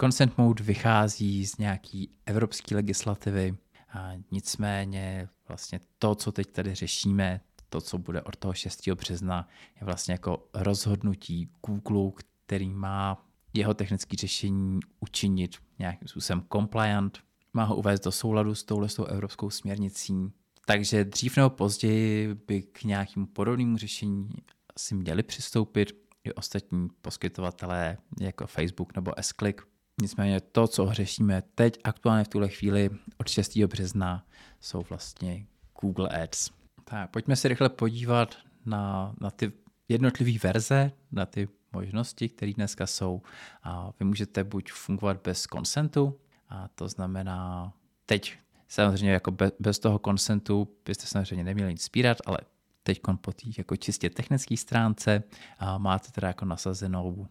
Consent 0.02 0.38
Mode 0.38 0.64
vychází 0.64 1.46
z 1.46 1.58
nějaký 1.58 2.12
evropské 2.26 2.76
legislativy, 2.76 3.58
a 3.94 4.12
nicméně 4.32 5.30
vlastně 5.48 5.80
to, 6.00 6.16
co 6.16 6.32
teď 6.32 6.52
tady 6.52 6.76
řešíme, 6.76 7.42
to, 7.70 7.82
co 7.82 7.98
bude 7.98 8.22
od 8.22 8.36
toho 8.36 8.54
6. 8.54 8.88
března, 8.88 9.48
je 9.82 9.86
vlastně 9.86 10.12
jako 10.12 10.48
rozhodnutí 10.54 11.50
Google, 11.66 12.12
který 12.46 12.70
má 12.70 13.26
jeho 13.54 13.74
technické 13.74 14.18
řešení 14.18 14.80
učinit 15.00 15.56
nějakým 15.80 16.08
způsobem 16.08 16.44
compliant, 16.54 17.20
má 17.54 17.64
ho 17.64 17.76
uvést 17.76 18.04
do 18.04 18.12
souladu 18.12 18.56
s 18.56 18.64
touhle 18.64 18.90
s 18.90 19.04
evropskou 19.10 19.50
směrnicí. 19.50 20.32
Takže 20.66 21.06
dřív 21.06 21.38
nebo 21.38 21.50
později 21.50 22.34
by 22.34 22.62
k 22.62 22.84
nějakému 22.84 23.26
podobnému 23.26 23.78
řešení 23.78 24.30
si 24.78 24.96
měli 24.96 25.24
přistoupit 25.24 26.08
i 26.24 26.34
ostatní 26.34 26.88
poskytovatelé 27.02 27.98
jako 28.20 28.48
Facebook 28.48 28.96
nebo 28.96 29.12
S-Click. 29.18 29.62
Nicméně 30.02 30.42
to, 30.42 30.68
co 30.68 30.94
řešíme 30.94 31.44
teď 31.56 31.80
aktuálně 31.84 32.24
v 32.24 32.28
tuhle 32.28 32.50
chvíli 32.50 32.90
od 33.18 33.28
6. 33.28 33.58
března, 33.58 34.26
jsou 34.60 34.86
vlastně 34.90 35.46
Google 35.82 36.24
Ads. 36.24 36.50
Tak 36.90 37.10
pojďme 37.10 37.36
se 37.36 37.48
rychle 37.48 37.70
podívat 37.70 38.36
na, 38.66 39.14
na 39.22 39.32
ty 39.32 39.52
jednotlivé 39.90 40.40
verze, 40.44 40.92
na 41.12 41.26
ty 41.26 41.50
možnosti, 41.74 42.30
které 42.30 42.54
dneska 42.54 42.88
jsou. 42.88 43.22
A 43.64 43.92
vy 44.00 44.06
můžete 44.06 44.44
buď 44.44 44.72
fungovat 44.72 45.18
bez 45.24 45.48
konsentu, 45.48 46.20
a 46.50 46.68
to 46.68 46.88
znamená, 46.88 47.74
teď 48.06 48.38
samozřejmě 48.68 49.12
jako 49.12 49.32
bez, 49.32 49.52
bez 49.60 49.80
toho 49.80 50.00
konsentu 50.00 50.68
byste 50.86 51.06
samozřejmě 51.06 51.44
neměli 51.44 51.74
nic 51.74 51.84
spírat, 51.84 52.18
ale 52.26 52.38
teď 52.84 53.02
po 53.22 53.32
té 53.32 53.50
jako 53.58 53.76
čistě 53.76 54.10
technické 54.10 54.58
stránce 54.58 55.24
a 55.60 55.78
máte 55.78 56.12
teda 56.12 56.28
jako 56.28 56.46
nasazenou, 56.46 57.28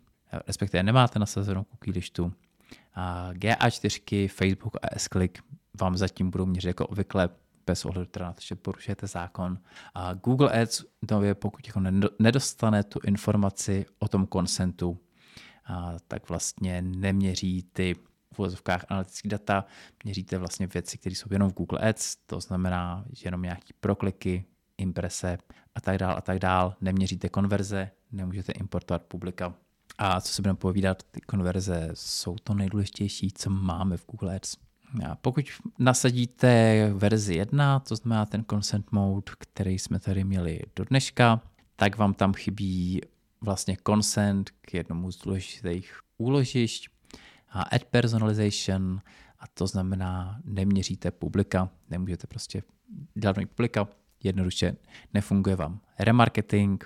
respektive 0.46 0.82
nemáte 0.82 1.18
nasazenou 1.18 1.64
cookie 1.64 1.94
listu. 1.94 2.32
A 2.94 3.32
GA4, 3.32 4.28
Facebook 4.28 4.76
a 4.82 4.98
S-Click 4.98 5.38
vám 5.80 5.96
zatím 5.96 6.30
budou 6.30 6.46
měřit 6.46 6.68
jako 6.68 6.86
obvykle 6.86 7.28
bez 7.66 7.84
ohledu 7.84 8.06
teda 8.10 8.26
na 8.26 8.32
to, 8.32 8.40
že 8.42 8.54
porušujete 8.54 9.06
zákon. 9.06 9.58
A 9.94 10.14
Google 10.14 10.62
Ads 10.62 10.84
nově, 11.10 11.34
pokud 11.34 11.66
jako 11.66 11.80
nedostane 12.18 12.84
tu 12.84 13.00
informaci 13.04 13.86
o 13.98 14.08
tom 14.08 14.26
konsentu, 14.26 15.00
tak 16.08 16.28
vlastně 16.28 16.82
neměří 16.82 17.62
ty 17.72 17.94
v 18.34 18.38
uvozovkách 18.38 18.84
data, 19.24 19.64
měříte 20.04 20.38
vlastně 20.38 20.66
věci, 20.66 20.98
které 20.98 21.14
jsou 21.14 21.28
jenom 21.30 21.50
v 21.50 21.54
Google 21.54 21.78
Ads, 21.78 22.16
to 22.16 22.40
znamená, 22.40 23.04
jenom 23.24 23.42
nějaký 23.42 23.72
prokliky, 23.80 24.44
imprese 24.78 25.38
a 25.74 25.80
tak 25.80 25.98
dál 25.98 26.16
a 26.16 26.20
tak 26.20 26.38
dál. 26.38 26.74
Neměříte 26.80 27.28
konverze, 27.28 27.90
nemůžete 28.12 28.52
importovat 28.52 29.02
publika. 29.02 29.54
A 29.98 30.20
co 30.20 30.32
se 30.32 30.42
budeme 30.42 30.56
povídat, 30.56 31.02
ty 31.02 31.20
konverze 31.20 31.90
jsou 31.94 32.36
to 32.36 32.54
nejdůležitější, 32.54 33.32
co 33.32 33.50
máme 33.50 33.96
v 33.96 34.06
Google 34.06 34.36
Ads. 34.36 34.56
Pokud 35.20 35.44
nasadíte 35.78 36.90
verzi 36.94 37.34
1, 37.34 37.80
to 37.80 37.96
znamená 37.96 38.26
ten 38.26 38.44
consent 38.50 38.92
mode, 38.92 39.32
který 39.38 39.78
jsme 39.78 39.98
tady 39.98 40.24
měli 40.24 40.60
do 40.76 40.84
dneška, 40.84 41.40
tak 41.76 41.98
vám 41.98 42.14
tam 42.14 42.32
chybí 42.32 43.00
vlastně 43.40 43.76
consent 43.86 44.50
k 44.50 44.74
jednomu 44.74 45.12
z 45.12 45.18
důležitých 45.18 46.00
úložišť 46.18 46.88
a 47.48 47.62
ad 47.62 47.84
personalization, 47.84 49.00
a 49.38 49.46
to 49.54 49.66
znamená, 49.66 50.40
neměříte 50.44 51.10
publika, 51.10 51.70
nemůžete 51.90 52.26
prostě 52.26 52.62
dělat 53.14 53.36
publika, 53.48 53.88
jednoduše 54.22 54.76
nefunguje 55.14 55.56
vám 55.56 55.80
remarketing, 55.98 56.84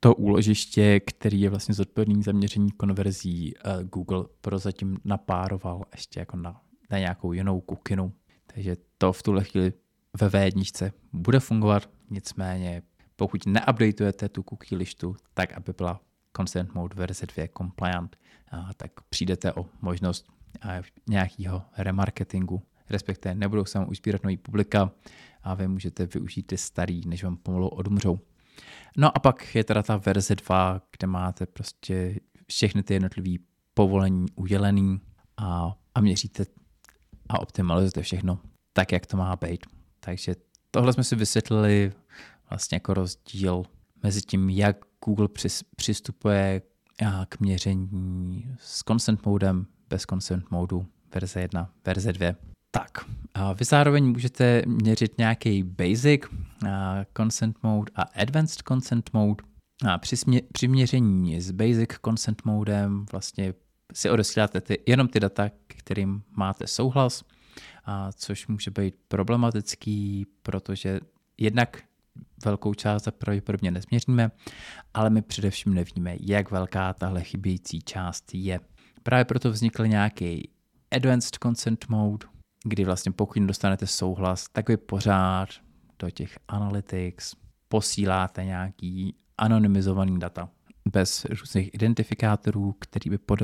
to 0.00 0.14
úložiště, 0.14 1.00
který 1.00 1.40
je 1.40 1.50
vlastně 1.50 1.74
zodpovědný 1.74 2.22
za 2.22 2.32
měření 2.32 2.70
konverzí, 2.70 3.54
eh, 3.56 3.84
Google 3.84 4.24
prozatím 4.40 4.98
napároval 5.04 5.84
ještě 5.92 6.20
jako 6.20 6.36
na 6.36 6.60
na 6.90 6.98
nějakou 6.98 7.32
jinou 7.32 7.60
kukinu. 7.60 8.12
Takže 8.46 8.76
to 8.98 9.12
v 9.12 9.22
tuhle 9.22 9.44
chvíli 9.44 9.72
ve 10.20 10.28
V1 10.28 10.92
bude 11.12 11.40
fungovat, 11.40 11.90
nicméně 12.10 12.82
pokud 13.16 13.46
neupdateujete 13.46 14.28
tu 14.28 14.42
cookie 14.42 14.78
listu 14.78 15.16
tak, 15.34 15.52
aby 15.52 15.72
byla 15.76 16.00
Consent 16.36 16.74
Mode 16.74 16.94
verze 16.94 17.26
2 17.26 17.46
compliant, 17.58 18.16
tak 18.76 18.90
přijdete 19.08 19.52
o 19.52 19.66
možnost 19.80 20.26
nějakého 21.08 21.62
remarketingu, 21.78 22.62
respektive 22.90 23.34
nebudou 23.34 23.64
se 23.64 23.78
vám 23.78 23.88
už 23.88 23.96
sbírat 23.96 24.22
nový 24.22 24.36
publika 24.36 24.90
a 25.42 25.54
vy 25.54 25.68
můžete 25.68 26.06
využít 26.06 26.42
ty 26.42 26.56
starý, 26.56 27.00
než 27.06 27.24
vám 27.24 27.36
pomalu 27.36 27.68
odumřou. 27.68 28.18
No 28.96 29.16
a 29.16 29.20
pak 29.20 29.54
je 29.54 29.64
teda 29.64 29.82
ta 29.82 29.96
verze 29.96 30.34
2, 30.34 30.82
kde 30.98 31.06
máte 31.06 31.46
prostě 31.46 32.20
všechny 32.46 32.82
ty 32.82 32.94
jednotlivé 32.94 33.44
povolení 33.74 34.26
udělený 34.34 35.00
a, 35.36 35.76
a 35.94 36.00
měříte 36.00 36.46
a 37.28 37.40
optimalizujete 37.40 38.02
všechno 38.02 38.38
tak, 38.72 38.92
jak 38.92 39.06
to 39.06 39.16
má 39.16 39.36
být. 39.36 39.66
Takže 40.00 40.34
tohle 40.70 40.92
jsme 40.92 41.04
si 41.04 41.16
vysvětlili 41.16 41.92
vlastně 42.50 42.76
jako 42.76 42.94
rozdíl 42.94 43.62
mezi 44.02 44.20
tím, 44.20 44.50
jak 44.50 44.76
Google 45.04 45.28
přistupuje 45.76 46.62
k 47.28 47.40
měření 47.40 48.44
s 48.58 48.82
consent 48.88 49.26
modem, 49.26 49.66
bez 49.88 50.02
consent 50.02 50.50
modu, 50.50 50.86
verze 51.14 51.40
1, 51.40 51.70
verze 51.86 52.12
2. 52.12 52.32
Tak, 52.70 52.98
a 53.34 53.52
vy 53.52 53.64
zároveň 53.64 54.04
můžete 54.04 54.62
měřit 54.66 55.18
nějaký 55.18 55.62
basic 55.62 56.22
consent 57.16 57.56
mode 57.62 57.92
a 57.94 58.02
advanced 58.02 58.62
consent 58.68 59.10
mode. 59.12 59.44
A 59.88 59.98
při, 59.98 60.16
smě, 60.16 60.42
při 60.52 60.68
měření 60.68 61.40
s 61.40 61.50
basic 61.50 61.90
consent 62.04 62.44
modem 62.44 63.06
vlastně 63.12 63.54
si 63.94 64.10
odesíláte 64.10 64.60
ty, 64.60 64.82
jenom 64.86 65.08
ty 65.08 65.20
data, 65.20 65.50
kterým 65.66 66.22
máte 66.36 66.66
souhlas, 66.66 67.24
a 67.84 68.12
což 68.12 68.46
může 68.46 68.70
být 68.70 68.94
problematický, 69.08 70.26
protože 70.42 71.00
jednak 71.38 71.82
velkou 72.44 72.74
část 72.74 73.08
pravděpodobně 73.10 73.70
nezměříme, 73.70 74.30
ale 74.94 75.10
my 75.10 75.22
především 75.22 75.74
nevíme, 75.74 76.16
jak 76.20 76.50
velká 76.50 76.92
tahle 76.92 77.22
chybějící 77.22 77.80
část 77.80 78.34
je. 78.34 78.60
Právě 79.02 79.24
proto 79.24 79.50
vznikl 79.50 79.86
nějaký 79.86 80.50
Advanced 80.90 81.38
Consent 81.42 81.88
Mode, 81.88 82.26
kdy 82.64 82.84
vlastně 82.84 83.12
pokud 83.12 83.42
dostanete 83.42 83.86
souhlas, 83.86 84.48
tak 84.52 84.68
vy 84.68 84.76
pořád 84.76 85.48
do 85.98 86.10
těch 86.10 86.38
analytics 86.48 87.34
posíláte 87.68 88.44
nějaký 88.44 89.14
anonymizovaný 89.38 90.18
data 90.18 90.48
bez 90.92 91.24
různých 91.24 91.74
identifikátorů, 91.74 92.74
který 92.78 93.10
by 93.10 93.18
pod, 93.18 93.38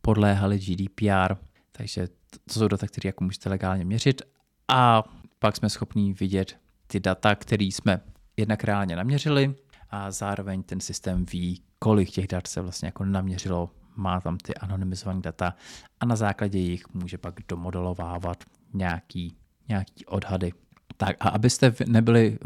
podléhaly 0.00 0.58
GDPR, 0.58 1.34
takže 1.72 2.08
to 2.44 2.58
jsou 2.58 2.68
data, 2.68 2.86
které 2.86 3.08
jako 3.08 3.24
můžete 3.24 3.48
legálně 3.48 3.84
měřit. 3.84 4.22
A 4.68 5.02
pak 5.38 5.56
jsme 5.56 5.70
schopni 5.70 6.12
vidět 6.12 6.56
ty 6.86 7.00
data, 7.00 7.34
které 7.34 7.64
jsme 7.64 8.00
jednak 8.36 8.64
reálně 8.64 8.96
naměřili 8.96 9.54
a 9.90 10.10
zároveň 10.10 10.62
ten 10.62 10.80
systém 10.80 11.24
ví, 11.32 11.62
kolik 11.78 12.10
těch 12.10 12.26
dat 12.26 12.46
se 12.46 12.60
vlastně 12.60 12.86
jako 12.86 13.04
naměřilo, 13.04 13.70
má 13.96 14.20
tam 14.20 14.38
ty 14.38 14.54
anonymizované 14.54 15.20
data 15.20 15.54
a 16.00 16.06
na 16.06 16.16
základě 16.16 16.58
jich 16.58 16.94
může 16.94 17.18
pak 17.18 17.34
domodelovávat 17.48 18.44
nějaký, 18.74 19.36
nějaký 19.68 20.06
odhady. 20.06 20.52
Tak 20.96 21.16
a 21.20 21.28
abyste 21.28 21.74
nebyli, 21.86 22.38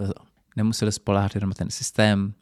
nemuseli 0.57 0.93
spoláhat 0.93 1.35
jenom 1.35 1.53
ten 1.53 1.71
systém, 1.71 2.35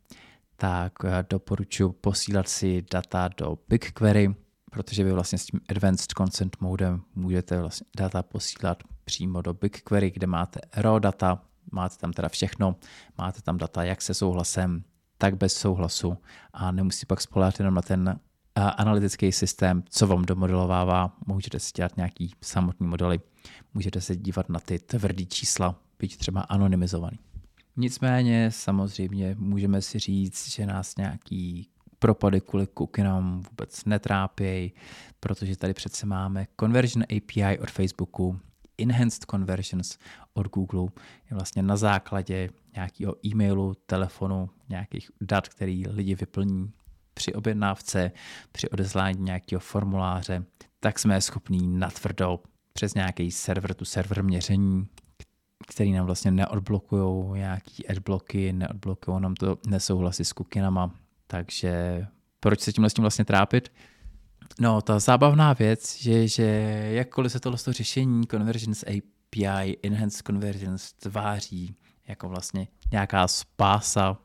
tak 0.62 0.92
doporučuji 1.30 1.92
posílat 1.92 2.48
si 2.48 2.84
data 2.92 3.28
do 3.36 3.58
BigQuery, 3.68 4.34
protože 4.70 5.04
vy 5.04 5.12
vlastně 5.12 5.38
s 5.38 5.46
tím 5.46 5.60
Advanced 5.68 6.12
Consent 6.16 6.56
modem 6.60 7.02
můžete 7.14 7.60
vlastně 7.60 7.86
data 7.96 8.22
posílat 8.22 8.82
přímo 9.04 9.42
do 9.42 9.54
BigQuery, 9.54 10.10
kde 10.10 10.26
máte 10.26 10.60
raw 10.76 11.00
data, 11.00 11.42
máte 11.72 11.96
tam 11.96 12.12
teda 12.12 12.28
všechno, 12.28 12.76
máte 13.18 13.42
tam 13.42 13.58
data 13.58 13.84
jak 13.84 14.02
se 14.02 14.14
souhlasem, 14.14 14.84
tak 15.18 15.36
bez 15.36 15.54
souhlasu 15.54 16.18
a 16.52 16.72
nemusí 16.72 17.06
pak 17.06 17.20
spolehat 17.20 17.58
jenom 17.58 17.74
na 17.74 17.82
ten 17.82 18.20
analytický 18.54 19.32
systém, 19.32 19.82
co 19.88 20.06
vám 20.06 20.22
domodelovává, 20.22 21.16
můžete 21.26 21.60
si 21.60 21.72
dělat 21.76 21.96
nějaký 21.96 22.34
samotný 22.40 22.86
modely, 22.86 23.20
můžete 23.74 24.00
se 24.00 24.16
dívat 24.16 24.48
na 24.48 24.60
ty 24.60 24.78
tvrdý 24.78 25.26
čísla, 25.26 25.74
být 25.98 26.16
třeba 26.16 26.40
anonymizovaný. 26.40 27.18
Nicméně 27.76 28.50
samozřejmě 28.50 29.36
můžeme 29.38 29.82
si 29.82 29.98
říct, 29.98 30.50
že 30.50 30.66
nás 30.66 30.96
nějaký 30.96 31.68
propady 31.98 32.40
kvůli 32.40 32.66
cookinám 32.78 33.42
vůbec 33.50 33.84
netrápějí, 33.84 34.72
protože 35.20 35.56
tady 35.56 35.74
přece 35.74 36.06
máme 36.06 36.46
Conversion 36.60 37.02
API 37.02 37.58
od 37.58 37.70
Facebooku, 37.70 38.40
Enhanced 38.78 39.24
Conversions 39.30 39.98
od 40.34 40.48
Google, 40.48 40.88
je 41.30 41.34
vlastně 41.34 41.62
na 41.62 41.76
základě 41.76 42.50
nějakého 42.74 43.26
e-mailu, 43.26 43.74
telefonu, 43.86 44.50
nějakých 44.68 45.10
dat, 45.20 45.48
který 45.48 45.88
lidi 45.88 46.14
vyplní 46.14 46.72
při 47.14 47.34
objednávce, 47.34 48.12
při 48.52 48.68
odeslání 48.68 49.20
nějakého 49.20 49.60
formuláře, 49.60 50.44
tak 50.80 50.98
jsme 50.98 51.20
schopní 51.20 51.78
natvrdo 51.78 52.40
přes 52.72 52.94
nějaký 52.94 53.30
server 53.30 53.74
tu 53.74 53.84
server 53.84 54.24
měření, 54.24 54.86
který 55.66 55.92
nám 55.92 56.06
vlastně 56.06 56.30
neodblokují 56.30 57.38
nějaký 57.38 57.88
adbloky, 57.88 58.52
neodblokují 58.52 59.20
nám 59.20 59.34
to 59.34 59.58
nesouhlasy 59.66 60.24
s 60.24 60.32
cookinama, 60.32 60.94
takže 61.26 62.06
proč 62.40 62.60
se 62.60 62.72
tímhle 62.72 62.90
s 62.90 62.94
tím 62.94 63.02
vlastně 63.02 63.24
trápit? 63.24 63.72
No, 64.60 64.82
ta 64.82 64.98
zábavná 64.98 65.52
věc 65.52 66.06
je, 66.06 66.28
že 66.28 66.44
jakkoliv 66.92 67.32
se 67.32 67.40
tohle 67.40 67.58
řešení 67.68 68.26
Convergence 68.26 68.86
API, 68.86 69.78
Enhanced 69.82 70.26
Convergence 70.26 70.94
tváří 70.98 71.76
jako 72.08 72.28
vlastně 72.28 72.68
nějaká 72.92 73.28
spása, 73.28 74.18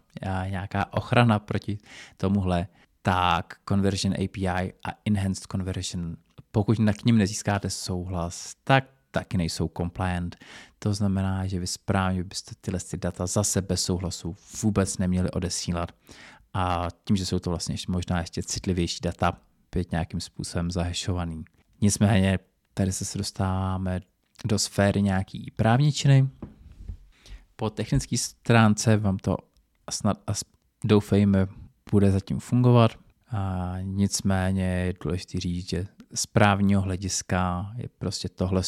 nějaká 0.50 0.94
ochrana 0.94 1.40
proti 1.40 1.78
tomuhle, 2.18 2.68
tak 3.02 3.56
Conversion 3.70 4.14
API 4.14 4.74
a 4.86 4.90
Enhanced 5.06 5.48
Conversion, 5.52 6.18
pokud 6.52 6.78
k 6.78 7.06
ním 7.06 7.18
nezískáte 7.18 7.70
souhlas, 7.70 8.56
tak 8.64 8.97
taky 9.12 9.38
nejsou 9.38 9.72
compliant. 9.78 10.36
To 10.80 10.94
znamená, 10.94 11.48
že 11.48 11.60
vy 11.60 11.68
správně 11.68 12.24
byste 12.24 12.52
tyhle 12.62 12.80
data 12.98 13.28
zase 13.28 13.62
bez 13.62 13.84
souhlasu 13.84 14.36
vůbec 14.64 14.98
neměli 14.98 15.32
odesílat 15.32 15.92
a 16.54 16.88
tím, 17.04 17.16
že 17.16 17.26
jsou 17.26 17.40
to 17.40 17.50
vlastně 17.50 17.76
možná 17.88 18.20
ještě 18.20 18.44
citlivější 18.44 19.00
data, 19.02 19.38
být 19.76 19.92
nějakým 19.92 20.22
způsobem 20.22 20.72
zahešovaný. 20.72 21.46
Nicméně 21.82 22.40
tady 22.74 22.92
se 22.92 23.18
dostáváme 23.18 24.00
do 24.46 24.60
sféry 24.60 25.02
nějaký 25.02 25.52
právničiny. 25.56 26.30
Po 27.56 27.70
technické 27.70 28.18
stránce 28.18 28.98
vám 28.98 29.18
to 29.18 29.38
snad 29.90 30.18
doufejme 30.84 31.48
bude 31.92 32.12
zatím 32.12 32.40
fungovat. 32.40 33.07
A 33.30 33.76
nicméně 33.82 34.64
je 34.64 34.94
důležité 35.04 35.40
říct, 35.40 35.70
že 35.70 35.86
z 36.14 36.26
právního 36.26 36.82
hlediska 36.82 37.72
je 37.78 37.90
prostě 37.98 38.30
tohle 38.30 38.62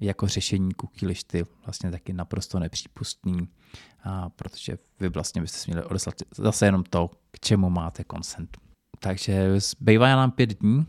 jako 0.00 0.26
řešení 0.26 0.70
cookie 0.80 1.44
vlastně 1.64 1.90
taky 1.90 2.12
naprosto 2.12 2.58
nepřípustný, 2.58 3.48
a 4.04 4.28
protože 4.28 4.78
vy 5.00 5.08
vlastně 5.08 5.42
byste 5.42 5.72
měli 5.72 5.86
odeslat 5.86 6.14
zase 6.36 6.66
jenom 6.66 6.84
to, 6.84 7.10
k 7.30 7.40
čemu 7.40 7.70
máte 7.70 8.04
consent. 8.10 8.58
Takže 8.98 9.60
zbývá 9.60 10.16
nám 10.16 10.30
pět 10.30 10.60
dní 10.60 10.86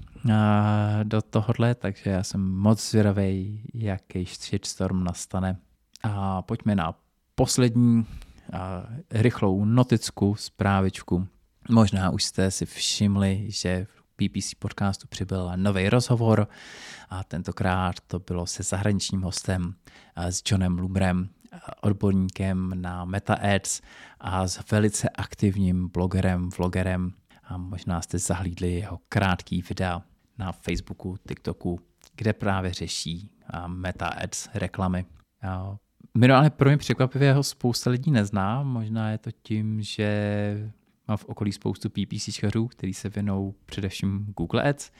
do 1.03 1.21
tohohle, 1.21 1.75
takže 1.75 2.09
já 2.09 2.23
jsem 2.23 2.41
moc 2.41 2.89
zvědavý, 2.91 3.63
jaký 3.73 4.25
shitstorm 4.25 5.03
nastane. 5.03 5.57
A 6.03 6.41
pojďme 6.41 6.75
na 6.75 6.99
poslední 7.35 8.05
rychlou 9.11 9.65
noticku, 9.65 10.35
zprávičku. 10.35 11.27
Možná 11.69 12.09
už 12.09 12.23
jste 12.23 12.51
si 12.51 12.65
všimli, 12.65 13.45
že 13.47 13.85
v 13.85 14.03
PPC 14.15 14.53
podcastu 14.53 15.07
přibyl 15.07 15.51
nový 15.55 15.89
rozhovor 15.89 16.47
a 17.09 17.23
tentokrát 17.23 17.95
to 18.07 18.19
bylo 18.19 18.45
se 18.45 18.63
zahraničním 18.63 19.21
hostem 19.21 19.75
s 20.15 20.41
Johnem 20.51 20.79
Lumrem, 20.79 21.29
odborníkem 21.81 22.81
na 22.81 23.05
Meta 23.05 23.33
Ads 23.33 23.81
a 24.19 24.47
s 24.47 24.71
velice 24.71 25.09
aktivním 25.09 25.89
blogerem, 25.89 26.49
vlogerem 26.57 27.13
a 27.43 27.57
možná 27.57 28.01
jste 28.01 28.19
zahlídli 28.19 28.73
jeho 28.73 28.99
krátký 29.09 29.61
videa 29.61 30.01
na 30.37 30.51
Facebooku, 30.51 31.17
TikToku, 31.27 31.79
kde 32.15 32.33
právě 32.33 32.73
řeší 32.73 33.31
Meta 33.67 34.07
Ads 34.07 34.49
reklamy. 34.53 35.05
Minimálně 36.17 36.49
pro 36.49 36.69
mě 36.69 36.77
překvapivě 36.77 37.33
ho 37.33 37.43
spousta 37.43 37.89
lidí 37.89 38.11
nezná, 38.11 38.63
možná 38.63 39.11
je 39.11 39.17
to 39.17 39.29
tím, 39.31 39.81
že 39.81 40.73
mám 41.07 41.17
v 41.17 41.25
okolí 41.25 41.51
spoustu 41.51 41.89
PPCčkařů, 41.89 42.67
který 42.67 42.93
se 42.93 43.09
věnou 43.09 43.55
především 43.65 44.33
Google 44.37 44.69
Ads. 44.69 44.91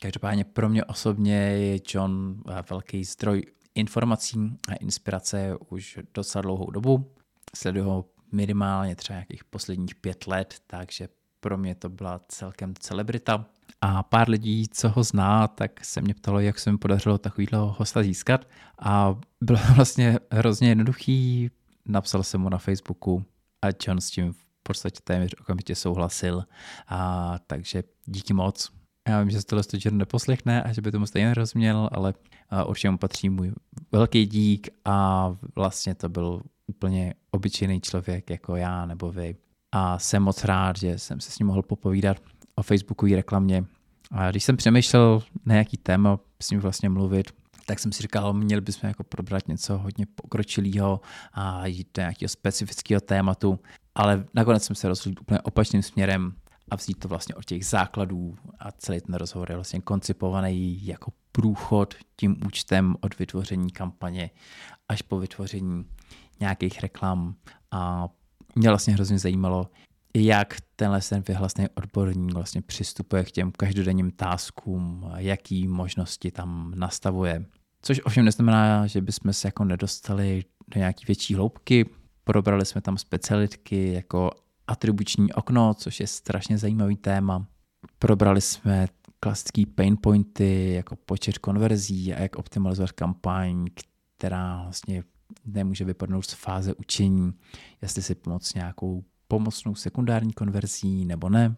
Každopádně 0.00 0.44
pro 0.44 0.68
mě 0.68 0.84
osobně 0.84 1.36
je 1.36 1.80
John 1.94 2.42
velký 2.70 3.04
zdroj 3.04 3.42
informací 3.74 4.58
a 4.68 4.74
inspirace 4.74 5.56
už 5.68 5.98
docela 6.14 6.42
dlouhou 6.42 6.70
dobu. 6.70 7.12
Sleduju 7.56 7.86
ho 7.86 8.04
minimálně 8.32 8.96
třeba 8.96 9.16
nějakých 9.16 9.44
posledních 9.44 9.94
pět 9.94 10.26
let, 10.26 10.54
takže 10.66 11.08
pro 11.40 11.58
mě 11.58 11.74
to 11.74 11.88
byla 11.88 12.20
celkem 12.28 12.74
celebrita. 12.78 13.46
A 13.80 14.02
pár 14.02 14.28
lidí, 14.28 14.68
co 14.68 14.88
ho 14.88 15.02
zná, 15.02 15.48
tak 15.48 15.84
se 15.84 16.00
mě 16.00 16.14
ptalo, 16.14 16.40
jak 16.40 16.58
se 16.58 16.72
mi 16.72 16.78
podařilo 16.78 17.18
takovýhle 17.18 17.58
hosta 17.58 18.02
získat. 18.02 18.48
A 18.78 19.14
bylo 19.40 19.58
vlastně 19.74 20.18
hrozně 20.30 20.68
jednoduchý. 20.68 21.50
Napsal 21.86 22.22
jsem 22.22 22.40
mu 22.40 22.48
na 22.48 22.58
Facebooku 22.58 23.24
a 23.62 23.68
John 23.86 24.00
s 24.00 24.10
tím 24.10 24.34
podstatě 24.64 25.00
téměř 25.04 25.34
okamžitě 25.40 25.74
souhlasil. 25.74 26.44
A, 26.88 27.38
takže 27.46 27.82
díky 28.04 28.34
moc. 28.34 28.70
Já 29.08 29.20
vím, 29.20 29.30
že 29.30 29.40
se 29.40 29.46
tohle 29.46 29.64
John 29.72 29.98
neposlechne 29.98 30.62
a 30.62 30.72
že 30.72 30.80
by 30.80 30.92
tomu 30.92 31.06
stejně 31.06 31.34
rozuměl, 31.34 31.88
ale 31.92 32.14
určitě 32.66 32.90
mu 32.90 32.98
patří 32.98 33.28
můj 33.28 33.52
velký 33.92 34.26
dík 34.26 34.68
a 34.84 35.28
vlastně 35.54 35.94
to 35.94 36.08
byl 36.08 36.42
úplně 36.66 37.14
obyčejný 37.30 37.80
člověk 37.80 38.30
jako 38.30 38.56
já 38.56 38.86
nebo 38.86 39.12
vy 39.12 39.36
a 39.72 39.98
jsem 39.98 40.22
moc 40.22 40.44
rád, 40.44 40.76
že 40.76 40.98
jsem 40.98 41.20
se 41.20 41.30
s 41.30 41.38
ním 41.38 41.46
mohl 41.46 41.62
popovídat 41.62 42.16
o 42.54 42.62
Facebookové 42.62 43.16
reklamě. 43.16 43.64
A 44.10 44.30
když 44.30 44.44
jsem 44.44 44.56
přemýšlel 44.56 45.22
na 45.44 45.54
jaký 45.54 45.76
téma 45.76 46.20
s 46.42 46.50
ním 46.50 46.60
vlastně 46.60 46.88
mluvit, 46.88 47.30
tak 47.66 47.78
jsem 47.78 47.92
si 47.92 48.02
říkal, 48.02 48.32
měli 48.32 48.60
bychom 48.60 48.88
jako 48.88 49.04
probrat 49.04 49.48
něco 49.48 49.78
hodně 49.78 50.06
pokročilého 50.14 51.00
a 51.32 51.66
jít 51.66 51.88
do 51.94 52.00
nějakého 52.02 52.28
specifického 52.28 53.00
tématu, 53.00 53.60
ale 53.94 54.24
nakonec 54.34 54.64
jsem 54.64 54.76
se 54.76 54.88
rozhodl 54.88 55.20
úplně 55.20 55.40
opačným 55.40 55.82
směrem 55.82 56.32
a 56.70 56.76
vzít 56.76 56.98
to 56.98 57.08
vlastně 57.08 57.34
od 57.34 57.44
těch 57.44 57.66
základů 57.66 58.34
a 58.58 58.72
celý 58.72 59.00
ten 59.00 59.14
rozhovor 59.14 59.50
je 59.50 59.56
vlastně 59.56 59.80
koncipovaný 59.80 60.86
jako 60.86 61.12
průchod 61.32 61.94
tím 62.16 62.36
účtem 62.46 62.96
od 63.00 63.18
vytvoření 63.18 63.70
kampaně 63.70 64.30
až 64.88 65.02
po 65.02 65.18
vytvoření 65.18 65.84
nějakých 66.40 66.80
reklam 66.80 67.34
a 67.70 68.08
mě 68.54 68.68
vlastně 68.68 68.94
hrozně 68.94 69.18
zajímalo, 69.18 69.70
jak 70.14 70.56
tenhle 70.76 71.00
ten 71.00 71.22
vyhlasný 71.28 71.66
odborník 71.74 72.34
vlastně 72.34 72.62
přistupuje 72.62 73.24
k 73.24 73.30
těm 73.30 73.52
každodenním 73.52 74.10
táskům, 74.10 75.10
jaký 75.16 75.68
možnosti 75.68 76.30
tam 76.30 76.72
nastavuje. 76.76 77.44
Což 77.82 78.00
ovšem 78.04 78.24
neznamená, 78.24 78.86
že 78.86 79.00
bychom 79.00 79.32
se 79.32 79.48
jako 79.48 79.64
nedostali 79.64 80.44
do 80.68 80.78
nějaký 80.78 81.04
větší 81.06 81.34
hloubky. 81.34 81.86
Probrali 82.24 82.66
jsme 82.66 82.80
tam 82.80 82.98
specialitky 82.98 83.92
jako 83.92 84.30
atribuční 84.66 85.32
okno, 85.32 85.74
což 85.74 86.00
je 86.00 86.06
strašně 86.06 86.58
zajímavý 86.58 86.96
téma. 86.96 87.46
Probrali 87.98 88.40
jsme 88.40 88.86
klasické 89.20 89.62
pain 89.74 89.96
pointy 90.00 90.72
jako 90.72 90.96
počet 90.96 91.38
konverzí 91.38 92.14
a 92.14 92.22
jak 92.22 92.36
optimalizovat 92.36 92.92
kampaň, 92.92 93.66
která 94.16 94.62
vlastně 94.62 95.04
nemůže 95.44 95.84
vypadnout 95.84 96.22
z 96.24 96.32
fáze 96.32 96.74
učení, 96.74 97.32
jestli 97.82 98.02
si 98.02 98.14
pomoct 98.14 98.54
nějakou 98.54 99.04
pomocnou 99.28 99.74
sekundární 99.74 100.32
konverzí 100.32 101.04
nebo 101.04 101.28
ne. 101.28 101.56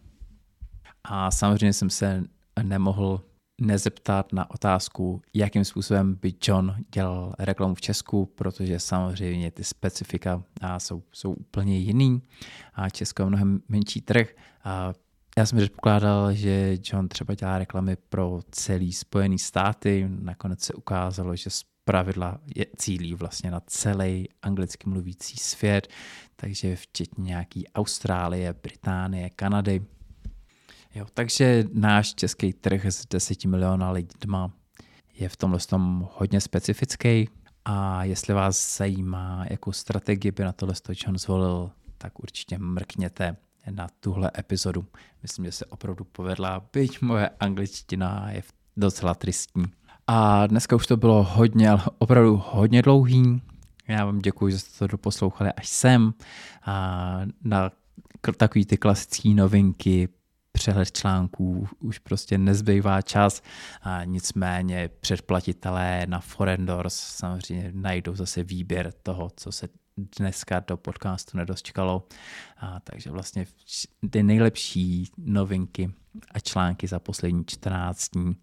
A 1.04 1.30
samozřejmě 1.30 1.72
jsem 1.72 1.90
se 1.90 2.24
nemohl 2.62 3.24
nezeptat 3.60 4.32
na 4.32 4.50
otázku, 4.50 5.22
jakým 5.34 5.64
způsobem 5.64 6.18
by 6.22 6.34
John 6.42 6.76
dělal 6.92 7.34
reklamu 7.38 7.74
v 7.74 7.80
Česku, 7.80 8.26
protože 8.26 8.80
samozřejmě 8.80 9.50
ty 9.50 9.64
specifika 9.64 10.42
jsou, 10.78 11.02
jsou 11.12 11.32
úplně 11.32 11.78
jiný 11.78 12.22
a 12.74 12.90
Česko 12.90 13.22
je 13.22 13.26
mnohem 13.26 13.60
menší 13.68 14.00
trh. 14.00 14.34
A 14.64 14.92
já 15.38 15.46
jsem 15.46 15.58
předpokládal, 15.58 16.34
že 16.34 16.78
John 16.82 17.08
třeba 17.08 17.34
dělá 17.34 17.58
reklamy 17.58 17.96
pro 17.96 18.40
celý 18.50 18.92
Spojený 18.92 19.38
státy, 19.38 20.06
nakonec 20.08 20.60
se 20.60 20.74
ukázalo, 20.74 21.36
že 21.36 21.50
pravidla 21.84 22.38
je, 22.56 22.66
cílí 22.76 23.14
vlastně 23.14 23.50
na 23.50 23.60
celý 23.66 24.28
anglicky 24.42 24.90
mluvící 24.90 25.36
svět, 25.36 25.88
takže 26.36 26.76
včetně 26.76 27.24
nějaký 27.24 27.68
Austrálie, 27.68 28.54
Británie, 28.62 29.30
Kanady. 29.30 29.82
Jo, 30.96 31.06
takže 31.14 31.64
náš 31.72 32.14
český 32.14 32.52
trh 32.52 32.84
s 32.84 33.06
10 33.06 33.44
miliona 33.44 33.90
lidma 33.90 34.50
je 35.14 35.28
v 35.28 35.36
tomhle 35.36 35.58
tom 35.58 36.08
hodně 36.12 36.40
specifický 36.40 37.28
a 37.64 38.04
jestli 38.04 38.34
vás 38.34 38.76
zajímá, 38.78 39.44
jakou 39.50 39.72
strategii 39.72 40.32
by 40.32 40.44
na 40.44 40.52
tohle 40.52 40.74
John 41.06 41.18
zvolil, 41.18 41.70
tak 41.98 42.18
určitě 42.18 42.58
mrkněte 42.58 43.36
na 43.70 43.88
tuhle 44.00 44.30
epizodu. 44.38 44.86
Myslím, 45.22 45.44
že 45.44 45.52
se 45.52 45.64
opravdu 45.64 46.04
povedla, 46.04 46.62
byť 46.72 47.02
moje 47.02 47.28
angličtina 47.28 48.30
je 48.30 48.42
docela 48.76 49.14
tristní. 49.14 49.64
A 50.06 50.46
dneska 50.46 50.76
už 50.76 50.86
to 50.86 50.96
bylo 50.96 51.22
hodně, 51.22 51.70
ale 51.70 51.82
opravdu 51.98 52.42
hodně 52.46 52.82
dlouhý. 52.82 53.42
Já 53.88 54.04
vám 54.04 54.18
děkuji, 54.18 54.52
že 54.52 54.58
jste 54.58 54.78
to 54.78 54.86
doposlouchali 54.86 55.52
až 55.52 55.68
sem. 55.68 56.14
A 56.62 57.20
na 57.44 57.70
takový 58.36 58.66
ty 58.66 58.76
klasické 58.76 59.28
novinky, 59.28 60.08
přehled 60.56 60.92
článků 60.92 61.68
už 61.80 61.98
prostě 61.98 62.38
nezbývá 62.38 63.02
čas. 63.02 63.42
A 63.82 64.04
nicméně 64.04 64.90
předplatitelé 65.00 66.06
na 66.06 66.20
Forendors 66.20 66.94
samozřejmě 66.94 67.70
najdou 67.74 68.14
zase 68.14 68.42
výběr 68.42 68.92
toho, 69.02 69.30
co 69.36 69.52
se 69.52 69.68
dneska 70.18 70.60
do 70.60 70.76
podcastu 70.76 71.36
nedočkalo. 71.36 72.06
A 72.58 72.80
takže 72.80 73.10
vlastně 73.10 73.46
ty 74.10 74.22
nejlepší 74.22 75.10
novinky 75.18 75.92
a 76.30 76.38
články 76.38 76.86
za 76.86 76.98
poslední 76.98 77.44
14 77.46 78.08
dní 78.08 78.36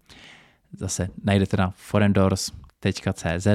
zase 0.78 1.08
najdete 1.24 1.56
na 1.56 1.70
forendors.cz 1.76 3.46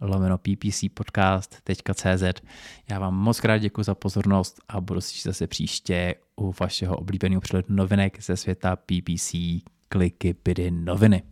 lomeno 0.00 0.38
ppcpodcast.cz. 0.38 2.42
Já 2.90 2.98
vám 2.98 3.14
moc 3.14 3.40
krát 3.40 3.58
děkuji 3.58 3.82
za 3.82 3.94
pozornost 3.94 4.60
a 4.68 4.80
budu 4.80 5.00
si 5.00 5.22
zase 5.22 5.46
příště 5.46 6.14
u 6.36 6.54
vašeho 6.60 6.96
oblíbeného 6.96 7.40
přehledu 7.40 7.66
novinek 7.68 8.22
ze 8.22 8.36
světa 8.36 8.76
PPC 8.76 9.34
kliky 9.88 10.34
bydy 10.44 10.70
noviny. 10.70 11.22